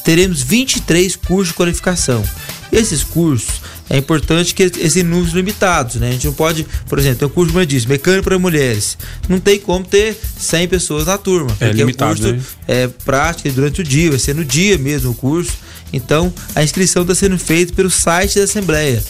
Teremos 0.04 0.42
23 0.42 1.16
cursos 1.16 1.48
de 1.50 1.54
qualificação. 1.56 2.24
Esses 2.72 3.04
cursos 3.04 3.62
é 3.90 3.98
importante 3.98 4.54
que 4.54 4.64
esses 4.64 5.04
números 5.04 5.34
limitados, 5.34 5.96
né? 5.96 6.10
A 6.10 6.12
gente 6.12 6.26
não 6.26 6.34
pode, 6.34 6.66
por 6.88 6.98
exemplo, 6.98 7.20
tem 7.20 7.28
um 7.28 7.32
curso, 7.32 7.52
como 7.52 7.62
eu 7.62 7.66
disse, 7.66 7.88
mecânico 7.88 8.24
para 8.24 8.40
mulheres. 8.40 8.98
Não 9.30 9.40
tem 9.40 9.60
como 9.60 9.86
ter 9.86 10.18
100 10.40 10.68
pessoas 10.68 11.06
na 11.06 11.18
turma. 11.18 11.52
É 11.60 11.68
porque 11.68 11.78
limitado, 11.78 12.14
o 12.14 12.18
curso 12.18 12.34
né? 12.34 12.42
é 12.68 12.88
prática 12.88 13.50
durante 13.52 13.82
o 13.82 13.84
dia, 13.84 14.10
vai 14.10 14.20
ser 14.20 14.34
no 14.34 14.44
dia 14.44 14.78
mesmo 14.78 15.12
o 15.12 15.16
curso. 15.16 15.54
Então, 15.94 16.34
a 16.56 16.64
inscrição 16.64 17.04
está 17.04 17.14
sendo 17.14 17.38
feita 17.38 17.74
pelo 17.74 17.90
site 17.90 18.38
da 18.40 18.46
Assembleia. 18.46 19.02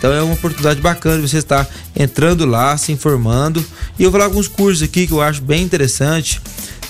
Então 0.00 0.12
é 0.12 0.22
uma 0.22 0.32
oportunidade 0.32 0.80
bacana 0.80 1.20
você 1.20 1.36
estar 1.36 1.68
entrando 1.94 2.46
lá, 2.46 2.74
se 2.76 2.90
informando. 2.90 3.64
E 3.98 4.02
eu 4.02 4.10
vou 4.10 4.18
falar 4.18 4.30
alguns 4.30 4.48
cursos 4.48 4.82
aqui 4.82 5.06
que 5.06 5.12
eu 5.12 5.20
acho 5.20 5.42
bem 5.42 5.62
interessante. 5.62 6.40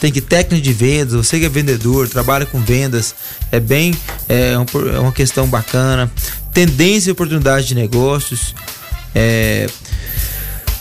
Tem 0.01 0.11
que 0.11 0.21
técnica 0.21 0.63
de 0.63 0.73
vendas, 0.73 1.13
você 1.13 1.39
que 1.39 1.45
é 1.45 1.49
vendedor, 1.49 2.09
trabalha 2.09 2.47
com 2.47 2.59
vendas, 2.59 3.15
é 3.53 3.61
bem 3.61 3.93
é, 4.29 4.53
é 4.53 4.99
uma 4.99 5.13
questão 5.13 5.47
bacana 5.47 6.11
tendência 6.53 7.11
e 7.11 7.13
oportunidade 7.13 7.67
de 7.69 7.75
negócios, 7.75 8.55
é, 9.15 9.67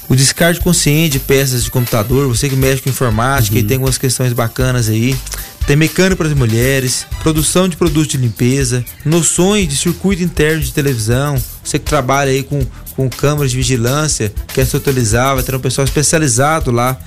o 0.08 0.16
descarte 0.16 0.60
consciente 0.60 1.12
de 1.12 1.20
peças 1.20 1.64
de 1.64 1.72
computador, 1.72 2.28
você 2.28 2.50
que 2.50 2.56
mexe 2.56 2.82
com 2.82 2.90
informática 2.90 3.56
uhum. 3.56 3.62
e 3.62 3.64
tem 3.64 3.76
algumas 3.76 3.98
questões 3.98 4.34
bacanas 4.34 4.90
aí. 4.90 5.16
Tem 5.70 5.76
mecânico 5.76 6.18
para 6.18 6.28
as 6.28 6.34
mulheres, 6.34 7.06
produção 7.22 7.70
de 7.70 7.78
produtos 7.78 8.08
de 8.08 8.18
limpeza, 8.18 8.84
noções 9.06 9.68
de 9.68 9.78
circuito 9.78 10.24
interno 10.24 10.64
de 10.64 10.74
televisão. 10.74 11.40
Você 11.64 11.78
que 11.78 11.86
trabalha 11.86 12.32
aí 12.32 12.42
com, 12.42 12.66
com 12.96 13.08
câmeras 13.08 13.52
de 13.52 13.58
vigilância, 13.58 14.34
quer 14.48 14.66
se 14.66 14.76
atualizar, 14.76 15.36
vai 15.36 15.44
ter 15.44 15.54
um 15.54 15.60
pessoal 15.60 15.86
especializado 15.86 16.72
lá 16.72 16.98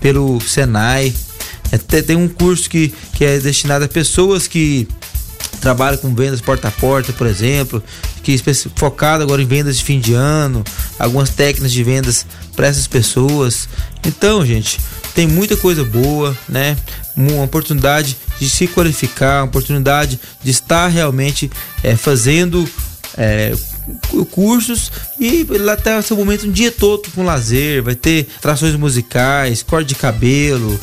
pelo 0.00 0.40
Senai. 0.40 1.12
É, 1.72 1.78
tem 2.00 2.14
um 2.14 2.28
curso 2.28 2.70
que, 2.70 2.94
que 3.12 3.24
é 3.24 3.40
destinado 3.40 3.86
a 3.86 3.88
pessoas 3.88 4.46
que 4.46 4.86
trabalha 5.60 5.98
com 5.98 6.14
vendas 6.14 6.40
porta 6.40 6.68
a 6.68 6.70
porta, 6.70 7.12
por 7.12 7.26
exemplo, 7.26 7.82
que 8.22 8.34
é 8.34 8.54
focado 8.76 9.24
agora 9.24 9.42
em 9.42 9.46
vendas 9.46 9.78
de 9.78 9.82
fim 9.82 9.98
de 9.98 10.14
ano, 10.14 10.62
algumas 10.96 11.30
técnicas 11.30 11.72
de 11.72 11.82
vendas 11.82 12.24
para 12.54 12.66
essas 12.66 12.86
pessoas. 12.86 13.68
Então, 14.06 14.44
gente, 14.44 14.78
tem 15.14 15.26
muita 15.26 15.56
coisa 15.56 15.84
boa, 15.84 16.36
né? 16.48 16.76
Uma 17.16 17.44
oportunidade 17.44 18.16
de 18.38 18.48
se 18.48 18.66
qualificar, 18.66 19.40
uma 19.40 19.48
oportunidade 19.48 20.18
de 20.42 20.50
estar 20.50 20.88
realmente 20.88 21.50
é, 21.82 21.96
fazendo 21.96 22.68
é, 23.16 23.54
cursos 24.30 24.90
e 25.18 25.44
lá 25.44 25.74
até 25.74 25.98
o 25.98 26.02
seu 26.02 26.16
momento 26.16 26.46
um 26.46 26.52
dia 26.52 26.70
todo 26.70 27.10
com 27.14 27.24
lazer, 27.24 27.82
vai 27.82 27.94
ter 27.94 28.26
trações 28.40 28.74
musicais, 28.76 29.62
corte 29.62 29.88
de 29.88 29.94
cabelo, 29.94 30.78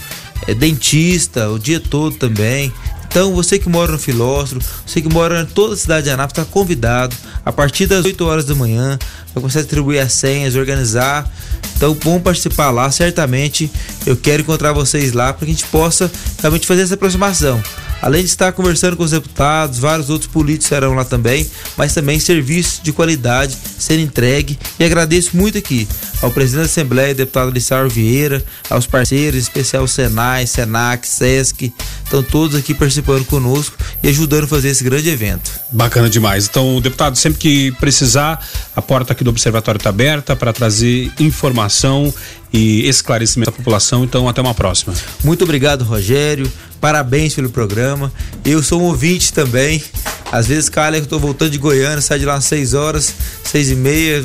é, 0.47 0.53
dentista 0.53 1.49
o 1.49 1.57
dia 1.57 1.79
todo 1.79 2.15
também. 2.15 2.71
Então, 3.07 3.33
você 3.33 3.57
que 3.57 3.67
mora 3.67 3.91
no 3.91 3.97
Filósofo, 3.97 4.61
você 4.85 5.01
que 5.01 5.11
mora 5.11 5.41
em 5.41 5.45
toda 5.45 5.73
a 5.73 5.77
cidade 5.77 6.03
de 6.03 6.09
Anápolis, 6.11 6.37
está 6.37 6.45
convidado 6.45 7.15
a 7.43 7.51
partir 7.51 7.87
das 7.87 8.05
8 8.05 8.23
horas 8.23 8.45
da 8.45 8.53
manhã. 8.53 8.99
Vai 9.39 9.43
começar 9.43 9.59
a 9.59 9.61
distribuir 9.61 10.01
as 10.01 10.11
senhas, 10.11 10.55
organizar. 10.55 11.29
Então, 11.77 11.97
vamos 12.03 12.21
participar 12.21 12.71
lá. 12.71 12.91
Certamente 12.91 13.71
eu 14.05 14.17
quero 14.17 14.41
encontrar 14.41 14.73
vocês 14.73 15.13
lá 15.13 15.31
para 15.31 15.45
que 15.45 15.51
a 15.51 15.55
gente 15.55 15.65
possa 15.67 16.11
realmente 16.41 16.67
fazer 16.67 16.81
essa 16.81 16.95
aproximação. 16.95 17.61
Além 18.01 18.21
de 18.21 18.29
estar 18.29 18.51
conversando 18.53 18.95
com 18.95 19.03
os 19.03 19.11
deputados, 19.11 19.79
vários 19.79 20.09
outros 20.09 20.31
políticos 20.31 20.67
serão 20.67 20.93
lá 20.93 21.03
também, 21.03 21.49
mas 21.77 21.93
também 21.93 22.19
serviços 22.19 22.81
de 22.81 22.93
qualidade 22.93 23.57
sendo 23.77 24.01
entregue. 24.01 24.57
E 24.79 24.83
agradeço 24.83 25.35
muito 25.35 25.57
aqui 25.57 25.87
ao 26.21 26.31
presidente 26.31 26.63
da 26.63 26.65
Assembleia, 26.65 27.15
deputado 27.15 27.51
Lissar 27.51 27.89
Vieira, 27.89 28.43
aos 28.69 28.85
parceiros, 28.85 29.35
em 29.35 29.41
especial 29.41 29.83
o 29.83 29.87
Senai, 29.87 30.47
Senac, 30.47 31.07
Sesc, 31.07 31.73
estão 32.03 32.23
todos 32.23 32.57
aqui 32.57 32.73
participando 32.73 33.25
conosco 33.25 33.77
e 34.01 34.07
ajudando 34.07 34.45
a 34.45 34.47
fazer 34.47 34.69
esse 34.69 34.83
grande 34.83 35.09
evento. 35.09 35.51
Bacana 35.71 36.09
demais. 36.09 36.47
Então, 36.47 36.81
deputado, 36.81 37.15
sempre 37.15 37.39
que 37.39 37.71
precisar, 37.73 38.43
a 38.75 38.81
porta 38.81 39.13
aqui 39.13 39.23
do 39.23 39.29
Observatório 39.29 39.77
está 39.77 39.89
aberta 39.89 40.35
para 40.35 40.51
trazer 40.51 41.11
informação 41.19 42.11
e 42.51 42.87
esclarecimento 42.87 43.49
à 43.49 43.53
população. 43.53 44.03
Então, 44.03 44.27
até 44.27 44.41
uma 44.41 44.53
próxima. 44.53 44.93
Muito 45.23 45.43
obrigado, 45.43 45.83
Rogério. 45.83 46.51
Parabéns 46.81 47.35
pelo 47.35 47.49
programa. 47.49 48.11
Eu 48.45 48.63
sou 48.63 48.81
um 48.81 48.85
ouvinte 48.85 49.33
também. 49.33 49.83
Às 50.31 50.47
vezes, 50.47 50.69
cara, 50.69 50.97
eu 50.97 51.05
tô 51.05 51.19
voltando 51.19 51.51
de 51.51 51.57
Goiânia, 51.57 52.01
sai 52.01 52.19
de 52.19 52.25
lá 52.25 52.35
às 52.35 52.45
6 52.45 52.73
horas, 52.73 53.13
seis 53.43 53.71
e 53.71 53.75
meia, 53.75 54.23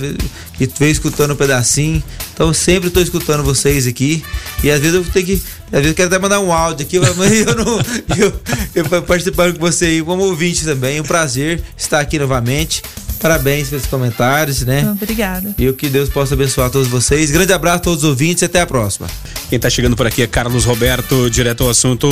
e 0.61 0.67
veio 0.67 0.93
escutando 0.93 1.33
um 1.33 1.37
pedacinho. 1.37 2.03
Então, 2.33 2.53
sempre 2.53 2.89
estou 2.89 3.03
escutando 3.03 3.43
vocês 3.43 3.87
aqui. 3.87 4.23
E 4.63 4.71
às 4.71 4.81
vezes 4.81 4.95
eu 4.95 5.05
tenho 5.05 5.27
que. 5.27 5.43
Às 5.67 5.81
vezes 5.81 5.89
eu 5.89 5.95
quero 5.95 6.09
até 6.09 6.19
mandar 6.19 6.41
um 6.41 6.53
áudio 6.53 6.87
aqui, 6.87 6.99
mas 6.99 7.17
eu 7.47 7.55
não. 7.57 7.81
Eu, 8.17 8.33
eu 8.75 9.03
participando 9.03 9.55
com 9.55 9.61
você 9.61 9.87
aí 9.87 10.03
como 10.03 10.23
ouvinte 10.25 10.65
também. 10.65 10.99
É 10.99 11.01
um 11.01 11.05
prazer 11.05 11.63
estar 11.77 12.01
aqui 12.01 12.19
novamente. 12.19 12.83
Parabéns 13.25 13.71
pelos 13.71 13.87
comentários, 13.87 14.61
né? 14.67 14.87
Obrigada. 14.91 15.55
E 15.57 15.67
o 15.67 15.73
que 15.73 15.89
Deus 15.89 16.11
possa 16.11 16.35
abençoar 16.35 16.69
todos 16.69 16.89
vocês. 16.89 17.31
Grande 17.31 17.55
abraço 17.55 17.77
a 17.77 17.81
todos 17.81 18.05
os 18.05 18.11
ouvintes 18.11 18.43
e 18.43 18.45
até 18.45 18.61
a 18.61 18.67
próxima. 18.67 19.09
Quem 19.49 19.57
está 19.57 19.71
chegando 19.71 19.97
por 19.97 20.07
aqui 20.07 20.21
é 20.21 20.27
Carlos 20.27 20.67
Roberto, 20.67 21.31
direto 21.31 21.65
ao 21.65 21.71
assunto. 21.71 22.07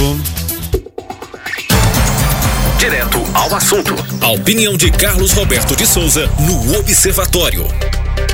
Direto 2.79 3.23
ao 3.35 3.55
assunto. 3.55 3.95
A 4.23 4.31
opinião 4.31 4.75
de 4.75 4.91
Carlos 4.91 5.33
Roberto 5.33 5.77
de 5.77 5.87
Souza 5.87 6.31
no 6.39 6.79
Observatório. 6.79 7.67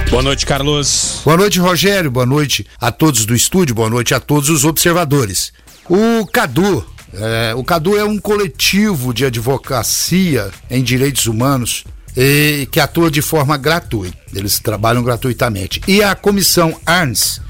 Boa 0.09 0.23
noite, 0.23 0.47
Carlos. 0.47 1.23
Boa 1.25 1.37
noite, 1.37 1.59
Rogério. 1.59 2.13
Boa 2.13 2.27
noite 2.27 2.65
a 2.81 2.93
todos 2.93 3.27
do 3.27 3.35
estúdio. 3.35 3.75
Boa 3.75 3.91
noite 3.91 4.15
a 4.15 4.21
todos 4.21 4.51
os 4.51 4.65
observadores. 4.65 5.53
O 5.91 6.25
Cadu. 6.27 6.87
É, 7.13 7.55
o 7.57 7.65
Cadu 7.65 7.99
é 7.99 8.05
um 8.05 8.19
coletivo 8.19 9.13
de 9.13 9.25
advocacia 9.25 10.53
em 10.71 10.81
direitos 10.81 11.27
humanos 11.27 11.85
e, 12.19 12.67
que 12.73 12.81
atua 12.81 13.09
de 13.13 13.23
forma 13.23 13.57
gratuita. 13.57 14.19
Eles 14.35 14.59
trabalham 14.59 15.05
gratuitamente. 15.05 15.81
E 15.87 16.03
a 16.03 16.17
comissão 16.17 16.77
ARNS, 16.85 17.41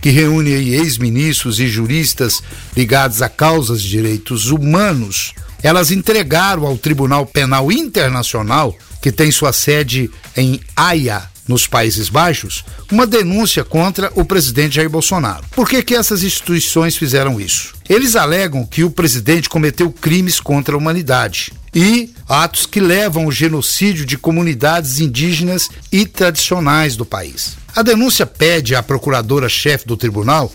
que 0.00 0.10
reúne 0.10 0.50
ex-ministros 0.50 1.58
e 1.58 1.66
juristas 1.66 2.40
ligados 2.76 3.20
a 3.20 3.28
causas 3.28 3.82
de 3.82 3.88
direitos 3.88 4.50
humanos, 4.50 5.34
elas 5.60 5.90
entregaram 5.90 6.64
ao 6.64 6.78
Tribunal 6.78 7.26
Penal 7.26 7.72
Internacional, 7.72 8.76
que 9.00 9.10
tem 9.10 9.32
sua 9.32 9.52
sede 9.52 10.08
em 10.36 10.60
Haia, 10.76 11.30
nos 11.48 11.66
Países 11.66 12.08
Baixos, 12.08 12.64
uma 12.90 13.04
denúncia 13.04 13.64
contra 13.64 14.12
o 14.14 14.24
presidente 14.24 14.76
Jair 14.76 14.88
Bolsonaro. 14.88 15.44
Por 15.50 15.68
que, 15.68 15.82
que 15.82 15.94
essas 15.94 16.22
instituições 16.22 16.96
fizeram 16.96 17.40
isso? 17.40 17.74
Eles 17.88 18.14
alegam 18.14 18.64
que 18.64 18.84
o 18.84 18.90
presidente 18.90 19.48
cometeu 19.48 19.90
crimes 19.90 20.38
contra 20.38 20.76
a 20.76 20.78
humanidade 20.78 21.52
e 21.74 22.12
atos 22.28 22.66
que 22.66 22.80
levam 22.80 23.24
ao 23.24 23.32
genocídio 23.32 24.04
de 24.04 24.18
comunidades 24.18 25.00
indígenas 25.00 25.68
e 25.90 26.06
tradicionais 26.06 26.96
do 26.96 27.04
país. 27.04 27.56
A 27.74 27.82
denúncia 27.82 28.26
pede 28.26 28.74
à 28.74 28.82
procuradora-chefe 28.82 29.86
do 29.86 29.96
tribunal, 29.96 30.52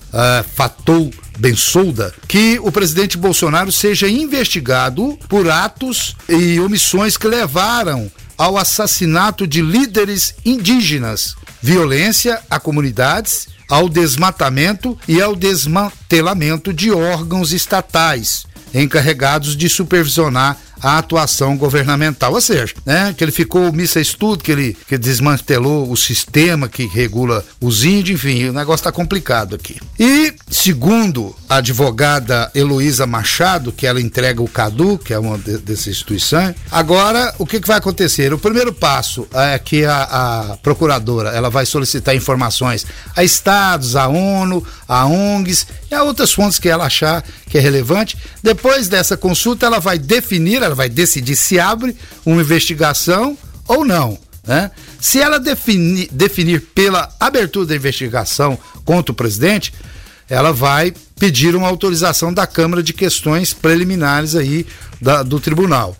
Fatou 0.56 1.12
Bensouda, 1.40 2.14
que 2.28 2.60
o 2.62 2.72
presidente 2.72 3.18
Bolsonaro 3.18 3.72
seja 3.72 4.08
investigado 4.08 5.18
por 5.28 5.50
atos 5.50 6.16
e 6.30 6.60
omissões 6.60 7.18
que 7.18 7.28
levaram 7.28 8.12
ao 8.38 8.56
assassinato 8.56 9.48
de 9.48 9.64
líderes 9.64 10.36
indígenas, 10.46 11.36
violência 11.60 12.40
a 12.50 12.60
comunidades, 12.60 13.48
ao 13.68 13.90
desmatamento 13.90 14.98
e 15.08 15.20
ao 15.20 15.36
desmantelamento 15.36 16.72
de 16.72 16.92
órgãos 16.92 17.52
estatais 17.52 18.46
encarregados 18.74 19.56
de 19.56 19.68
supervisionar 19.70 20.58
a 20.82 20.98
atuação 20.98 21.58
governamental, 21.58 22.34
ou 22.34 22.42
seja, 22.42 22.74
né, 22.86 23.14
que 23.18 23.24
ele 23.24 23.32
ficou 23.32 23.72
missa 23.72 24.00
estudo, 24.00 24.44
que 24.44 24.52
ele 24.52 24.78
que 24.88 24.98
desmantelou 24.98 25.92
o 25.92 25.98
sistema 25.98 26.68
que 26.68 26.86
regula 26.86 27.44
os 27.60 27.84
índios, 27.84 28.24
enfim, 28.24 28.50
o 28.50 28.54
negócio 28.54 28.82
está 28.82 28.92
complicado 28.92 29.56
aqui. 29.56 29.80
E 30.00 30.34
segundo 30.50 31.36
a 31.50 31.58
advogada 31.58 32.52
Heloísa 32.54 33.06
Machado, 33.06 33.72
que 33.72 33.88
ela 33.88 34.02
entrega 34.02 34.42
o 34.42 34.48
CADU, 34.48 34.98
que 34.98 35.14
é 35.14 35.20
uma 35.20 35.38
de, 35.38 35.58
dessas 35.58 35.88
instituições, 35.88 36.56
agora 36.72 37.34
o 37.38 37.46
que, 37.46 37.60
que 37.60 37.68
vai 37.68 37.78
acontecer? 37.78 38.34
O 38.34 38.40
primeiro 38.40 38.74
passo 38.74 39.28
é 39.34 39.58
que 39.58 39.86
a, 39.86 40.04
a 40.04 40.58
procuradora 40.58 41.30
ela 41.30 41.50
vai 41.50 41.66
solicitar 41.66 42.16
informações 42.16 42.86
a 43.16 43.24
estados, 43.24 43.96
a 43.96 44.08
ONU, 44.08 44.64
a 44.88 45.06
ONGs 45.06 45.68
e 45.90 45.96
a 45.96 46.04
outras 46.04 46.32
fontes 46.34 46.60
que 46.60 46.70
ela 46.70 46.86
achar 46.86 47.24
que 47.50 47.58
é 47.58 47.62
relevante. 47.62 48.18
Depois 48.44 48.88
dessa 48.88 49.16
consulta, 49.18 49.66
ela 49.66 49.80
vai 49.80 49.98
definir 49.98 50.64
ela 50.68 50.76
vai 50.76 50.90
decidir 50.90 51.36
se 51.36 51.60
abre 51.60 51.96
uma 52.26 52.42
investigação 52.42 53.38
ou 53.68 53.84
não. 53.84 54.18
Né? 54.46 54.72
Se 55.00 55.20
ela 55.20 55.40
definir, 55.40 56.10
definir 56.12 56.62
pela 56.74 57.10
abertura 57.20 57.66
da 57.66 57.76
investigação 57.76 58.58
contra 58.86 59.12
o 59.12 59.16
presidente, 59.16 59.74
ela 60.30 60.52
vai 60.54 60.94
pedir 61.20 61.56
uma 61.56 61.68
autorização 61.68 62.34
da 62.34 62.46
Câmara 62.46 62.84
de 62.84 62.94
Questões 62.94 63.54
Preliminares 63.54 64.36
aí 64.36 64.66
da, 65.02 65.24
do 65.24 65.40
tribunal. 65.40 65.96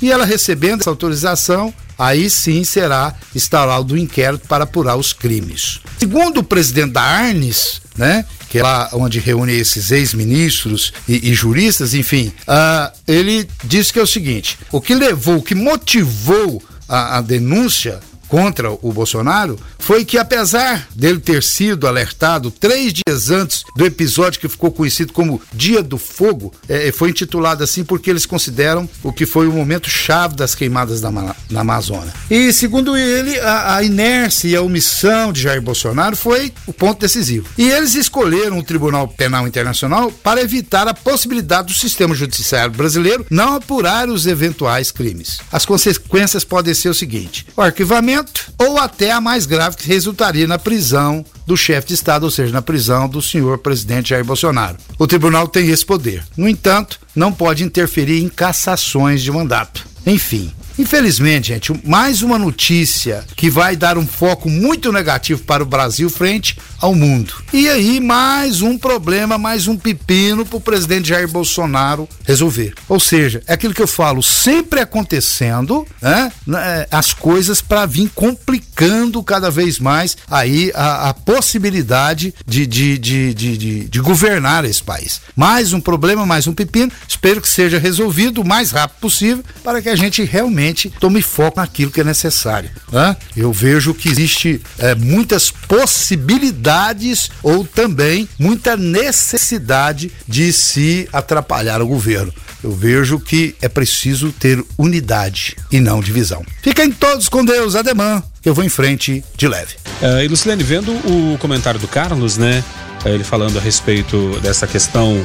E 0.00 0.10
ela 0.10 0.24
recebendo 0.24 0.80
essa 0.80 0.90
autorização, 0.90 1.74
aí 1.98 2.30
sim 2.30 2.64
será 2.64 3.14
instalado 3.34 3.92
o 3.92 3.96
um 3.96 4.00
inquérito 4.00 4.46
para 4.48 4.64
apurar 4.64 4.96
os 4.96 5.12
crimes. 5.12 5.80
Segundo 5.98 6.38
o 6.38 6.44
presidente 6.44 6.92
da 6.92 7.02
Arnes, 7.02 7.82
né, 7.96 8.24
que 8.50 8.58
é 8.58 8.62
lá 8.62 8.88
onde 8.92 9.20
reúne 9.20 9.52
esses 9.52 9.92
ex-ministros 9.92 10.92
e, 11.08 11.30
e, 11.30 11.34
juristas, 11.34 11.94
enfim, 11.94 12.32
uh, 12.48 12.92
ele 13.06 13.48
disse 13.64 13.92
que 13.92 13.98
é 14.00 14.02
o 14.02 14.06
seguinte: 14.06 14.58
o 14.72 14.80
que 14.80 14.92
levou, 14.92 15.36
o 15.36 15.42
que 15.42 15.54
motivou 15.54 16.60
a, 16.88 17.18
a 17.18 17.20
denúncia 17.20 18.00
contra 18.30 18.70
o 18.70 18.92
Bolsonaro 18.92 19.58
foi 19.76 20.04
que, 20.04 20.16
apesar 20.16 20.86
dele 20.94 21.18
ter 21.18 21.42
sido 21.42 21.88
alertado 21.88 22.50
três 22.50 22.92
dias 22.92 23.28
antes 23.28 23.64
do 23.76 23.84
episódio 23.84 24.38
que 24.38 24.48
ficou 24.48 24.70
conhecido 24.70 25.12
como 25.12 25.42
Dia 25.52 25.82
do 25.82 25.98
Fogo, 25.98 26.54
é, 26.68 26.92
foi 26.92 27.10
intitulado 27.10 27.64
assim 27.64 27.82
porque 27.82 28.08
eles 28.08 28.24
consideram 28.24 28.88
o 29.02 29.12
que 29.12 29.26
foi 29.26 29.48
o 29.48 29.52
momento 29.52 29.90
chave 29.90 30.36
das 30.36 30.54
queimadas 30.54 31.02
na, 31.02 31.34
na 31.50 31.60
Amazônia. 31.60 32.12
E, 32.30 32.52
segundo 32.52 32.96
ele, 32.96 33.38
a, 33.40 33.76
a 33.76 33.82
inércia 33.82 34.48
e 34.48 34.54
a 34.54 34.62
omissão 34.62 35.32
de 35.32 35.42
Jair 35.42 35.60
Bolsonaro 35.60 36.16
foi 36.16 36.52
o 36.68 36.72
ponto 36.72 37.00
decisivo. 37.00 37.48
E 37.58 37.68
eles 37.68 37.96
escolheram 37.96 38.58
o 38.58 38.62
Tribunal 38.62 39.08
Penal 39.08 39.48
Internacional 39.48 40.12
para 40.12 40.40
evitar 40.40 40.86
a 40.86 40.94
possibilidade 40.94 41.72
do 41.72 41.78
sistema 41.78 42.14
judiciário 42.14 42.72
brasileiro 42.72 43.26
não 43.28 43.54
apurar 43.54 44.08
os 44.08 44.26
eventuais 44.26 44.92
crimes. 44.92 45.40
As 45.50 45.66
consequências 45.66 46.44
podem 46.44 46.74
ser 46.74 46.90
o 46.90 46.94
seguinte: 46.94 47.44
o 47.56 47.62
arquivamento 47.62 48.19
ou 48.58 48.78
até 48.78 49.10
a 49.10 49.20
mais 49.20 49.46
grave 49.46 49.76
que 49.76 49.88
resultaria 49.88 50.46
na 50.46 50.58
prisão 50.58 51.24
do 51.46 51.56
chefe 51.56 51.88
de 51.88 51.94
Estado, 51.94 52.24
ou 52.24 52.30
seja, 52.30 52.52
na 52.52 52.62
prisão 52.62 53.08
do 53.08 53.20
senhor 53.20 53.58
presidente 53.58 54.10
Jair 54.10 54.24
Bolsonaro. 54.24 54.76
O 54.98 55.06
tribunal 55.06 55.48
tem 55.48 55.68
esse 55.68 55.84
poder. 55.84 56.24
No 56.36 56.48
entanto, 56.48 57.00
não 57.14 57.32
pode 57.32 57.64
interferir 57.64 58.22
em 58.22 58.28
cassações 58.28 59.22
de 59.22 59.32
mandato. 59.32 59.86
Enfim. 60.06 60.52
Infelizmente, 60.78 61.48
gente, 61.48 61.78
mais 61.84 62.22
uma 62.22 62.38
notícia 62.38 63.22
que 63.36 63.50
vai 63.50 63.76
dar 63.76 63.98
um 63.98 64.06
foco 64.06 64.48
muito 64.48 64.90
negativo 64.90 65.42
para 65.42 65.62
o 65.62 65.66
Brasil 65.66 66.08
frente 66.08 66.56
ao 66.80 66.94
mundo. 66.94 67.34
E 67.52 67.68
aí, 67.68 68.00
mais 68.00 68.62
um 68.62 68.78
problema, 68.78 69.36
mais 69.36 69.68
um 69.68 69.76
pepino 69.76 70.46
para 70.46 70.56
o 70.56 70.60
presidente 70.60 71.10
Jair 71.10 71.28
Bolsonaro 71.28 72.08
resolver. 72.24 72.72
Ou 72.88 72.98
seja, 72.98 73.42
é 73.46 73.52
aquilo 73.52 73.74
que 73.74 73.82
eu 73.82 73.86
falo, 73.86 74.22
sempre 74.22 74.80
acontecendo, 74.80 75.86
né? 76.00 76.32
É, 76.56 76.88
as 76.90 77.12
coisas 77.12 77.60
para 77.60 77.84
vir 77.84 78.10
complicando 78.14 79.22
cada 79.22 79.50
vez 79.50 79.78
mais 79.78 80.16
aí 80.30 80.72
a, 80.74 81.10
a 81.10 81.14
possibilidade 81.14 82.34
de, 82.46 82.66
de, 82.66 82.96
de, 82.96 83.34
de, 83.34 83.58
de, 83.58 83.84
de 83.84 84.00
governar 84.00 84.64
esse 84.64 84.82
país. 84.82 85.20
Mais 85.36 85.74
um 85.74 85.80
problema, 85.80 86.24
mais 86.24 86.46
um 86.46 86.54
pepino. 86.54 86.90
Espero 87.06 87.42
que 87.42 87.48
seja 87.48 87.78
resolvido 87.78 88.40
o 88.40 88.48
mais 88.48 88.70
rápido 88.70 89.00
possível 89.00 89.44
para 89.62 89.82
que 89.82 89.89
a 89.90 89.96
gente 89.96 90.22
realmente 90.22 90.90
tome 91.00 91.20
foco 91.20 91.60
naquilo 91.60 91.90
que 91.90 92.00
é 92.00 92.04
necessário. 92.04 92.70
Né? 92.90 93.16
Eu 93.36 93.52
vejo 93.52 93.94
que 93.94 94.08
existe 94.08 94.60
é, 94.78 94.94
muitas 94.94 95.50
possibilidades 95.50 97.30
ou 97.42 97.64
também 97.64 98.28
muita 98.38 98.76
necessidade 98.76 100.10
de 100.26 100.52
se 100.52 101.08
atrapalhar 101.12 101.82
o 101.82 101.86
governo. 101.86 102.32
Eu 102.62 102.72
vejo 102.72 103.18
que 103.18 103.54
é 103.60 103.68
preciso 103.68 104.32
ter 104.32 104.62
unidade 104.76 105.56
e 105.72 105.80
não 105.80 106.00
divisão. 106.00 106.44
Fiquem 106.62 106.92
todos 106.92 107.28
com 107.28 107.44
Deus, 107.44 107.74
ademã, 107.74 108.22
que 108.42 108.48
eu 108.48 108.54
vou 108.54 108.62
em 108.62 108.68
frente 108.68 109.24
de 109.36 109.48
leve. 109.48 109.76
Uh, 110.02 110.22
e 110.22 110.28
Lucilene, 110.28 110.62
vendo 110.62 110.92
o 110.92 111.38
comentário 111.38 111.80
do 111.80 111.88
Carlos, 111.88 112.36
né? 112.36 112.62
Ele 113.04 113.24
falando 113.24 113.58
a 113.58 113.62
respeito 113.62 114.38
dessa 114.40 114.66
questão 114.66 115.24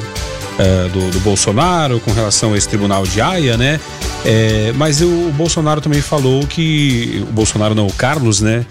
é, 0.58 0.90
do, 0.90 1.12
do, 1.12 1.20
Bolsonaro 1.20 2.00
com 2.00 2.12
relação 2.12 2.54
a 2.54 2.58
esse 2.58 2.68
tribunal 2.68 3.04
de 3.04 3.20
Haia, 3.20 3.58
né? 3.58 3.80
É, 4.24 4.72
mas 4.76 5.02
o, 5.02 5.06
o, 5.06 5.34
Bolsonaro 5.36 5.82
também 5.82 6.02
falou 6.02 6.46
que. 6.48 7.26
O 7.30 7.32
Bolsonaro 7.32 7.76
não, 7.76 7.88
o 7.88 7.94
Carlos, 7.94 8.42
né? 8.42 8.66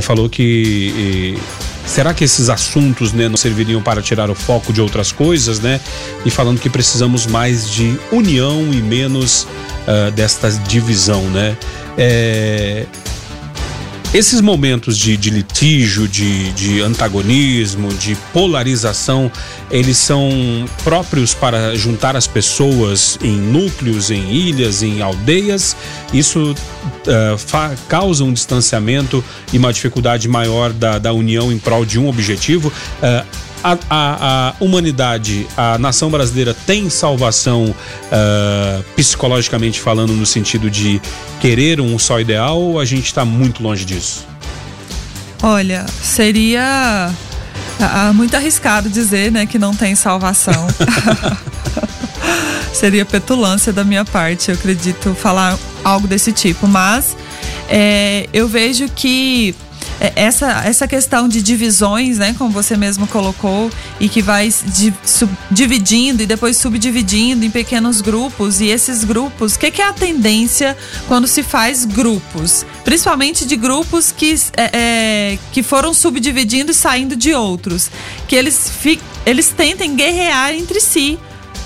Falou 0.00 0.28
que. 0.28 0.42
E, 0.42 1.38
será 1.86 2.12
que 2.12 2.22
esses 2.22 2.48
assuntos 2.48 3.12
né, 3.12 3.28
não 3.28 3.36
serviriam 3.36 3.82
para 3.82 4.02
tirar 4.02 4.30
o 4.30 4.34
foco 4.34 4.72
de 4.72 4.80
outras 4.80 5.10
coisas, 5.10 5.58
né? 5.58 5.80
E 6.24 6.30
falando 6.30 6.60
que 6.60 6.68
precisamos 6.68 7.26
mais 7.26 7.70
de 7.70 7.98
união 8.12 8.72
e 8.72 8.82
menos 8.82 9.44
uh, 9.86 10.10
desta 10.10 10.50
divisão, 10.50 11.22
né? 11.30 11.56
É, 11.96 12.84
esses 14.14 14.40
momentos 14.40 14.96
de, 14.96 15.16
de 15.16 15.28
litígio, 15.28 16.08
de, 16.08 16.50
de, 16.52 16.80
antagonismo, 16.80 17.92
de 17.94 18.16
polarização, 18.32 19.30
eles 19.70 19.98
são 19.98 20.30
próprios 20.82 21.34
para 21.34 21.74
juntar 21.76 22.16
as 22.16 22.26
pessoas 22.26 23.18
em 23.22 23.36
núcleos, 23.36 24.10
em 24.10 24.32
ilhas, 24.32 24.82
em 24.82 25.02
aldeias. 25.02 25.76
Isso 26.12 26.52
uh, 26.52 27.78
causa 27.88 28.24
um 28.24 28.32
distanciamento 28.32 29.22
e 29.52 29.58
uma 29.58 29.72
dificuldade 29.72 30.26
maior 30.26 30.72
da, 30.72 30.98
da 30.98 31.12
união 31.12 31.52
em 31.52 31.58
prol 31.58 31.84
de 31.84 31.98
um 31.98 32.08
objetivo. 32.08 32.72
Uh, 33.02 33.47
a, 33.62 33.72
a, 33.72 33.78
a, 33.90 34.54
humanidade, 34.60 35.46
a 35.56 35.78
nação 35.78 36.10
brasileira 36.10 36.54
tem 36.54 36.88
salvação 36.88 37.64
uh, 37.64 38.82
psicologicamente 38.94 39.80
falando, 39.80 40.12
no 40.12 40.26
sentido 40.26 40.70
de 40.70 41.00
querer 41.40 41.80
um 41.80 41.98
só 41.98 42.20
ideal 42.20 42.60
ou 42.60 42.80
a 42.80 42.84
gente 42.84 43.06
está 43.06 43.24
muito 43.24 43.62
longe 43.62 43.84
disso? 43.84 44.26
Olha, 45.42 45.86
seria 46.02 47.12
muito 48.14 48.34
arriscado 48.34 48.88
dizer 48.88 49.30
né, 49.30 49.46
que 49.46 49.58
não 49.58 49.74
tem 49.74 49.94
salvação. 49.94 50.66
seria 52.72 53.04
petulância 53.04 53.72
da 53.72 53.84
minha 53.84 54.04
parte, 54.04 54.50
eu 54.50 54.54
acredito, 54.54 55.14
falar 55.14 55.58
algo 55.84 56.06
desse 56.06 56.32
tipo. 56.32 56.66
Mas 56.66 57.16
é, 57.68 58.28
eu 58.32 58.48
vejo 58.48 58.88
que 58.88 59.54
essa, 60.00 60.62
essa 60.64 60.86
questão 60.86 61.28
de 61.28 61.42
divisões, 61.42 62.18
né, 62.18 62.34
como 62.38 62.50
você 62.50 62.76
mesmo 62.76 63.06
colocou, 63.06 63.70
e 63.98 64.08
que 64.08 64.22
vai 64.22 64.52
di, 64.66 64.94
sub, 65.04 65.32
dividindo 65.50 66.22
e 66.22 66.26
depois 66.26 66.56
subdividindo 66.56 67.44
em 67.44 67.50
pequenos 67.50 68.00
grupos, 68.00 68.60
e 68.60 68.66
esses 68.66 69.04
grupos, 69.04 69.54
o 69.54 69.58
que, 69.58 69.70
que, 69.70 69.82
é 69.82 69.86
a 69.86 69.92
tendência 69.92 70.76
quando 71.06 71.26
se 71.26 71.42
faz 71.42 71.84
grupos? 71.84 72.64
Principalmente 72.84 73.44
de 73.46 73.56
grupos 73.56 74.12
que, 74.12 74.34
é, 74.56 74.70
é, 74.72 75.38
que 75.52 75.62
foram 75.62 75.92
subdividindo 75.92 76.70
e 76.70 76.74
saindo 76.74 77.16
de 77.16 77.34
outros, 77.34 77.90
que 78.26 78.36
eles, 78.36 78.70
fi, 78.70 79.00
eles 79.26 79.48
tentem 79.48 79.96
guerrear 79.96 80.52
entre 80.52 80.80
si. 80.80 81.18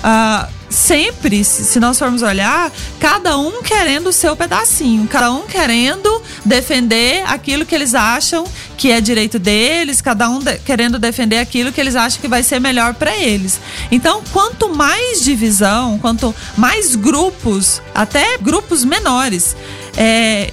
Uh, 0.03 0.62
sempre, 0.73 1.45
se 1.45 1.79
nós 1.79 1.99
formos 1.99 2.23
olhar, 2.23 2.73
cada 2.99 3.37
um 3.39 3.63
querendo 3.63 4.09
o 4.09 4.13
seu 4.13 4.35
pedacinho, 4.35 5.07
cada 5.07 5.31
um 5.31 5.43
querendo 5.43 6.23
defender 6.45 7.23
aquilo 7.27 7.65
que 7.65 7.75
eles 7.75 7.95
acham 7.95 8.45
que 8.77 8.91
é 8.91 9.01
direito 9.01 9.39
deles, 9.39 10.01
cada 10.01 10.29
um 10.29 10.39
de, 10.39 10.59
querendo 10.59 10.99
defender 10.99 11.39
aquilo 11.39 11.71
que 11.71 11.81
eles 11.81 11.95
acham 11.95 12.21
que 12.21 12.29
vai 12.29 12.43
ser 12.43 12.59
melhor 12.59 12.95
para 12.95 13.17
eles. 13.17 13.61
Então, 13.91 14.23
quanto 14.33 14.69
mais 14.75 15.23
divisão, 15.23 15.99
quanto 15.99 16.35
mais 16.57 16.97
grupos, 16.97 17.81
até 17.95 18.39
grupos 18.39 18.85
menores, 18.85 19.55
é, 19.97 20.53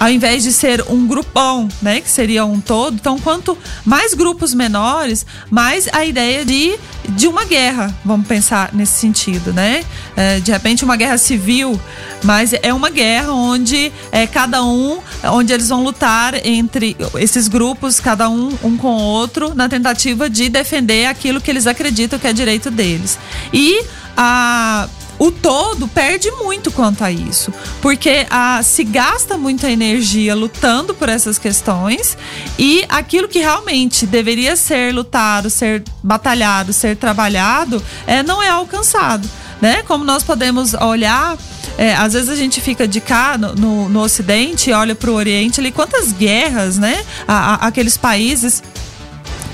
ao 0.00 0.08
invés 0.08 0.42
de 0.42 0.50
ser 0.50 0.82
um 0.88 1.06
grupão, 1.06 1.68
né, 1.82 2.00
que 2.00 2.08
seria 2.08 2.46
um 2.46 2.58
todo. 2.58 2.94
Então, 2.94 3.18
quanto 3.18 3.56
mais 3.84 4.14
grupos 4.14 4.54
menores, 4.54 5.26
mais 5.50 5.86
a 5.92 6.06
ideia 6.06 6.42
de, 6.42 6.74
de 7.10 7.28
uma 7.28 7.44
guerra, 7.44 7.94
vamos 8.02 8.26
pensar 8.26 8.70
nesse 8.72 8.94
sentido, 8.94 9.52
né? 9.52 9.84
É, 10.16 10.40
de 10.40 10.50
repente, 10.50 10.84
uma 10.84 10.96
guerra 10.96 11.18
civil, 11.18 11.78
mas 12.24 12.54
é 12.62 12.72
uma 12.72 12.88
guerra 12.88 13.32
onde 13.32 13.92
é, 14.10 14.26
cada 14.26 14.64
um, 14.64 15.00
onde 15.24 15.52
eles 15.52 15.68
vão 15.68 15.84
lutar 15.84 16.34
entre 16.46 16.96
esses 17.18 17.46
grupos, 17.46 18.00
cada 18.00 18.30
um 18.30 18.50
um 18.64 18.76
com 18.76 18.96
o 18.96 19.02
outro, 19.02 19.54
na 19.54 19.68
tentativa 19.68 20.30
de 20.30 20.48
defender 20.48 21.06
aquilo 21.06 21.40
que 21.40 21.50
eles 21.50 21.66
acreditam 21.66 22.18
que 22.18 22.26
é 22.26 22.32
direito 22.32 22.70
deles. 22.70 23.18
E 23.52 23.84
a 24.16 24.88
o 25.20 25.30
todo 25.30 25.86
perde 25.86 26.30
muito 26.30 26.70
quanto 26.70 27.04
a 27.04 27.12
isso, 27.12 27.52
porque 27.82 28.26
a, 28.30 28.62
se 28.62 28.82
gasta 28.82 29.36
muita 29.36 29.70
energia 29.70 30.34
lutando 30.34 30.94
por 30.94 31.10
essas 31.10 31.38
questões 31.38 32.16
e 32.58 32.86
aquilo 32.88 33.28
que 33.28 33.38
realmente 33.38 34.06
deveria 34.06 34.56
ser 34.56 34.94
lutado, 34.94 35.50
ser 35.50 35.84
batalhado, 36.02 36.72
ser 36.72 36.96
trabalhado, 36.96 37.84
é, 38.06 38.22
não 38.22 38.42
é 38.42 38.48
alcançado. 38.48 39.28
Né? 39.60 39.82
Como 39.82 40.02
nós 40.04 40.22
podemos 40.22 40.72
olhar 40.72 41.36
é, 41.76 41.94
às 41.94 42.14
vezes 42.14 42.30
a 42.30 42.34
gente 42.34 42.60
fica 42.62 42.88
de 42.88 42.98
cá 42.98 43.36
no, 43.36 43.54
no, 43.54 43.88
no 43.90 44.00
Ocidente, 44.00 44.72
olha 44.72 44.94
para 44.94 45.10
o 45.10 45.14
Oriente 45.14 45.60
ali, 45.60 45.70
quantas 45.70 46.12
guerras, 46.12 46.78
né? 46.78 47.04
A, 47.28 47.54
a, 47.54 47.66
aqueles 47.66 47.96
países 47.96 48.62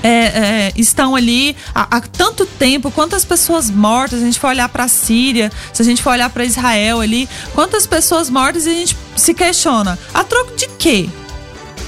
é, 0.03 0.09
é, 0.09 0.73
estão 0.75 1.15
ali 1.15 1.55
há, 1.73 1.97
há, 1.97 2.01
tanto 2.01 2.45
tempo, 2.45 2.91
quantas 2.91 3.25
pessoas 3.25 3.69
mortas, 3.69 4.21
a 4.21 4.25
gente 4.25 4.39
for 4.39 4.47
olhar 4.47 4.69
para 4.69 4.85
a 4.85 4.87
Síria, 4.87 5.51
se 5.73 5.81
a 5.81 5.85
gente 5.85 6.01
for 6.01 6.11
olhar 6.11 6.29
para 6.29 6.45
Israel 6.45 7.01
ali, 7.01 7.27
quantas 7.53 7.87
pessoas 7.87 8.29
mortas 8.29 8.65
e 8.65 8.69
a 8.69 8.73
gente 8.73 8.97
se 9.15 9.33
questiona, 9.33 9.97
a 10.13 10.23
troco 10.23 10.55
de 10.55 10.67
quê? 10.77 11.09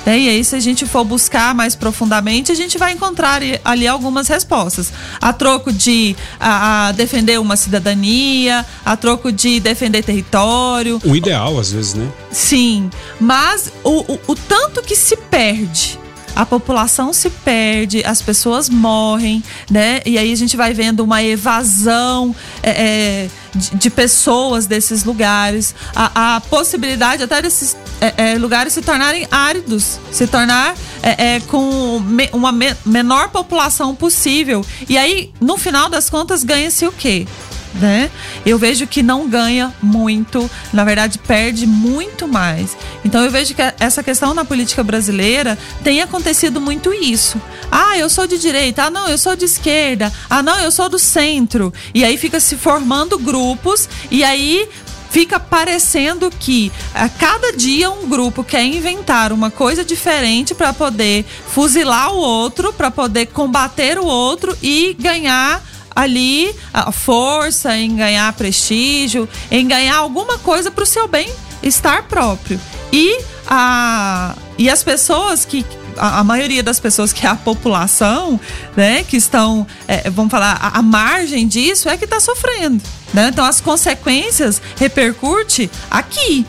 É, 0.05 0.17
e 0.17 0.29
aí, 0.29 0.43
se 0.43 0.55
a 0.55 0.59
gente 0.59 0.85
for 0.85 1.03
buscar 1.03 1.53
mais 1.53 1.75
profundamente, 1.75 2.51
a 2.51 2.55
gente 2.55 2.77
vai 2.77 2.93
encontrar 2.93 3.41
ali 3.63 3.87
algumas 3.87 4.27
respostas. 4.27 4.91
A 5.19 5.33
troco 5.33 5.71
de 5.71 6.15
a, 6.39 6.87
a 6.87 6.91
defender 6.93 7.39
uma 7.39 7.55
cidadania, 7.55 8.65
a 8.85 8.95
troco 8.95 9.31
de 9.31 9.59
defender 9.59 10.01
território. 10.03 11.01
O 11.03 11.15
ideal, 11.15 11.59
às 11.59 11.71
vezes, 11.71 11.93
né? 11.93 12.09
Sim. 12.31 12.89
Mas 13.19 13.71
o, 13.83 14.13
o, 14.13 14.19
o 14.27 14.35
tanto 14.35 14.81
que 14.81 14.95
se 14.95 15.15
perde 15.15 15.99
a 16.39 16.45
população 16.45 17.11
se 17.11 17.29
perde, 17.29 18.01
as 18.05 18.21
pessoas 18.21 18.69
morrem, 18.69 19.43
né? 19.69 19.99
E 20.05 20.17
aí 20.17 20.31
a 20.31 20.35
gente 20.37 20.55
vai 20.55 20.73
vendo 20.73 21.01
uma 21.01 21.21
evasão 21.21 22.33
é, 22.63 22.69
é, 22.69 23.29
de, 23.53 23.75
de, 23.75 23.89
pessoas 23.89 24.65
desses 24.65 25.03
lugares, 25.03 25.75
a, 25.93 26.37
a 26.37 26.39
possibilidade 26.39 27.23
até 27.23 27.41
desses 27.41 27.75
é, 27.99 28.31
é 28.31 28.37
lugares 28.37 28.71
se 28.71 28.81
tornarem 28.81 29.27
áridos, 29.29 29.99
se 30.13 30.27
tornar 30.27 30.75
é, 31.03 31.35
é, 31.35 31.39
com 31.41 31.99
me, 31.99 32.29
uma 32.31 32.53
me, 32.53 32.73
menor 32.85 33.27
população 33.31 33.93
possível. 33.93 34.65
E 34.87 34.97
aí, 34.97 35.33
no 35.41 35.57
final 35.57 35.89
das 35.89 36.09
contas, 36.09 36.45
ganha-se 36.45 36.87
o 36.87 36.91
quê? 36.93 37.27
Né? 37.73 38.09
Eu 38.45 38.57
vejo 38.57 38.87
que 38.87 39.03
não 39.03 39.27
ganha 39.27 39.73
muito, 39.81 40.49
na 40.73 40.83
verdade 40.83 41.17
perde 41.19 41.65
muito 41.67 42.27
mais. 42.27 42.75
Então 43.03 43.23
eu 43.23 43.31
vejo 43.31 43.53
que 43.53 43.61
essa 43.79 44.03
questão 44.03 44.33
na 44.33 44.45
política 44.45 44.83
brasileira 44.83 45.57
tem 45.83 46.01
acontecido 46.01 46.59
muito 46.59 46.93
isso. 46.93 47.41
Ah, 47.71 47.97
eu 47.97 48.09
sou 48.09 48.27
de 48.27 48.37
direita, 48.37 48.83
ah 48.83 48.89
não, 48.89 49.07
eu 49.07 49.17
sou 49.17 49.35
de 49.35 49.45
esquerda, 49.45 50.11
ah 50.29 50.41
não, 50.41 50.59
eu 50.59 50.71
sou 50.71 50.89
do 50.89 50.99
centro. 50.99 51.73
E 51.93 52.03
aí 52.03 52.17
fica 52.17 52.39
se 52.39 52.55
formando 52.55 53.17
grupos 53.17 53.87
e 54.09 54.23
aí 54.23 54.67
fica 55.09 55.39
parecendo 55.39 56.29
que 56.29 56.71
a 56.93 57.09
cada 57.09 57.51
dia 57.51 57.89
um 57.89 58.07
grupo 58.07 58.43
quer 58.43 58.63
inventar 58.63 59.31
uma 59.31 59.49
coisa 59.49 59.83
diferente 59.83 60.53
para 60.53 60.71
poder 60.71 61.25
fuzilar 61.47 62.13
o 62.13 62.17
outro, 62.17 62.71
para 62.71 62.91
poder 62.91 63.27
combater 63.27 63.97
o 63.97 64.05
outro 64.05 64.55
e 64.61 64.95
ganhar 64.99 65.63
ali 65.95 66.53
a 66.73 66.91
força, 66.91 67.75
em 67.75 67.95
ganhar 67.95 68.31
prestígio, 68.33 69.27
em 69.51 69.67
ganhar 69.67 69.97
alguma 69.97 70.37
coisa 70.37 70.71
para 70.71 70.83
o 70.83 70.87
seu 70.87 71.07
bem 71.07 71.29
estar 71.61 72.03
próprio. 72.03 72.59
E, 72.91 73.19
a, 73.47 74.35
e 74.57 74.69
as 74.69 74.83
pessoas 74.83 75.45
que 75.45 75.65
a, 75.97 76.23
maioria 76.23 76.63
das 76.63 76.79
pessoas 76.79 77.11
que 77.11 77.25
é 77.25 77.29
a 77.29 77.35
população, 77.35 78.39
né, 78.75 79.03
que 79.03 79.17
estão, 79.17 79.67
é, 79.87 80.09
vamos 80.09 80.31
falar, 80.31 80.57
a, 80.61 80.79
a, 80.79 80.81
margem 80.81 81.47
disso 81.47 81.89
é 81.89 81.97
que 81.97 82.05
está 82.05 82.19
sofrendo, 82.19 82.81
né? 83.13 83.29
Então 83.31 83.43
as 83.43 83.59
consequências 83.59 84.61
repercute 84.77 85.69
aqui, 85.91 86.45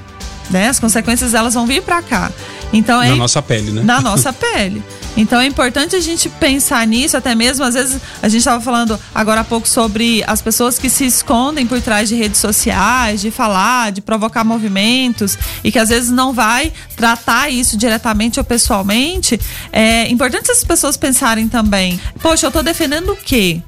né? 0.51 0.69
As 0.69 0.79
consequências 0.79 1.35
elas 1.35 1.55
vão 1.55 1.67
vir 1.67 1.83
para 1.83 2.01
cá. 2.03 2.31
Então 2.73 3.03
é 3.03 3.09
na 3.11 3.17
nossa 3.17 3.43
pele, 3.43 3.73
né? 3.73 3.83
Na 3.83 4.01
nossa 4.01 4.33
pele. 4.33 4.83
Então 5.17 5.41
é 5.41 5.47
importante 5.47 5.97
a 5.97 6.01
gente 6.01 6.29
pensar 6.29 6.87
nisso, 6.87 7.17
até 7.17 7.35
mesmo 7.35 7.65
às 7.65 7.75
vezes 7.75 8.01
a 8.23 8.29
gente 8.29 8.39
estava 8.39 8.61
falando 8.61 8.99
agora 9.15 9.41
há 9.41 9.45
pouco 9.45 9.69
sobre 9.69 10.23
as 10.27 10.41
pessoas 10.41 10.79
que 10.79 10.89
se 10.89 11.05
escondem 11.05 11.67
por 11.67 11.81
trás 11.81 12.09
de 12.09 12.15
redes 12.15 12.41
sociais, 12.41 13.21
de 13.21 13.31
falar, 13.31 13.91
de 13.91 14.01
provocar 14.01 14.45
movimentos 14.45 15.37
e 15.65 15.73
que 15.73 15.79
às 15.79 15.89
vezes 15.89 16.11
não 16.11 16.33
vai 16.33 16.73
tratar 16.97 17.51
isso 17.51 17.77
diretamente 17.77 18.39
ou 18.39 18.45
pessoalmente. 18.45 19.39
É 19.73 20.09
importante 20.09 20.51
essas 20.51 20.65
pessoas 20.65 20.97
pensarem 20.97 21.49
também: 21.49 22.01
poxa, 22.23 22.47
eu 22.47 22.49
estou 22.49 22.63
defendendo 22.63 23.13
o 23.13 23.17
quê? 23.17 23.61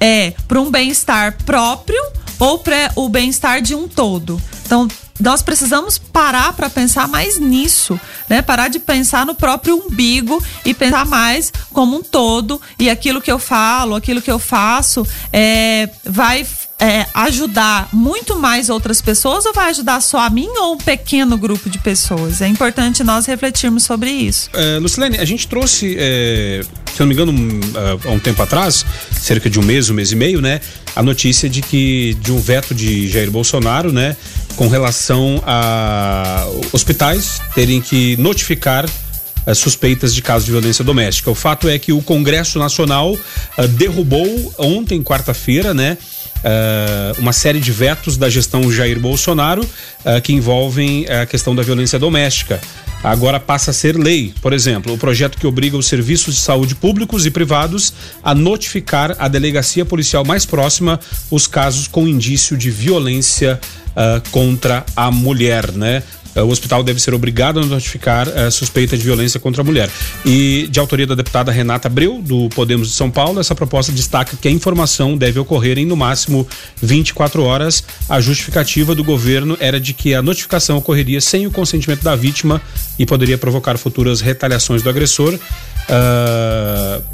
É 0.00 0.32
para 0.46 0.60
um 0.60 0.70
bem-estar 0.70 1.36
próprio 1.44 2.00
ou 2.38 2.58
para 2.58 2.92
o 2.94 3.08
bem-estar 3.08 3.60
de 3.60 3.74
um 3.74 3.88
todo. 3.88 4.40
Então, 4.66 4.88
nós 5.20 5.42
precisamos 5.42 5.96
parar 5.96 6.52
para 6.54 6.68
pensar 6.68 7.06
mais 7.06 7.38
nisso, 7.38 7.98
né? 8.28 8.42
Parar 8.42 8.68
de 8.68 8.78
pensar 8.78 9.24
no 9.24 9.34
próprio 9.34 9.76
umbigo 9.76 10.42
e 10.64 10.74
pensar 10.74 11.06
mais 11.06 11.52
como 11.72 11.96
um 11.96 12.02
todo 12.02 12.60
e 12.78 12.90
aquilo 12.90 13.20
que 13.20 13.30
eu 13.30 13.38
falo, 13.38 13.94
aquilo 13.94 14.20
que 14.20 14.30
eu 14.30 14.38
faço 14.38 15.06
é, 15.32 15.88
vai 16.04 16.44
é, 16.84 17.06
ajudar 17.14 17.88
muito 17.92 18.38
mais 18.38 18.68
outras 18.68 19.00
pessoas 19.00 19.46
ou 19.46 19.54
vai 19.54 19.70
ajudar 19.70 20.02
só 20.02 20.18
a 20.18 20.28
mim 20.28 20.48
ou 20.48 20.74
um 20.74 20.76
pequeno 20.76 21.38
grupo 21.38 21.70
de 21.70 21.78
pessoas? 21.78 22.42
É 22.42 22.46
importante 22.46 23.02
nós 23.02 23.24
refletirmos 23.24 23.84
sobre 23.84 24.10
isso. 24.10 24.50
É, 24.52 24.78
Lucilene, 24.78 25.16
a 25.16 25.24
gente 25.24 25.48
trouxe, 25.48 25.96
é, 25.98 26.60
se 26.92 27.00
não 27.00 27.06
me 27.06 27.14
engano, 27.14 27.32
um, 27.32 27.60
há 28.06 28.10
um 28.10 28.18
tempo 28.18 28.42
atrás, 28.42 28.84
cerca 29.18 29.48
de 29.48 29.58
um 29.58 29.62
mês, 29.62 29.88
um 29.88 29.94
mês 29.94 30.12
e 30.12 30.16
meio, 30.16 30.42
né? 30.42 30.60
A 30.94 31.02
notícia 31.02 31.48
de 31.48 31.62
que 31.62 32.14
de 32.20 32.30
um 32.30 32.38
veto 32.38 32.74
de 32.74 33.08
Jair 33.08 33.30
Bolsonaro, 33.30 33.90
né? 33.90 34.14
Com 34.54 34.68
relação 34.68 35.42
a 35.46 36.46
hospitais 36.70 37.40
terem 37.54 37.80
que 37.80 38.14
notificar 38.18 38.84
uh, 38.84 39.54
suspeitas 39.54 40.14
de 40.14 40.20
casos 40.20 40.44
de 40.44 40.52
violência 40.52 40.84
doméstica. 40.84 41.30
O 41.30 41.34
fato 41.34 41.66
é 41.66 41.78
que 41.78 41.92
o 41.92 42.02
Congresso 42.02 42.58
Nacional 42.58 43.14
uh, 43.14 43.68
derrubou 43.68 44.54
ontem, 44.58 45.02
quarta-feira, 45.02 45.72
né? 45.72 45.96
Uh, 46.36 47.20
uma 47.20 47.32
série 47.32 47.58
de 47.58 47.72
vetos 47.72 48.16
da 48.18 48.28
gestão 48.28 48.70
Jair 48.70 49.00
Bolsonaro 49.00 49.62
uh, 49.62 50.20
que 50.22 50.32
envolvem 50.32 51.06
a 51.08 51.24
questão 51.24 51.54
da 51.54 51.62
violência 51.62 51.98
doméstica. 51.98 52.60
Agora 53.02 53.38
passa 53.38 53.70
a 53.70 53.74
ser 53.74 53.98
lei. 53.98 54.32
Por 54.40 54.54
exemplo, 54.54 54.94
o 54.94 54.98
projeto 54.98 55.36
que 55.36 55.46
obriga 55.46 55.76
os 55.76 55.86
serviços 55.86 56.34
de 56.36 56.40
saúde 56.40 56.74
públicos 56.74 57.26
e 57.26 57.30
privados 57.30 57.92
a 58.22 58.34
notificar 58.34 59.14
a 59.18 59.28
delegacia 59.28 59.84
policial 59.84 60.24
mais 60.24 60.46
próxima 60.46 60.98
os 61.30 61.46
casos 61.46 61.86
com 61.86 62.08
indício 62.08 62.56
de 62.56 62.70
violência 62.70 63.60
uh, 63.90 64.30
contra 64.30 64.84
a 64.96 65.10
mulher, 65.10 65.70
né? 65.72 66.02
Eh, 66.34 66.42
o 66.42 66.48
hospital 66.48 66.82
deve 66.82 67.00
ser 67.00 67.14
obrigado 67.14 67.60
a 67.60 67.64
notificar 67.64 68.28
a 68.28 68.42
eh, 68.42 68.50
suspeita 68.50 68.96
de 68.96 69.04
violência 69.04 69.38
contra 69.38 69.62
a 69.62 69.64
mulher. 69.64 69.90
E 70.24 70.68
de 70.70 70.80
autoria 70.80 71.06
da 71.06 71.14
deputada 71.14 71.52
Renata 71.52 71.88
Abreu, 71.88 72.20
do 72.22 72.48
Podemos 72.50 72.88
de 72.88 72.94
São 72.94 73.10
Paulo, 73.10 73.40
essa 73.40 73.54
proposta 73.54 73.92
destaca 73.92 74.36
que 74.36 74.48
a 74.48 74.50
informação 74.50 75.16
deve 75.16 75.38
ocorrer 75.38 75.78
em 75.78 75.86
no 75.86 75.96
máximo 75.96 76.46
24 76.82 77.42
horas. 77.42 77.84
A 78.08 78.20
justificativa 78.20 78.94
do 78.94 79.04
governo 79.04 79.56
era 79.60 79.80
de 79.80 79.92
que 79.92 80.14
a 80.14 80.22
notificação 80.22 80.76
ocorreria 80.78 81.20
sem 81.20 81.46
o 81.46 81.50
consentimento 81.50 82.02
da 82.02 82.16
vítima 82.16 82.60
e 82.98 83.06
poderia 83.06 83.38
provocar 83.38 83.76
futuras 83.76 84.20
retaliações 84.20 84.82
do 84.82 84.90
agressor. 84.90 85.34
Uh, 85.34 87.13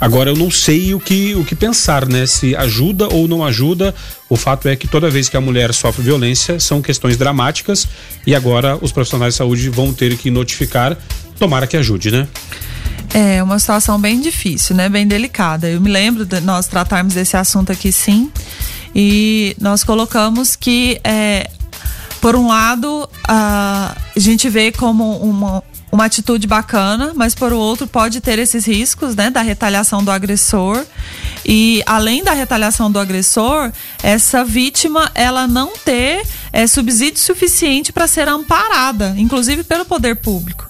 Agora 0.00 0.30
eu 0.30 0.36
não 0.36 0.50
sei 0.50 0.94
o 0.94 1.00
que, 1.00 1.34
o 1.34 1.44
que 1.44 1.54
pensar, 1.54 2.06
né? 2.06 2.24
Se 2.26 2.54
ajuda 2.54 3.08
ou 3.12 3.26
não 3.26 3.44
ajuda. 3.44 3.94
O 4.28 4.36
fato 4.36 4.68
é 4.68 4.76
que 4.76 4.86
toda 4.86 5.10
vez 5.10 5.28
que 5.28 5.36
a 5.36 5.40
mulher 5.40 5.74
sofre 5.74 6.02
violência, 6.02 6.60
são 6.60 6.80
questões 6.80 7.16
dramáticas 7.16 7.88
e 8.26 8.34
agora 8.34 8.78
os 8.80 8.92
profissionais 8.92 9.34
de 9.34 9.38
saúde 9.38 9.68
vão 9.68 9.92
ter 9.92 10.16
que 10.16 10.30
notificar. 10.30 10.96
Tomara 11.38 11.66
que 11.66 11.76
ajude, 11.76 12.10
né? 12.10 12.28
É 13.12 13.42
uma 13.42 13.58
situação 13.58 13.98
bem 14.00 14.20
difícil, 14.20 14.76
né? 14.76 14.88
Bem 14.88 15.06
delicada. 15.06 15.68
Eu 15.68 15.80
me 15.80 15.90
lembro 15.90 16.24
de 16.24 16.40
nós 16.40 16.66
tratarmos 16.66 17.14
desse 17.14 17.36
assunto 17.36 17.72
aqui, 17.72 17.90
sim. 17.90 18.30
E 18.94 19.56
nós 19.60 19.82
colocamos 19.82 20.54
que, 20.54 21.00
é, 21.02 21.50
por 22.20 22.36
um 22.36 22.48
lado, 22.48 23.08
a 23.26 23.94
gente 24.16 24.48
vê 24.48 24.70
como 24.70 25.16
uma, 25.18 25.62
uma 25.90 26.04
atitude 26.04 26.46
bacana, 26.46 27.12
mas 27.14 27.34
por 27.34 27.52
outro 27.52 27.86
pode 27.86 28.20
ter 28.20 28.38
esses 28.38 28.66
riscos, 28.66 29.16
né, 29.16 29.30
da 29.30 29.40
retaliação 29.40 30.04
do 30.04 30.10
agressor. 30.10 30.84
E 31.44 31.82
além 31.86 32.22
da 32.22 32.32
retaliação 32.32 32.90
do 32.90 32.98
agressor, 32.98 33.72
essa 34.02 34.44
vítima 34.44 35.10
ela 35.14 35.46
não 35.46 35.72
ter 35.84 36.22
é, 36.52 36.66
subsídio 36.66 37.20
suficiente 37.20 37.92
para 37.92 38.06
ser 38.06 38.28
amparada, 38.28 39.14
inclusive 39.16 39.64
pelo 39.64 39.84
poder 39.84 40.16
público 40.16 40.67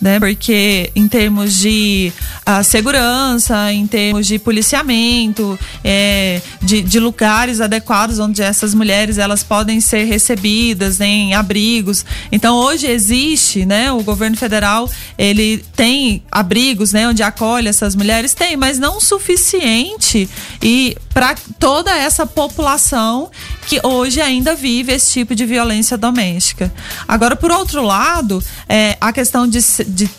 né? 0.00 0.18
Porque 0.18 0.90
em 0.96 1.06
termos 1.06 1.56
de 1.56 2.12
uh, 2.48 2.64
segurança, 2.64 3.72
em 3.72 3.86
termos 3.86 4.26
de 4.26 4.38
policiamento, 4.38 5.58
é, 5.84 6.40
de, 6.62 6.82
de, 6.82 6.98
lugares 6.98 7.60
adequados 7.60 8.18
onde 8.18 8.42
essas 8.42 8.74
mulheres 8.74 9.18
elas 9.18 9.42
podem 9.42 9.80
ser 9.80 10.04
recebidas 10.04 10.98
né, 10.98 11.06
em 11.06 11.34
abrigos. 11.34 12.04
Então 12.32 12.56
hoje 12.56 12.86
existe, 12.86 13.66
né? 13.66 13.92
O 13.92 14.02
governo 14.02 14.36
federal 14.36 14.90
ele 15.18 15.62
tem 15.76 16.22
abrigos, 16.30 16.92
né? 16.92 17.08
Onde 17.08 17.22
acolhe 17.22 17.68
essas 17.68 17.94
mulheres 17.94 18.32
tem, 18.32 18.56
mas 18.56 18.78
não 18.78 18.96
o 18.96 19.00
suficiente 19.00 20.28
e 20.62 20.96
para 21.12 21.34
toda 21.58 21.90
essa 21.96 22.24
população 22.24 23.30
que 23.66 23.80
hoje 23.84 24.20
ainda 24.20 24.54
vive 24.54 24.92
esse 24.92 25.12
tipo 25.12 25.34
de 25.34 25.44
violência 25.44 25.98
doméstica. 25.98 26.72
Agora, 27.06 27.36
por 27.36 27.50
outro 27.50 27.82
lado, 27.82 28.42
é, 28.68 28.96
a 29.00 29.12
questão 29.12 29.46
de, 29.46 29.60
de 29.86 30.10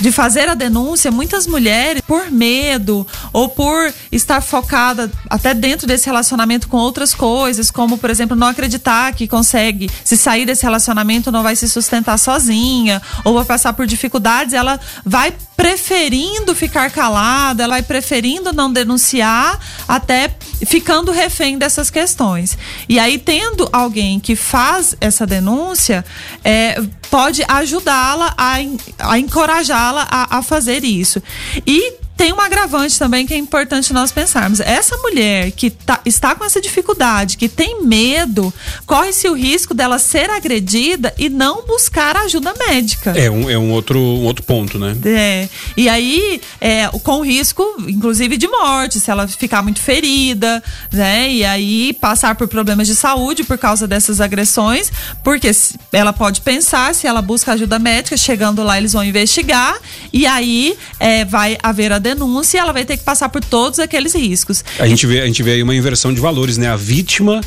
de 0.00 0.12
fazer 0.12 0.48
a 0.48 0.54
denúncia, 0.54 1.10
muitas 1.10 1.46
mulheres, 1.46 2.02
por 2.06 2.30
medo 2.30 3.06
ou 3.32 3.48
por 3.48 3.92
estar 4.12 4.40
focada 4.40 5.10
até 5.28 5.52
dentro 5.52 5.86
desse 5.86 6.06
relacionamento 6.06 6.68
com 6.68 6.76
outras 6.76 7.14
coisas, 7.14 7.70
como, 7.70 7.98
por 7.98 8.08
exemplo, 8.08 8.36
não 8.36 8.46
acreditar 8.46 9.12
que 9.12 9.26
consegue 9.26 9.90
se 10.04 10.16
sair 10.16 10.46
desse 10.46 10.62
relacionamento, 10.62 11.32
não 11.32 11.42
vai 11.42 11.56
se 11.56 11.68
sustentar 11.68 12.18
sozinha, 12.18 13.02
ou 13.24 13.34
vai 13.34 13.44
passar 13.44 13.72
por 13.72 13.86
dificuldades, 13.86 14.54
ela 14.54 14.78
vai 15.04 15.34
preferindo 15.58 16.54
ficar 16.54 16.88
calada, 16.88 17.64
ela 17.64 17.74
vai 17.74 17.82
preferindo 17.82 18.52
não 18.52 18.72
denunciar, 18.72 19.58
até 19.88 20.32
ficando 20.64 21.10
refém 21.10 21.58
dessas 21.58 21.90
questões. 21.90 22.56
E 22.88 22.96
aí, 22.96 23.18
tendo 23.18 23.68
alguém 23.72 24.20
que 24.20 24.36
faz 24.36 24.96
essa 25.00 25.26
denúncia, 25.26 26.04
é, 26.44 26.80
pode 27.10 27.42
ajudá-la 27.48 28.32
a, 28.38 28.54
a 29.00 29.18
encorajá-la 29.18 30.06
a, 30.08 30.38
a 30.38 30.42
fazer 30.42 30.84
isso. 30.84 31.20
E 31.66 31.94
tem 32.18 32.32
um 32.32 32.40
agravante 32.40 32.98
também 32.98 33.24
que 33.24 33.32
é 33.32 33.36
importante 33.36 33.92
nós 33.92 34.10
pensarmos. 34.10 34.58
Essa 34.58 34.96
mulher 34.96 35.52
que 35.52 35.70
tá, 35.70 36.00
está 36.04 36.34
com 36.34 36.44
essa 36.44 36.60
dificuldade, 36.60 37.36
que 37.36 37.48
tem 37.48 37.84
medo, 37.84 38.52
corre-se 38.84 39.28
o 39.28 39.34
risco 39.34 39.72
dela 39.72 40.00
ser 40.00 40.28
agredida 40.28 41.14
e 41.16 41.28
não 41.28 41.64
buscar 41.64 42.16
ajuda 42.16 42.52
médica. 42.58 43.12
É 43.16 43.30
um, 43.30 43.48
é 43.48 43.56
um, 43.56 43.70
outro, 43.70 44.00
um 44.00 44.24
outro 44.24 44.44
ponto, 44.44 44.80
né? 44.80 44.96
É. 45.04 45.48
E 45.76 45.88
aí, 45.88 46.40
é, 46.60 46.88
com 47.04 47.22
risco, 47.22 47.64
inclusive, 47.86 48.36
de 48.36 48.48
morte, 48.48 48.98
se 48.98 49.12
ela 49.12 49.28
ficar 49.28 49.62
muito 49.62 49.80
ferida, 49.80 50.60
né? 50.92 51.30
E 51.30 51.44
aí 51.44 51.92
passar 51.92 52.34
por 52.34 52.48
problemas 52.48 52.88
de 52.88 52.96
saúde 52.96 53.44
por 53.44 53.56
causa 53.56 53.86
dessas 53.86 54.20
agressões, 54.20 54.90
porque 55.22 55.52
ela 55.92 56.12
pode 56.12 56.40
pensar, 56.40 56.92
se 56.96 57.06
ela 57.06 57.22
busca 57.22 57.52
ajuda 57.52 57.78
médica, 57.78 58.16
chegando 58.16 58.64
lá 58.64 58.76
eles 58.76 58.92
vão 58.92 59.04
investigar, 59.04 59.78
e 60.12 60.26
aí 60.26 60.76
é, 60.98 61.24
vai 61.24 61.56
haver 61.62 61.92
a 61.92 62.07
denúncia, 62.14 62.58
ela 62.60 62.72
vai 62.72 62.84
ter 62.84 62.96
que 62.96 63.04
passar 63.04 63.28
por 63.28 63.42
todos 63.42 63.78
aqueles 63.78 64.14
riscos. 64.14 64.64
A 64.78 64.86
gente 64.86 65.06
vê, 65.06 65.20
a 65.20 65.26
gente 65.26 65.42
vê 65.42 65.52
aí 65.52 65.62
uma 65.62 65.74
inversão 65.74 66.12
de 66.12 66.20
valores, 66.20 66.56
né? 66.56 66.68
A 66.68 66.76
vítima 66.76 67.40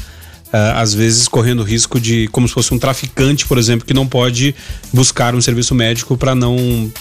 Uh, 0.52 0.76
às 0.76 0.94
vezes 0.94 1.30
correndo 1.30 1.64
risco 1.64 1.98
de, 1.98 2.28
como 2.28 2.46
se 2.46 2.54
fosse 2.54 2.74
um 2.74 2.78
traficante, 2.78 3.46
por 3.46 3.58
exemplo, 3.58 3.88
que 3.88 3.94
não 3.94 4.06
pode 4.06 4.54
buscar 4.92 5.34
um 5.34 5.40
serviço 5.40 5.74
médico 5.74 6.18
para 6.18 6.36
não, 6.36 6.58
uh, 6.58 6.92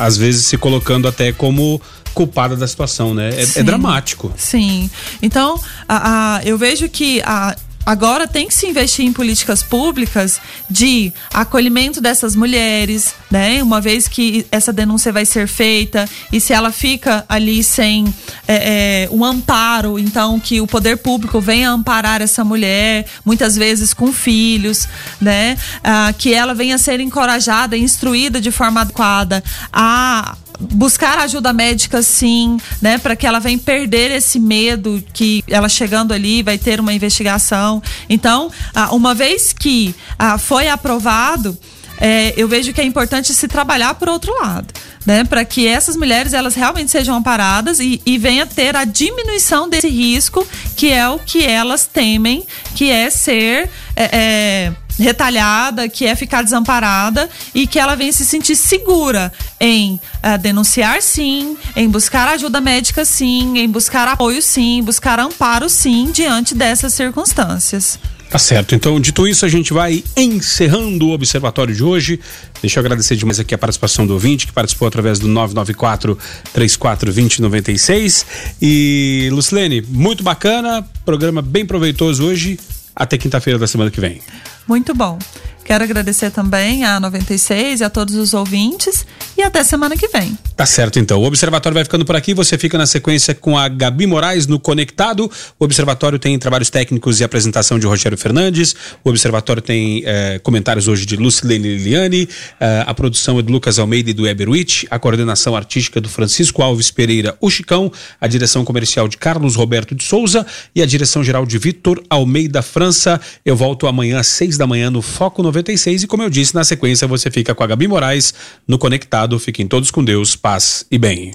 às 0.00 0.16
vezes 0.16 0.46
se 0.46 0.58
colocando 0.58 1.06
até 1.06 1.30
como 1.30 1.80
culpada 2.12 2.56
da 2.56 2.66
situação, 2.66 3.14
né? 3.14 3.30
É, 3.30 3.60
é 3.60 3.62
dramático. 3.62 4.32
Sim. 4.36 4.90
Então, 5.22 5.60
a, 5.88 6.38
a, 6.38 6.44
eu 6.44 6.58
vejo 6.58 6.88
que 6.88 7.22
a, 7.24 7.54
agora 7.88 8.28
tem 8.28 8.46
que 8.46 8.54
se 8.54 8.66
investir 8.66 9.06
em 9.06 9.14
políticas 9.14 9.62
públicas 9.62 10.38
de 10.68 11.10
acolhimento 11.32 12.02
dessas 12.02 12.36
mulheres, 12.36 13.14
né? 13.30 13.62
Uma 13.62 13.80
vez 13.80 14.06
que 14.06 14.46
essa 14.52 14.70
denúncia 14.74 15.10
vai 15.10 15.24
ser 15.24 15.48
feita 15.48 16.06
e 16.30 16.38
se 16.38 16.52
ela 16.52 16.70
fica 16.70 17.24
ali 17.26 17.64
sem 17.64 18.12
é, 18.46 19.06
é, 19.06 19.08
um 19.10 19.24
amparo, 19.24 19.98
então 19.98 20.38
que 20.38 20.60
o 20.60 20.66
poder 20.66 20.98
público 20.98 21.40
venha 21.40 21.70
amparar 21.70 22.20
essa 22.20 22.44
mulher, 22.44 23.06
muitas 23.24 23.56
vezes 23.56 23.94
com 23.94 24.12
filhos, 24.12 24.86
né? 25.18 25.56
Ah, 25.82 26.12
que 26.16 26.34
ela 26.34 26.52
venha 26.52 26.76
ser 26.76 27.00
encorajada, 27.00 27.74
instruída 27.74 28.38
de 28.38 28.50
forma 28.50 28.82
adequada 28.82 29.42
a 29.72 30.36
buscar 30.58 31.18
ajuda 31.18 31.52
médica 31.52 32.02
sim, 32.02 32.58
né, 32.82 32.98
para 32.98 33.14
que 33.14 33.26
ela 33.26 33.38
venha 33.38 33.58
perder 33.58 34.10
esse 34.10 34.38
medo 34.38 35.02
que 35.12 35.44
ela 35.48 35.68
chegando 35.68 36.12
ali 36.12 36.42
vai 36.42 36.58
ter 36.58 36.80
uma 36.80 36.92
investigação. 36.92 37.82
Então, 38.08 38.50
uma 38.90 39.14
vez 39.14 39.52
que 39.52 39.94
foi 40.38 40.68
aprovado, 40.68 41.56
é, 42.00 42.32
eu 42.36 42.46
vejo 42.46 42.72
que 42.72 42.80
é 42.80 42.84
importante 42.84 43.34
se 43.34 43.48
trabalhar 43.48 43.94
por 43.94 44.08
outro 44.08 44.32
lado, 44.40 44.72
né? 45.04 45.24
Para 45.24 45.44
que 45.44 45.66
essas 45.66 45.96
mulheres 45.96 46.32
elas 46.32 46.54
realmente 46.54 46.90
sejam 46.90 47.16
amparadas 47.16 47.80
e, 47.80 48.00
e 48.06 48.16
venha 48.16 48.46
ter 48.46 48.76
a 48.76 48.84
diminuição 48.84 49.68
desse 49.68 49.88
risco, 49.88 50.46
que 50.76 50.92
é 50.92 51.08
o 51.08 51.18
que 51.18 51.44
elas 51.44 51.86
temem, 51.86 52.46
que 52.74 52.90
é 52.90 53.10
ser. 53.10 53.68
É, 53.96 54.10
é, 54.12 54.72
retalhada, 54.98 55.88
que 55.88 56.06
é 56.06 56.14
ficar 56.14 56.42
desamparada 56.42 57.28
e 57.54 57.66
que 57.66 57.78
ela 57.78 57.94
venha 57.94 58.12
se 58.12 58.24
sentir 58.24 58.56
segura 58.56 59.32
em 59.60 59.94
uh, 59.94 60.38
denunciar 60.40 61.00
sim, 61.02 61.56
em 61.76 61.88
buscar 61.88 62.28
ajuda 62.28 62.60
médica 62.60 63.04
sim, 63.04 63.58
em 63.58 63.68
buscar 63.68 64.08
apoio 64.08 64.42
sim, 64.42 64.82
buscar 64.82 65.18
amparo 65.18 65.68
sim 65.68 66.10
diante 66.12 66.54
dessas 66.54 66.92
circunstâncias. 66.94 67.98
Tá 68.30 68.38
certo. 68.38 68.74
Então, 68.74 69.00
dito 69.00 69.26
isso, 69.26 69.46
a 69.46 69.48
gente 69.48 69.72
vai 69.72 70.04
encerrando 70.14 71.06
o 71.06 71.12
observatório 71.12 71.74
de 71.74 71.82
hoje. 71.82 72.20
Deixa 72.60 72.78
eu 72.78 72.82
agradecer 72.82 73.16
demais 73.16 73.40
aqui 73.40 73.54
a 73.54 73.58
participação 73.58 74.06
do 74.06 74.12
ouvinte, 74.12 74.46
que 74.46 74.52
participou 74.52 74.86
através 74.86 75.18
do 75.18 75.26
994 75.26 76.18
34 76.52 77.06
2096. 77.06 78.26
E, 78.60 79.30
Lucilene, 79.32 79.80
muito 79.80 80.22
bacana, 80.22 80.86
programa 81.06 81.40
bem 81.40 81.64
proveitoso 81.64 82.26
hoje. 82.26 82.58
Até 82.98 83.16
quinta-feira 83.16 83.60
da 83.60 83.66
semana 83.68 83.92
que 83.92 84.00
vem. 84.00 84.20
Muito 84.66 84.92
bom. 84.92 85.20
Quero 85.68 85.84
agradecer 85.84 86.30
também 86.30 86.82
a 86.82 86.98
96 86.98 87.82
e 87.82 87.84
a 87.84 87.90
todos 87.90 88.14
os 88.14 88.32
ouvintes 88.32 89.04
e 89.36 89.42
até 89.42 89.62
semana 89.62 89.98
que 89.98 90.08
vem. 90.08 90.36
Tá 90.56 90.64
certo, 90.64 90.98
então. 90.98 91.20
O 91.20 91.26
Observatório 91.26 91.74
vai 91.74 91.84
ficando 91.84 92.06
por 92.06 92.16
aqui. 92.16 92.32
Você 92.32 92.56
fica 92.56 92.78
na 92.78 92.86
sequência 92.86 93.34
com 93.34 93.56
a 93.56 93.68
Gabi 93.68 94.06
Moraes 94.06 94.46
no 94.46 94.58
Conectado. 94.58 95.30
O 95.58 95.64
Observatório 95.66 96.18
tem 96.18 96.38
trabalhos 96.38 96.70
técnicos 96.70 97.20
e 97.20 97.24
apresentação 97.24 97.78
de 97.78 97.86
Rogério 97.86 98.16
Fernandes. 98.16 98.74
O 99.04 99.10
Observatório 99.10 99.60
tem 99.60 100.02
eh, 100.06 100.40
comentários 100.42 100.88
hoje 100.88 101.04
de 101.04 101.16
Lucilene 101.16 101.76
Liliane. 101.76 102.26
Eh, 102.58 102.84
a 102.86 102.94
produção 102.94 103.38
é 103.38 103.42
do 103.42 103.52
Lucas 103.52 103.78
Almeida 103.78 104.08
e 104.08 104.14
do 104.14 104.26
Eberwitch. 104.26 104.84
A 104.90 104.98
coordenação 104.98 105.54
artística 105.54 106.00
do 106.00 106.08
Francisco 106.08 106.62
Alves 106.62 106.90
Pereira, 106.90 107.36
o 107.42 107.50
Chicão. 107.50 107.92
A 108.18 108.26
direção 108.26 108.64
comercial 108.64 109.06
de 109.06 109.18
Carlos 109.18 109.54
Roberto 109.54 109.94
de 109.94 110.02
Souza. 110.02 110.46
E 110.74 110.80
a 110.80 110.86
direção 110.86 111.22
geral 111.22 111.44
de 111.44 111.58
Vitor 111.58 112.02
Almeida 112.08 112.62
França. 112.62 113.20
Eu 113.44 113.54
volto 113.54 113.86
amanhã 113.86 114.18
às 114.18 114.28
seis 114.28 114.56
da 114.56 114.66
manhã 114.66 114.90
no 114.90 115.02
Foco 115.02 115.42
90 115.42 115.57
96. 115.58 116.04
E 116.04 116.06
como 116.06 116.22
eu 116.22 116.30
disse, 116.30 116.54
na 116.54 116.64
sequência 116.64 117.06
você 117.06 117.30
fica 117.30 117.54
com 117.54 117.62
a 117.62 117.66
Gabi 117.66 117.88
Moraes 117.88 118.32
no 118.66 118.78
Conectado. 118.78 119.38
Fiquem 119.38 119.66
todos 119.66 119.90
com 119.90 120.04
Deus, 120.04 120.36
paz 120.36 120.86
e 120.90 120.98
bem. 120.98 121.32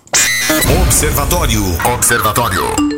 Observatório. 0.82 1.64
Observatório. 1.94 2.93